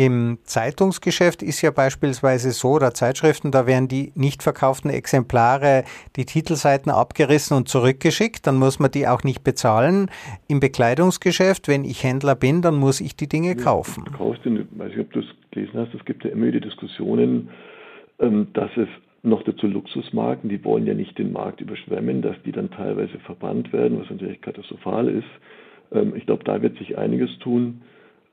Im 0.00 0.38
Zeitungsgeschäft 0.44 1.42
ist 1.42 1.60
ja 1.60 1.70
beispielsweise 1.70 2.52
so, 2.52 2.68
oder 2.70 2.94
Zeitschriften, 2.94 3.50
da 3.50 3.66
werden 3.66 3.86
die 3.86 4.12
nicht 4.14 4.42
verkauften 4.42 4.88
Exemplare, 4.88 5.84
die 6.16 6.24
Titelseiten 6.24 6.90
abgerissen 6.90 7.54
und 7.54 7.68
zurückgeschickt, 7.68 8.46
dann 8.46 8.56
muss 8.56 8.78
man 8.78 8.90
die 8.90 9.06
auch 9.06 9.24
nicht 9.24 9.44
bezahlen. 9.44 10.10
Im 10.48 10.58
Bekleidungsgeschäft, 10.58 11.68
wenn 11.68 11.84
ich 11.84 12.02
Händler 12.02 12.34
bin, 12.34 12.62
dann 12.62 12.76
muss 12.76 13.02
ich 13.02 13.14
die 13.14 13.28
Dinge 13.28 13.56
kaufen. 13.56 14.06
Du 14.06 14.12
kaufst, 14.12 14.46
ich 14.46 14.52
weiß 14.54 14.88
nicht, 14.88 15.00
ob 15.00 15.12
du 15.12 15.20
es 15.20 15.26
gelesen 15.50 15.78
hast, 15.78 15.92
es 15.92 16.02
gibt 16.06 16.24
ja 16.24 16.30
immer 16.30 16.46
wieder 16.46 16.60
Diskussionen, 16.60 17.50
ähm, 18.20 18.46
dass 18.54 18.70
es 18.78 18.88
noch 19.22 19.42
dazu 19.42 19.66
Luxusmarken, 19.66 20.48
die 20.48 20.64
wollen 20.64 20.86
ja 20.86 20.94
nicht 20.94 21.18
den 21.18 21.30
Markt 21.30 21.60
überschwemmen, 21.60 22.22
dass 22.22 22.36
die 22.46 22.52
dann 22.52 22.70
teilweise 22.70 23.18
verbannt 23.18 23.70
werden, 23.74 24.00
was 24.00 24.08
natürlich 24.08 24.40
katastrophal 24.40 25.08
ist. 25.08 25.28
Ähm, 25.92 26.14
ich 26.16 26.24
glaube, 26.24 26.44
da 26.44 26.62
wird 26.62 26.78
sich 26.78 26.96
einiges 26.96 27.38
tun. 27.40 27.82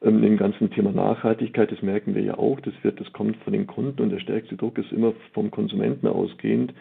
Ähm, 0.02 0.22
dem 0.22 0.38
ganzen 0.38 0.70
Thema 0.70 0.92
Nachhaltigkeit, 0.92 1.72
das 1.72 1.82
merken 1.82 2.14
wir 2.14 2.22
ja 2.22 2.38
auch, 2.38 2.60
das, 2.60 2.74
wird, 2.84 3.00
das 3.00 3.12
kommt 3.14 3.38
von 3.38 3.54
den 3.54 3.66
Kunden 3.66 4.02
und 4.02 4.12
der 4.12 4.20
stärkste 4.20 4.56
Druck 4.56 4.78
ist 4.78 4.92
immer 4.92 5.14
vom 5.34 5.50
Konsumenten 5.50 6.08
ausgehend. 6.08 6.74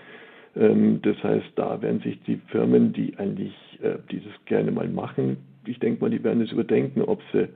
Ähm, 0.55 1.01
das 1.03 1.23
heißt, 1.23 1.53
da 1.57 1.81
werden 1.81 2.01
sich 2.01 2.21
die 2.27 2.37
Firmen, 2.49 2.93
die 2.93 3.17
eigentlich 3.17 3.55
äh, 3.83 3.97
dieses 4.11 4.33
gerne 4.45 4.71
mal 4.71 4.89
machen, 4.89 5.39
ich 5.67 5.79
denke 5.79 6.03
mal, 6.03 6.11
die 6.11 6.23
werden 6.23 6.43
es 6.43 6.53
überdenken, 6.53 7.03
ob 7.03 7.21
sie 7.33 7.49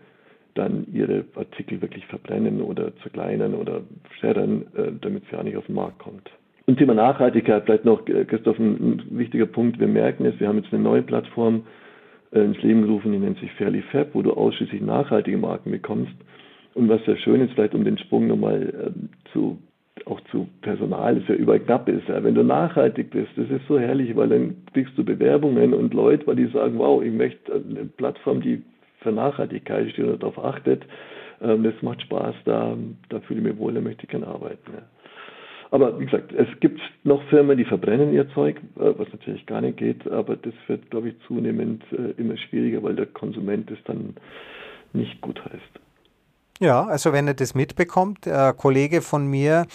dann 0.54 0.86
ihre 0.92 1.24
Artikel 1.36 1.80
wirklich 1.80 2.04
verbrennen 2.06 2.60
oder 2.60 2.96
zerkleinern 3.02 3.54
oder 3.54 3.82
schreddern, 4.18 4.66
äh, 4.74 4.92
damit 5.00 5.24
es 5.24 5.30
ja 5.30 5.42
nicht 5.42 5.56
auf 5.56 5.66
den 5.66 5.76
Markt 5.76 5.98
kommt. 5.98 6.30
Und 6.66 6.78
Thema 6.78 6.94
Nachhaltigkeit, 6.94 7.64
vielleicht 7.64 7.84
noch, 7.84 8.06
äh, 8.08 8.24
Christoph, 8.24 8.58
ein 8.58 9.02
wichtiger 9.10 9.46
Punkt. 9.46 9.78
Wir 9.78 9.88
merken 9.88 10.24
es, 10.24 10.38
wir 10.40 10.48
haben 10.48 10.58
jetzt 10.58 10.72
eine 10.72 10.82
neue 10.82 11.02
Plattform, 11.02 11.64
ins 12.32 12.62
Leben 12.62 12.82
gerufen, 12.82 13.12
die 13.12 13.18
nennt 13.18 13.38
sich 13.38 13.52
Fairly 13.52 13.82
Fab, 13.90 14.14
wo 14.14 14.22
du 14.22 14.32
ausschließlich 14.32 14.80
nachhaltige 14.80 15.36
Marken 15.38 15.70
bekommst. 15.70 16.12
Und 16.74 16.88
was 16.88 17.04
sehr 17.04 17.16
schön 17.16 17.40
ist, 17.40 17.52
vielleicht 17.54 17.74
um 17.74 17.84
den 17.84 17.98
Sprung 17.98 18.28
nochmal 18.28 18.92
äh, 18.94 19.30
zu 19.32 19.58
auch 20.06 20.20
zu 20.30 20.48
Personal, 20.62 21.16
das 21.16 21.28
ja 21.28 21.34
überall 21.34 21.60
knapp 21.60 21.88
ist. 21.88 22.08
Ja. 22.08 22.22
Wenn 22.22 22.34
du 22.34 22.42
nachhaltig 22.42 23.10
bist, 23.10 23.30
das 23.36 23.50
ist 23.50 23.66
so 23.68 23.78
herrlich, 23.78 24.16
weil 24.16 24.28
dann 24.28 24.56
kriegst 24.72 24.96
du 24.96 25.04
Bewerbungen 25.04 25.74
und 25.74 25.92
Leute, 25.94 26.26
weil 26.26 26.36
die 26.36 26.46
sagen, 26.46 26.78
wow, 26.78 27.02
ich 27.02 27.12
möchte 27.12 27.52
eine 27.52 27.84
Plattform, 27.84 28.40
die 28.40 28.62
für 29.00 29.12
Nachhaltigkeit 29.12 29.90
steht 29.90 30.06
und 30.06 30.22
darauf 30.22 30.42
achtet. 30.42 30.84
Ähm, 31.42 31.62
das 31.62 31.74
macht 31.82 32.02
Spaß, 32.02 32.34
da, 32.44 32.76
da 33.08 33.20
fühle 33.20 33.40
ich 33.40 33.46
mich 33.46 33.58
wohl, 33.58 33.74
da 33.74 33.80
möchte 33.80 34.04
ich 34.04 34.10
gerne 34.10 34.26
arbeiten. 34.26 34.72
Ja. 34.72 34.82
Aber 35.70 35.98
wie 36.00 36.04
gesagt, 36.04 36.32
es 36.32 36.48
gibt 36.58 36.80
noch 37.04 37.22
Firmen, 37.28 37.56
die 37.56 37.64
verbrennen 37.64 38.12
ihr 38.12 38.28
Zeug, 38.34 38.56
äh, 38.76 38.92
was 38.96 39.08
natürlich 39.12 39.46
gar 39.46 39.60
nicht 39.60 39.76
geht, 39.76 40.06
aber 40.10 40.36
das 40.36 40.54
wird, 40.66 40.90
glaube 40.90 41.10
ich, 41.10 41.14
zunehmend 41.26 41.84
äh, 41.92 42.20
immer 42.20 42.36
schwieriger, 42.36 42.82
weil 42.82 42.96
der 42.96 43.06
Konsument 43.06 43.70
es 43.70 43.78
dann 43.84 44.16
nicht 44.92 45.20
gut 45.20 45.40
heißt. 45.44 45.80
Ja, 46.58 46.84
also 46.86 47.12
wenn 47.12 47.28
er 47.28 47.34
das 47.34 47.54
mitbekommt, 47.54 48.26
ein 48.26 48.56
Kollege 48.56 49.00
von 49.00 49.28
mir, 49.28 49.66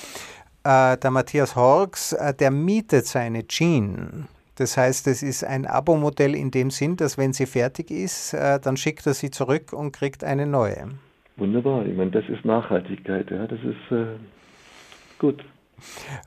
äh, 0.63 0.97
der 0.97 1.11
Matthias 1.11 1.55
Horks, 1.55 2.15
der 2.39 2.51
mietet 2.51 3.05
seine 3.05 3.47
Jeans. 3.47 4.27
Das 4.57 4.77
heißt, 4.77 5.07
es 5.07 5.23
ist 5.23 5.43
ein 5.43 5.65
Abo-Modell 5.65 6.35
in 6.35 6.51
dem 6.51 6.69
Sinn, 6.69 6.95
dass 6.95 7.17
wenn 7.17 7.33
sie 7.33 7.45
fertig 7.45 7.91
ist, 7.91 8.33
dann 8.33 8.77
schickt 8.77 9.05
er 9.05 9.13
sie 9.13 9.29
zurück 9.29 9.73
und 9.73 9.91
kriegt 9.91 10.23
eine 10.23 10.45
neue. 10.45 10.91
Wunderbar. 11.37 11.85
Ich 11.85 11.95
meine, 11.95 12.11
das 12.11 12.23
ist 12.29 12.45
Nachhaltigkeit. 12.45 13.29
Ja, 13.29 13.47
das 13.47 13.59
ist 13.59 13.91
äh, 13.91 14.15
gut. 15.19 15.43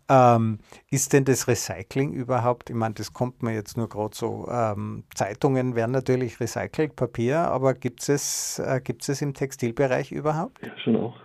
Ähm, 0.09 0.59
ist 0.91 1.13
denn 1.13 1.25
das 1.25 1.49
Recycling 1.49 2.13
überhaupt, 2.13 2.71
ich 2.71 2.77
meine, 2.77 2.95
das 2.95 3.13
kommt 3.13 3.43
mir 3.43 3.55
jetzt 3.55 3.77
nur 3.77 3.89
gerade 3.89 4.15
so, 4.15 4.47
ähm, 4.51 5.05
Zeitungen 5.15 5.75
werden 5.75 5.93
natürlich 5.93 6.41
recycelt, 6.41 6.97
Papier, 6.97 7.39
aber 7.39 7.75
gibt 7.75 8.09
es, 8.09 8.59
äh, 8.59 8.81
es 8.99 9.23
im 9.23 9.35
Textilbereich 9.35 10.13
überhaupt? 10.13 10.59
Ja, 10.65 10.73
schon 10.83 10.97
auch. 10.97 11.17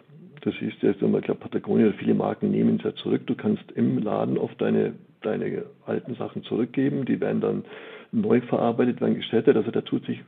Das 0.41 0.53
ist 0.59 0.81
jetzt 0.81 1.01
einmal, 1.01 1.21
ich 1.21 1.25
glaube, 1.25 1.39
Patagonia 1.39 1.93
viele 1.97 2.13
Marken 2.13 2.51
nehmen 2.51 2.75
es 2.77 2.83
ja 2.83 2.93
zurück. 2.95 3.25
Du 3.27 3.35
kannst 3.35 3.63
im 3.75 3.99
Laden 3.99 4.37
oft 4.37 4.59
deine, 4.59 4.93
deine 5.21 5.65
alten 5.85 6.15
Sachen 6.15 6.43
zurückgeben, 6.43 7.05
die 7.05 7.21
werden 7.21 7.39
dann 7.39 7.65
neu 8.11 8.41
verarbeitet, 8.41 8.99
werden 8.99 9.15
gestellt. 9.15 9.47
Also 9.47 9.71
da 9.71 9.81
tut 9.81 10.05
sich 10.05 10.21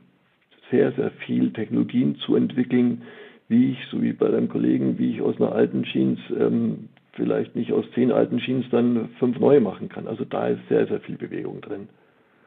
sehr, 0.70 0.92
sehr 0.92 1.10
viel 1.26 1.52
Technologien 1.52 2.16
zu 2.16 2.34
entwickeln, 2.34 3.02
wie 3.48 3.72
ich, 3.72 3.78
so 3.90 4.02
wie 4.02 4.12
bei 4.12 4.28
deinem 4.28 4.48
Kollegen, 4.48 4.98
wie 4.98 5.12
ich 5.12 5.20
aus 5.22 5.36
einer 5.36 5.52
alten 5.52 5.84
Jeans 5.84 6.18
ähm, 6.38 6.88
vielleicht 7.16 7.56
nicht 7.56 7.72
aus 7.72 7.84
zehn 7.94 8.12
alten 8.12 8.38
Jeans 8.38 8.66
dann 8.70 9.08
fünf 9.18 9.38
neue 9.38 9.60
machen 9.60 9.88
kann. 9.88 10.06
Also 10.06 10.24
da 10.24 10.48
ist 10.48 10.60
sehr, 10.68 10.86
sehr 10.86 11.00
viel 11.00 11.16
Bewegung 11.16 11.60
drin. 11.60 11.88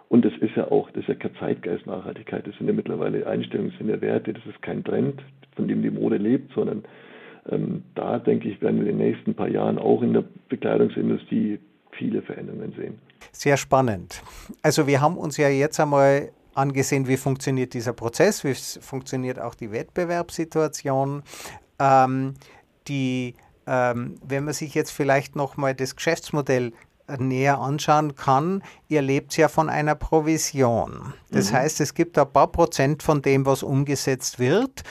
Und 0.08 0.25
das 0.25 0.34
ist 0.39 0.55
ja 0.55 0.71
auch, 0.71 0.89
das 0.91 1.01
ist 1.03 1.10
ja 1.10 1.15
keine 1.15 1.36
Zeitgeist-Nachhaltigkeit, 1.36 2.47
das 2.47 2.55
sind 2.58 2.67
ja 2.67 2.73
mittlerweile 2.73 3.27
Einstellungen, 3.27 3.71
das 3.71 3.77
sind 3.77 3.89
ja 3.89 4.01
Werte, 4.01 4.34
das 4.34 4.45
ist 4.47 4.60
kein 4.62 4.84
Trend, 4.84 5.21
von 5.55 5.67
dem 5.67 5.84
die 5.84 5.91
Mode 5.91 6.17
lebt, 6.17 6.51
sondern 6.53 6.84
ähm, 7.49 7.84
da 7.93 8.17
denke 8.17 8.49
ich, 8.49 8.60
werden 8.62 8.82
wir 8.82 8.89
in 8.89 8.97
den 8.97 9.08
nächsten 9.08 9.36
paar 9.36 9.47
Jahren 9.47 9.77
auch 9.77 10.01
in 10.01 10.13
der 10.13 10.23
Bekleidungsindustrie 10.49 11.60
viele 11.91 12.21
Veränderungen 12.23 12.73
sehen. 12.75 12.99
Sehr 13.32 13.58
spannend. 13.58 14.23
Also 14.63 14.88
wir 14.88 14.99
haben 14.99 15.17
uns 15.17 15.38
ja 15.38 15.49
jetzt 15.49 15.79
einmal 15.79 16.29
angesehen, 16.55 17.08
wie 17.08 17.17
funktioniert 17.17 17.73
dieser 17.73 17.93
Prozess, 17.93 18.43
wie 18.43 18.53
funktioniert 18.53 19.39
auch 19.39 19.53
die 19.53 19.71
Wettbewerbssituation. 19.71 21.21
Ähm, 21.79 22.33
die 22.87 23.35
wenn 23.70 24.46
man 24.46 24.54
sich 24.54 24.74
jetzt 24.74 24.92
vielleicht 24.92 25.36
nochmal 25.36 25.76
das 25.76 25.96
Geschäftsmodell 25.96 26.74
äh, 27.08 27.17
näher 27.17 27.60
anschauen 27.60 28.15
kann, 28.15 28.63
ihr 28.88 29.02
lebt 29.02 29.36
ja 29.38 29.48
von 29.48 29.70
einer 29.70 29.96
Provision. 29.96 31.13
Das 31.30 31.52
mhm. 31.52 31.58
heißt, 31.58 31.82
es 31.82 31.94
gibt 31.94 32.17
ein 32.17 32.32
paar 32.32 32.52
Prozent 32.52 33.04
von 33.04 33.22
dem, 33.22 33.46
was 33.46 33.63
umgesetzt 33.63 34.40
wird. 34.40 34.84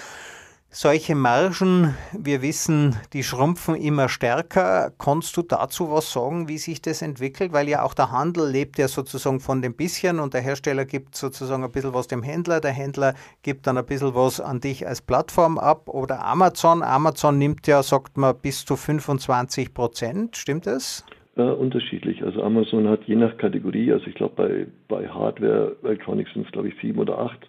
Solche 0.81 1.17
Margen, 1.17 1.97
wir 2.17 2.41
wissen, 2.41 2.95
die 3.13 3.25
schrumpfen 3.25 3.75
immer 3.75 4.09
stärker. 4.09 4.93
Kannst 4.97 5.37
du 5.37 5.43
dazu 5.43 5.91
was 5.91 6.13
sagen, 6.13 6.47
wie 6.47 6.59
sich 6.59 6.81
das 6.81 7.03
entwickelt? 7.03 7.53
Weil 7.53 7.69
ja 7.69 7.83
auch 7.83 7.95
der 7.95 8.13
Handel 8.13 8.49
lebt 8.49 8.79
ja 8.79 8.87
sozusagen 8.87 9.41
von 9.41 9.61
dem 9.61 9.75
bisschen 9.75 10.21
und 10.21 10.35
der 10.35 10.41
Hersteller 10.41 10.85
gibt 10.85 11.17
sozusagen 11.17 11.65
ein 11.65 11.73
bisschen 11.73 11.95
was 11.95 12.07
dem 12.07 12.23
Händler, 12.23 12.61
der 12.61 12.71
Händler 12.71 13.15
gibt 13.43 13.67
dann 13.67 13.77
ein 13.77 13.87
bisschen 13.87 14.15
was 14.15 14.41
an 14.41 14.61
dich 14.61 14.87
als 14.87 15.03
Plattform 15.03 15.59
ab 15.59 15.89
oder 15.89 16.25
Amazon. 16.25 16.85
Amazon 16.85 17.39
nimmt 17.39 17.67
ja, 17.67 17.83
sagt 17.83 18.17
man, 18.17 18.37
bis 18.41 18.65
zu 18.65 18.77
25 18.77 19.75
Prozent. 19.75 20.37
Stimmt 20.37 20.69
das? 20.69 21.05
Äh, 21.35 21.43
unterschiedlich. 21.43 22.23
Also 22.23 22.41
Amazon 22.45 22.89
hat 22.89 23.01
je 23.07 23.17
nach 23.17 23.37
Kategorie, 23.37 23.93
also 23.93 24.07
ich 24.07 24.15
glaube 24.15 24.35
bei, 24.37 24.67
bei 24.87 25.09
Hardware 25.09 25.75
Electronics 25.83 26.33
sind 26.35 26.47
es 26.47 26.53
glaube 26.53 26.69
ich 26.69 26.75
sieben 26.81 27.01
oder 27.01 27.19
acht, 27.19 27.49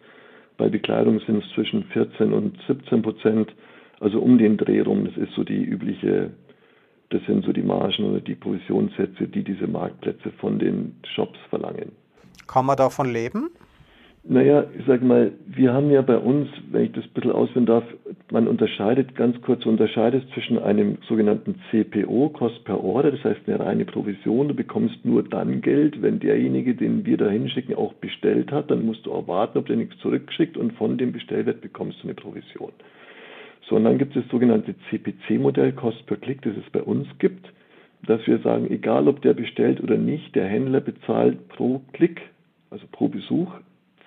bei 0.60 0.68
Bekleidung 0.68 1.20
sind 1.22 1.44
es 1.44 1.50
zwischen 1.56 1.86
14 1.86 2.34
und 2.34 2.60
17 2.68 3.02
Prozent, 3.02 3.56
also 4.02 4.20
um 4.20 4.38
den 4.38 4.58
Dreh 4.58 4.82
rum. 4.82 5.06
Das 5.06 5.16
ist 5.18 5.34
so 5.34 5.44
die 5.44 5.64
übliche, 5.64 6.32
das 7.10 7.22
sind 7.26 7.46
so 7.46 7.54
die 7.54 7.64
Margen 7.64 8.04
oder 8.04 8.20
die 8.20 8.36
Provisionssätze, 8.36 9.28
die 9.28 9.44
diese 9.44 9.68
Marktplätze 9.68 10.32
von 10.40 10.60
den 10.60 11.00
Shops 11.16 11.40
verlangen. 11.50 11.94
Kann 12.46 12.66
man 12.66 12.76
davon 12.76 13.12
leben? 13.12 13.50
Naja, 14.24 14.66
ich 14.78 14.86
sage 14.86 15.06
mal, 15.06 15.32
wir 15.48 15.74
haben 15.74 15.90
ja 15.92 16.02
bei 16.02 16.18
uns, 16.18 16.50
wenn 16.72 16.84
ich 16.84 16.92
das 16.92 17.06
ein 17.06 17.14
bisschen 17.14 17.32
ausführen 17.32 17.66
darf, 17.66 17.84
man 18.32 18.48
unterscheidet 18.48 19.16
ganz 19.16 19.42
kurz, 19.42 19.66
unterscheidet 19.66 20.24
zwischen 20.34 20.60
einem 20.60 20.98
sogenannten 21.08 21.56
CPO, 21.72 22.30
Cost 22.30 22.64
per 22.66 22.84
Order, 22.84 23.12
das 23.12 23.24
heißt 23.24 23.42
eine 23.48 23.60
reine 23.60 23.86
Provision. 23.86 24.50
Du 24.50 24.54
bekommst 24.54 25.04
nur 25.06 25.24
dann 25.24 25.62
Geld, 25.62 26.02
wenn 26.02 26.20
derjenige, 26.20 26.76
den 26.76 27.06
wir 27.06 27.18
da 27.18 27.30
hinschicken, 27.30 27.76
auch 27.76 27.94
bestellt 27.94 28.52
hat. 28.52 28.70
Dann 28.70 28.86
musst 28.86 29.06
du 29.06 29.14
auch 29.14 29.28
warten, 29.28 29.58
ob 29.58 29.68
der 29.68 29.78
nichts 29.78 29.98
zurückschickt 30.00 30.58
und 30.58 30.74
von 30.74 30.98
dem 30.98 31.14
Bestellwert 31.14 31.62
bekommst 31.62 32.04
du 32.04 32.08
eine 32.08 32.14
Provision. 32.14 32.74
So, 33.68 33.78
und 33.78 33.86
dann 33.86 33.98
gibt 33.98 34.16
es 34.16 34.24
das 34.24 34.32
sogenannte 34.32 34.76
CPC-Modell, 34.90 35.72
Cost 35.74 36.06
per 36.08 36.18
Click, 36.18 36.42
das 36.42 36.58
es 36.58 36.70
bei 36.72 36.82
uns 36.82 37.08
gibt, 37.20 37.48
dass 38.06 38.26
wir 38.28 38.40
sagen, 38.40 38.70
egal 38.70 39.08
ob 39.08 39.22
der 39.22 39.34
bestellt 39.34 39.82
oder 39.82 39.98
nicht, 39.98 40.36
der 40.36 40.46
Händler 40.46 40.82
bezahlt 40.82 41.48
pro 41.50 41.82
Klick, 41.94 42.22
also 42.70 42.86
pro 42.92 43.08
Besuch, 43.08 43.52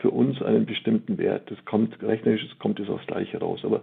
für 0.02 0.10
uns 0.10 0.42
einen 0.42 0.66
bestimmten 0.66 1.16
Wert. 1.16 1.50
Das 1.50 1.64
kommt 1.64 1.96
rechnerisch, 2.02 2.44
kommt 2.58 2.80
es 2.80 2.90
aufs 2.90 3.06
Gleiche 3.06 3.38
raus. 3.38 3.60
Aber 3.64 3.82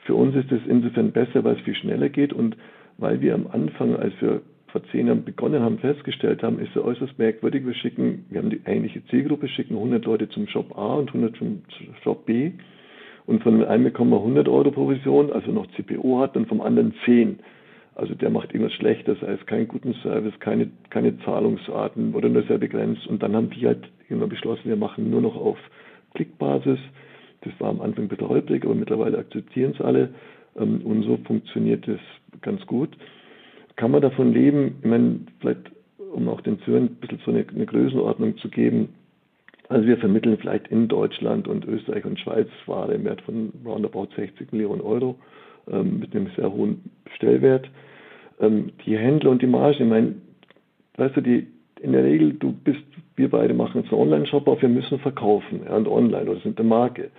für 0.00 0.14
uns 0.14 0.34
ist 0.34 0.50
es 0.50 0.60
insofern 0.68 1.12
besser, 1.12 1.44
weil 1.44 1.54
es 1.54 1.62
viel 1.62 1.76
schneller 1.76 2.08
geht 2.08 2.32
und 2.32 2.56
weil 2.98 3.20
wir 3.20 3.34
am 3.34 3.46
Anfang, 3.46 3.96
als 3.96 4.12
wir 4.20 4.42
vor 4.66 4.82
zehn 4.90 5.06
Jahren 5.06 5.24
begonnen 5.24 5.62
haben, 5.62 5.78
festgestellt 5.78 6.42
haben, 6.42 6.58
ist 6.58 6.74
es 6.74 6.82
äußerst 6.82 7.18
merkwürdig. 7.18 7.64
Wir 7.64 7.74
schicken, 7.74 8.26
wir 8.30 8.40
haben 8.40 8.50
die 8.50 8.62
ähnliche 8.66 9.04
Zielgruppe, 9.06 9.48
schicken 9.48 9.76
100 9.76 10.04
Leute 10.04 10.28
zum 10.28 10.48
Shop 10.48 10.76
A 10.76 10.94
und 10.94 11.08
100 11.08 11.36
zum 11.36 11.62
Shop 12.02 12.26
B. 12.26 12.52
Und 13.26 13.42
von 13.44 13.64
einem 13.64 13.84
bekommen 13.84 14.10
wir 14.10 14.18
100 14.18 14.48
Euro 14.48 14.72
Provision, 14.72 15.32
also 15.32 15.52
noch 15.52 15.68
CPO 15.76 16.18
hat, 16.20 16.36
und 16.36 16.48
vom 16.48 16.60
anderen 16.60 16.92
10. 17.04 17.38
Also 17.94 18.14
der 18.14 18.30
macht 18.30 18.54
irgendwas 18.54 18.72
Schlechtes, 18.74 19.20
sei 19.20 19.32
es 19.32 19.46
keinen 19.46 19.68
guten 19.68 19.94
Service, 20.02 20.32
keine, 20.40 20.70
keine 20.90 21.18
Zahlungsarten 21.20 22.14
oder 22.14 22.28
nur 22.28 22.42
sehr 22.44 22.58
begrenzt. 22.58 23.06
Und 23.06 23.22
dann 23.22 23.36
haben 23.36 23.50
die 23.50 23.66
halt 23.66 23.88
irgendwann 24.08 24.30
beschlossen, 24.30 24.64
wir 24.64 24.76
machen 24.76 25.10
nur 25.10 25.20
noch 25.20 25.36
auf 25.36 25.58
Klickbasis. 26.14 26.78
Das 27.42 27.52
war 27.58 27.68
am 27.68 27.80
Anfang 27.80 28.04
ein 28.04 28.08
bisschen 28.08 28.28
holprig, 28.28 28.64
aber 28.64 28.74
mittlerweile 28.74 29.18
akzeptieren 29.18 29.72
es 29.74 29.80
alle. 29.80 30.14
Ähm, 30.56 30.80
und 30.84 31.02
so 31.02 31.18
funktioniert 31.24 31.86
es 31.86 32.00
ganz 32.40 32.66
gut. 32.66 32.96
Kann 33.76 33.90
man 33.90 34.00
davon 34.00 34.32
leben? 34.32 34.76
Ich 34.80 34.88
meine, 34.88 35.20
vielleicht, 35.40 35.70
um 36.12 36.28
auch 36.28 36.40
den 36.40 36.60
Zuhörern 36.60 36.84
ein 36.84 36.94
bisschen 36.96 37.20
so 37.24 37.30
eine, 37.30 37.44
eine 37.46 37.66
Größenordnung 37.66 38.38
zu 38.38 38.48
geben. 38.48 38.88
Also 39.68 39.86
wir 39.86 39.98
vermitteln 39.98 40.36
vielleicht 40.38 40.68
in 40.68 40.88
Deutschland 40.88 41.48
und 41.48 41.66
Österreich 41.66 42.04
und 42.04 42.18
Schweiz 42.20 42.48
Ware 42.66 42.94
im 42.94 43.04
Wert 43.04 43.22
von 43.22 43.52
roundabout 43.64 44.08
60 44.16 44.52
Millionen 44.52 44.80
Euro 44.80 45.18
ähm, 45.70 46.00
mit 46.00 46.14
einem 46.14 46.28
sehr 46.36 46.52
hohen 46.52 46.90
Stellwert. 47.16 47.68
Ähm, 48.40 48.72
die 48.84 48.96
Händler 48.96 49.30
und 49.30 49.42
die 49.42 49.46
Margen, 49.46 49.82
ich 49.82 49.88
meine, 49.88 50.14
weißt 50.96 51.16
du, 51.16 51.20
die, 51.20 51.46
in 51.80 51.92
der 51.92 52.04
Regel, 52.04 52.34
du 52.34 52.52
bist, 52.52 52.82
wir 53.16 53.28
beide 53.28 53.54
machen 53.54 53.82
jetzt 53.82 53.92
einen 53.92 54.02
Online-Shop 54.02 54.46
auf, 54.46 54.62
wir 54.62 54.68
müssen 54.68 54.98
verkaufen, 54.98 55.62
ja, 55.64 55.76
und 55.76 55.88
online 55.88 56.30
oder 56.30 56.40
sind 56.40 56.58
eine 56.58 56.68
Marke. 56.68 57.10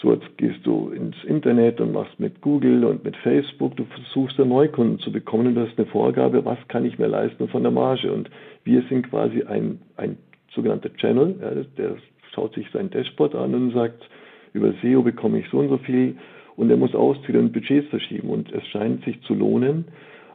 So, 0.00 0.12
jetzt 0.12 0.38
gehst 0.38 0.64
du 0.64 0.90
ins 0.90 1.16
Internet 1.24 1.80
und 1.80 1.92
machst 1.92 2.20
mit 2.20 2.40
Google 2.40 2.84
und 2.84 3.02
mit 3.04 3.16
Facebook, 3.16 3.76
du 3.76 3.84
versuchst 3.84 4.38
da 4.38 4.44
Neukunden 4.44 5.00
zu 5.00 5.10
bekommen 5.10 5.48
und 5.48 5.54
du 5.56 5.66
hast 5.66 5.76
eine 5.76 5.88
Vorgabe, 5.88 6.44
was 6.44 6.58
kann 6.68 6.84
ich 6.84 6.98
mir 7.00 7.08
leisten 7.08 7.48
von 7.48 7.62
der 7.62 7.72
Marge. 7.72 8.12
Und 8.12 8.30
wir 8.62 8.82
sind 8.88 9.10
quasi 9.10 9.42
ein, 9.42 9.80
ein 9.96 10.16
sogenannter 10.54 10.94
Channel, 10.94 11.34
ja, 11.40 11.50
der 11.76 11.96
schaut 12.32 12.54
sich 12.54 12.70
sein 12.72 12.90
Dashboard 12.90 13.34
an 13.34 13.54
und 13.54 13.72
sagt, 13.72 14.08
über 14.52 14.72
SEO 14.82 15.02
bekomme 15.02 15.40
ich 15.40 15.48
so 15.50 15.58
und 15.58 15.68
so 15.68 15.78
viel 15.78 16.16
und 16.58 16.70
er 16.70 16.76
muss 16.76 16.94
ausziehen 16.94 17.38
und 17.38 17.52
Budgets 17.52 17.88
verschieben. 17.88 18.30
Und 18.30 18.52
es 18.52 18.66
scheint 18.66 19.04
sich 19.04 19.20
zu 19.22 19.34
lohnen, 19.34 19.84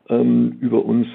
ähm, 0.10 0.58
über 0.62 0.84
uns 0.86 1.06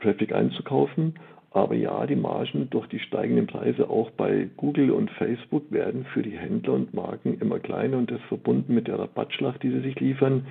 Traffic 0.00 0.32
einzukaufen. 0.32 1.14
Aber 1.52 1.74
ja, 1.74 2.06
die 2.06 2.16
Margen 2.16 2.68
durch 2.70 2.86
die 2.88 2.98
steigenden 2.98 3.46
Preise 3.46 3.88
auch 3.88 4.10
bei 4.10 4.48
Google 4.58 4.90
und 4.90 5.10
Facebook 5.12 5.64
werden 5.70 6.04
für 6.12 6.22
die 6.22 6.36
Händler 6.36 6.74
und 6.74 6.92
Marken 6.92 7.38
immer 7.40 7.58
kleiner 7.60 7.96
und 7.96 8.10
das 8.10 8.20
verbunden 8.28 8.74
mit 8.74 8.88
der 8.88 8.98
Rabattschlacht, 8.98 9.62
die 9.62 9.70
sie 9.70 9.80
sich 9.80 9.98
liefern, 10.00 10.46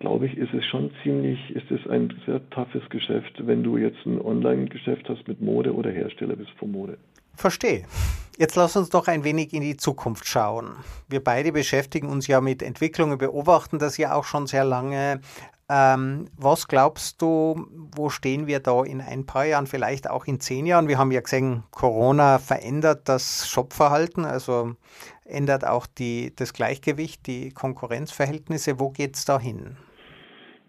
glaube 0.00 0.26
ich, 0.26 0.36
ist 0.36 0.52
es 0.52 0.64
schon 0.66 0.90
ziemlich, 1.04 1.38
ist 1.54 1.70
es 1.70 1.88
ein 1.88 2.12
sehr 2.26 2.40
toughes 2.50 2.88
Geschäft, 2.90 3.46
wenn 3.46 3.62
du 3.62 3.76
jetzt 3.76 4.04
ein 4.04 4.20
Online-Geschäft 4.20 5.08
hast 5.08 5.28
mit 5.28 5.40
Mode 5.40 5.72
oder 5.72 5.90
Hersteller 5.90 6.34
bist 6.34 6.50
von 6.58 6.72
Mode. 6.72 6.98
Verstehe. 7.36 7.84
Jetzt 8.38 8.56
lass 8.56 8.76
uns 8.76 8.88
doch 8.88 9.08
ein 9.08 9.24
wenig 9.24 9.52
in 9.52 9.60
die 9.60 9.76
Zukunft 9.76 10.26
schauen. 10.26 10.76
Wir 11.08 11.22
beide 11.22 11.52
beschäftigen 11.52 12.08
uns 12.08 12.26
ja 12.26 12.40
mit 12.40 12.62
Entwicklungen, 12.62 13.18
beobachten 13.18 13.78
das 13.78 13.98
ja 13.98 14.14
auch 14.14 14.24
schon 14.24 14.46
sehr 14.46 14.64
lange. 14.64 15.20
Ähm, 15.68 16.26
was 16.36 16.66
glaubst 16.66 17.20
du, 17.22 17.66
wo 17.94 18.08
stehen 18.08 18.46
wir 18.46 18.60
da 18.60 18.84
in 18.84 19.00
ein 19.00 19.26
paar 19.26 19.44
Jahren, 19.44 19.66
vielleicht 19.66 20.08
auch 20.08 20.24
in 20.26 20.40
zehn 20.40 20.66
Jahren? 20.66 20.88
Wir 20.88 20.98
haben 20.98 21.12
ja 21.12 21.20
gesehen, 21.20 21.62
Corona 21.70 22.38
verändert 22.38 23.08
das 23.08 23.48
Shopverhalten, 23.48 24.24
also 24.24 24.76
ändert 25.24 25.66
auch 25.66 25.86
die, 25.86 26.34
das 26.34 26.52
Gleichgewicht, 26.52 27.26
die 27.26 27.50
Konkurrenzverhältnisse. 27.50 28.80
Wo 28.80 28.90
geht 28.90 29.16
es 29.16 29.24
da 29.24 29.38
hin? 29.38 29.76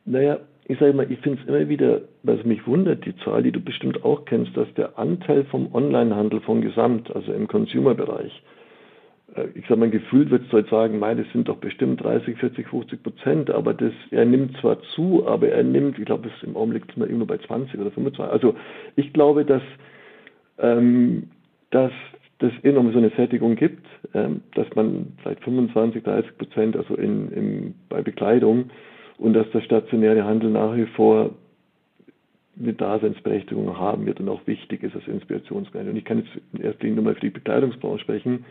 Naja, 0.06 0.40
ich 0.66 0.80
sage 0.80 0.94
mal, 0.94 1.12
ich 1.12 1.20
finde 1.20 1.42
es 1.42 1.48
immer 1.48 1.68
wieder, 1.68 2.02
was 2.24 2.44
mich 2.46 2.66
wundert, 2.66 3.06
die 3.06 3.16
Zahl, 3.18 3.44
die 3.44 3.52
du 3.52 3.60
bestimmt 3.60 4.04
auch 4.06 4.26
kennst, 4.26 4.56
dass 4.56 4.72
der 4.76 4.98
Anteil 4.98 5.44
vom 5.46 5.74
Onlinehandel 5.74 6.40
von 6.42 6.62
Gesamt, 6.62 7.14
also 7.14 7.34
im 7.34 7.48
Consumer-Bereich, 7.48 8.42
äh, 9.36 9.48
ich 9.56 9.68
sage 9.68 9.80
mal, 9.80 9.90
gefühlt 9.90 10.30
wird 10.30 10.46
es 10.46 10.52
heute 10.54 10.70
sagen, 10.70 11.00
mein, 11.00 11.18
das 11.18 11.28
sind 11.34 11.48
doch 11.48 11.58
bestimmt 11.58 12.04
30, 12.04 12.38
40, 12.38 12.68
50 12.68 13.04
Prozent, 13.04 13.50
aber 13.50 13.74
das, 13.74 13.94
er 14.12 14.26
nimmt 14.26 14.58
zwar 14.58 14.82
zu, 14.96 15.28
aber 15.28 15.50
er 15.50 15.64
nimmt, 15.64 16.00
ich 16.00 16.06
glaube, 16.06 16.30
im 16.44 16.56
Augenblick 16.56 16.86
sind 16.86 17.00
wir 17.00 17.10
immer 17.10 17.26
bei 17.26 17.38
20 17.38 17.80
oder 17.80 17.92
25. 17.92 18.32
Also 18.32 18.56
ich 18.96 19.12
glaube, 19.12 19.44
dass, 19.44 19.64
ähm, 20.60 21.30
dass 21.72 21.92
das 22.40 22.52
enorm 22.64 22.92
so 22.92 22.98
eine 22.98 23.10
Sättigung 23.12 23.56
gibt, 23.56 23.86
ähm, 24.14 24.42
dass 24.56 24.68
man 24.76 25.14
vielleicht 25.22 25.44
25, 25.44 26.04
30 26.04 26.38
Prozent, 26.38 26.78
also 26.78 26.96
in, 26.96 27.32
in, 27.32 27.76
bei 27.90 28.02
Bekleidung, 28.02 28.70
und 29.18 29.34
dass 29.34 29.50
der 29.52 29.62
stationäre 29.62 30.24
Handel 30.26 30.50
nach 30.50 30.76
wie 30.76 30.86
vor 30.86 31.32
eine 32.60 32.74
Daseinsberechtigung 32.74 33.78
haben 33.78 34.06
wird 34.06 34.20
und 34.20 34.30
auch 34.30 34.46
wichtig 34.46 34.84
ist 34.84 34.96
als 34.96 35.08
Inspirationsquelle. 35.08 35.90
Und 35.90 35.98
ich 35.98 36.06
kann 36.06 36.20
jetzt 36.20 36.30
in 36.54 36.62
erster 36.62 36.84
Linie 36.84 36.96
nur 36.96 37.06
mal 37.06 37.16
für 37.16 37.22
die 37.22 37.30
Bekleidungsbranche 37.32 38.04
sprechen. 38.04 38.46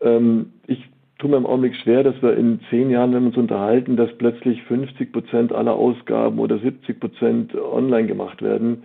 Ähm, 0.00 0.52
ich 0.66 0.82
tue 1.18 1.30
mir 1.30 1.36
im 1.36 1.46
Augenblick 1.46 1.76
schwer, 1.76 2.02
dass 2.02 2.20
wir 2.22 2.36
in 2.36 2.60
zehn 2.70 2.90
Jahren, 2.90 3.12
wenn 3.12 3.22
wir 3.22 3.28
uns 3.28 3.36
unterhalten, 3.36 3.96
dass 3.96 4.12
plötzlich 4.16 4.62
50 4.64 5.12
Prozent 5.12 5.52
aller 5.52 5.74
Ausgaben 5.74 6.38
oder 6.38 6.58
70 6.58 6.98
Prozent 6.98 7.54
online 7.54 8.08
gemacht 8.08 8.40
werden. 8.40 8.84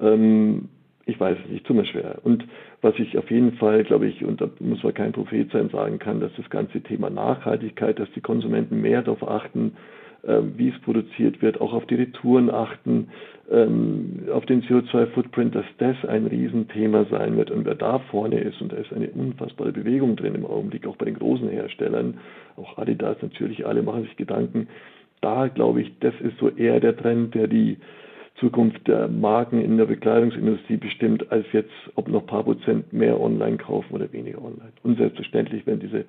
Ähm, 0.00 0.68
ich 1.04 1.20
weiß 1.20 1.38
es 1.44 1.50
nicht, 1.50 1.64
tut 1.64 1.76
mir 1.76 1.84
schwer. 1.84 2.18
Und 2.24 2.44
was 2.82 2.98
ich 2.98 3.16
auf 3.16 3.30
jeden 3.30 3.52
Fall, 3.52 3.84
glaube 3.84 4.08
ich, 4.08 4.24
und 4.24 4.40
da 4.40 4.48
muss 4.58 4.82
man 4.82 4.92
kein 4.92 5.12
Prophet 5.12 5.50
sein, 5.52 5.68
sagen 5.68 6.00
kann, 6.00 6.18
dass 6.18 6.32
das 6.36 6.50
ganze 6.50 6.80
Thema 6.80 7.10
Nachhaltigkeit, 7.10 7.98
dass 7.98 8.10
die 8.12 8.20
Konsumenten 8.20 8.80
mehr 8.80 9.02
darauf 9.02 9.28
achten, 9.28 9.76
wie 10.56 10.68
es 10.68 10.78
produziert 10.80 11.40
wird, 11.42 11.60
auch 11.60 11.72
auf 11.72 11.86
die 11.86 11.94
Retouren 11.94 12.50
achten, 12.50 13.08
ähm, 13.50 14.24
auf 14.32 14.44
den 14.46 14.62
CO2-Footprint, 14.62 15.54
dass 15.54 15.66
das 15.78 15.96
ein 16.08 16.26
Riesenthema 16.26 17.06
sein 17.10 17.36
wird. 17.36 17.50
Und 17.50 17.64
wer 17.64 17.76
da 17.76 18.00
vorne 18.10 18.40
ist, 18.40 18.60
und 18.60 18.72
da 18.72 18.76
ist 18.76 18.92
eine 18.92 19.08
unfassbare 19.08 19.72
Bewegung 19.72 20.16
drin 20.16 20.34
im 20.34 20.44
Augenblick, 20.44 20.86
auch 20.86 20.96
bei 20.96 21.04
den 21.04 21.18
großen 21.18 21.48
Herstellern, 21.48 22.18
auch 22.56 22.76
Adidas 22.78 23.16
natürlich, 23.22 23.66
alle 23.66 23.82
machen 23.82 24.04
sich 24.04 24.16
Gedanken. 24.16 24.68
Da 25.20 25.48
glaube 25.48 25.82
ich, 25.82 25.98
das 26.00 26.14
ist 26.20 26.38
so 26.38 26.50
eher 26.50 26.80
der 26.80 26.96
Trend, 26.96 27.34
der 27.34 27.46
die 27.46 27.76
Zukunft 28.40 28.86
der 28.86 29.08
Marken 29.08 29.62
in 29.62 29.78
der 29.78 29.86
Bekleidungsindustrie 29.86 30.76
bestimmt, 30.76 31.30
als 31.32 31.46
jetzt, 31.52 31.72
ob 31.94 32.08
noch 32.08 32.22
ein 32.22 32.26
paar 32.26 32.44
Prozent 32.44 32.92
mehr 32.92 33.18
online 33.18 33.56
kaufen 33.56 33.94
oder 33.94 34.12
weniger 34.12 34.38
online. 34.38 34.72
Und 34.82 34.98
selbstverständlich, 34.98 35.66
wenn 35.66 35.80
diese 35.80 36.04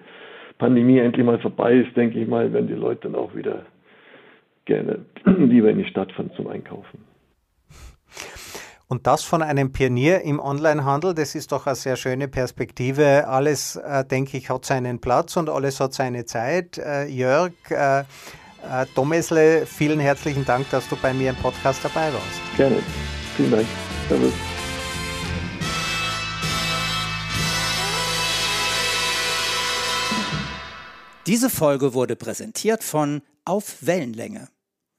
Pandemie 0.58 0.98
endlich 0.98 1.26
mal 1.26 1.40
vorbei 1.40 1.76
ist, 1.76 1.96
denke 1.96 2.20
ich 2.20 2.28
mal, 2.28 2.52
werden 2.52 2.68
die 2.68 2.74
Leute 2.74 3.02
dann 3.04 3.16
auch 3.16 3.34
wieder 3.36 3.66
gerne 4.68 5.06
lieber 5.26 5.72
in 5.72 5.80
die 5.80 5.86
Stadt 5.86 6.12
fahren 6.12 6.30
zum 6.36 6.48
Einkaufen. 6.48 7.00
Und 8.90 9.06
das 9.06 9.24
von 9.24 9.42
einem 9.42 9.74
Pionier 9.74 10.22
im 10.22 10.40
Onlinehandel, 10.40 11.14
das 11.14 11.36
ist 11.36 11.52
doch 11.52 11.66
eine 11.68 11.76
sehr 11.76 11.98
schöne 11.98 12.30
Perspektive. 12.30 13.28
Alles, 13.28 13.76
äh, 13.76 14.06
denke 14.06 14.38
ich, 14.38 14.50
hat 14.50 14.64
seinen 14.64 15.02
Platz 15.02 15.36
und 15.36 15.50
alles 15.50 15.82
hat 15.82 15.94
seine 15.94 16.26
Zeit. 16.26 16.78
Äh, 16.78 17.08
Jörg, 17.08 17.52
äh, 17.70 18.00
äh 18.00 18.06
Domesle, 18.96 19.66
vielen 19.66 20.00
herzlichen 20.00 20.46
Dank, 20.46 20.70
dass 20.70 20.88
du 20.88 20.96
bei 20.96 21.14
mir 21.14 21.32
im 21.32 21.36
Podcast 21.36 21.84
dabei 21.84 22.14
warst. 22.14 22.56
Gerne. 22.56 22.78
Vielen 23.36 23.52
Dank. 23.52 23.66
Servus. 24.08 24.34
Diese 31.26 31.50
Folge 31.50 31.94
wurde 31.94 32.16
präsentiert 32.16 32.86
von 32.86 33.22
Auf 33.44 33.86
Wellenlänge 33.86 34.48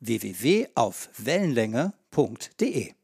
www.aufwellenlänge.de 0.00 2.97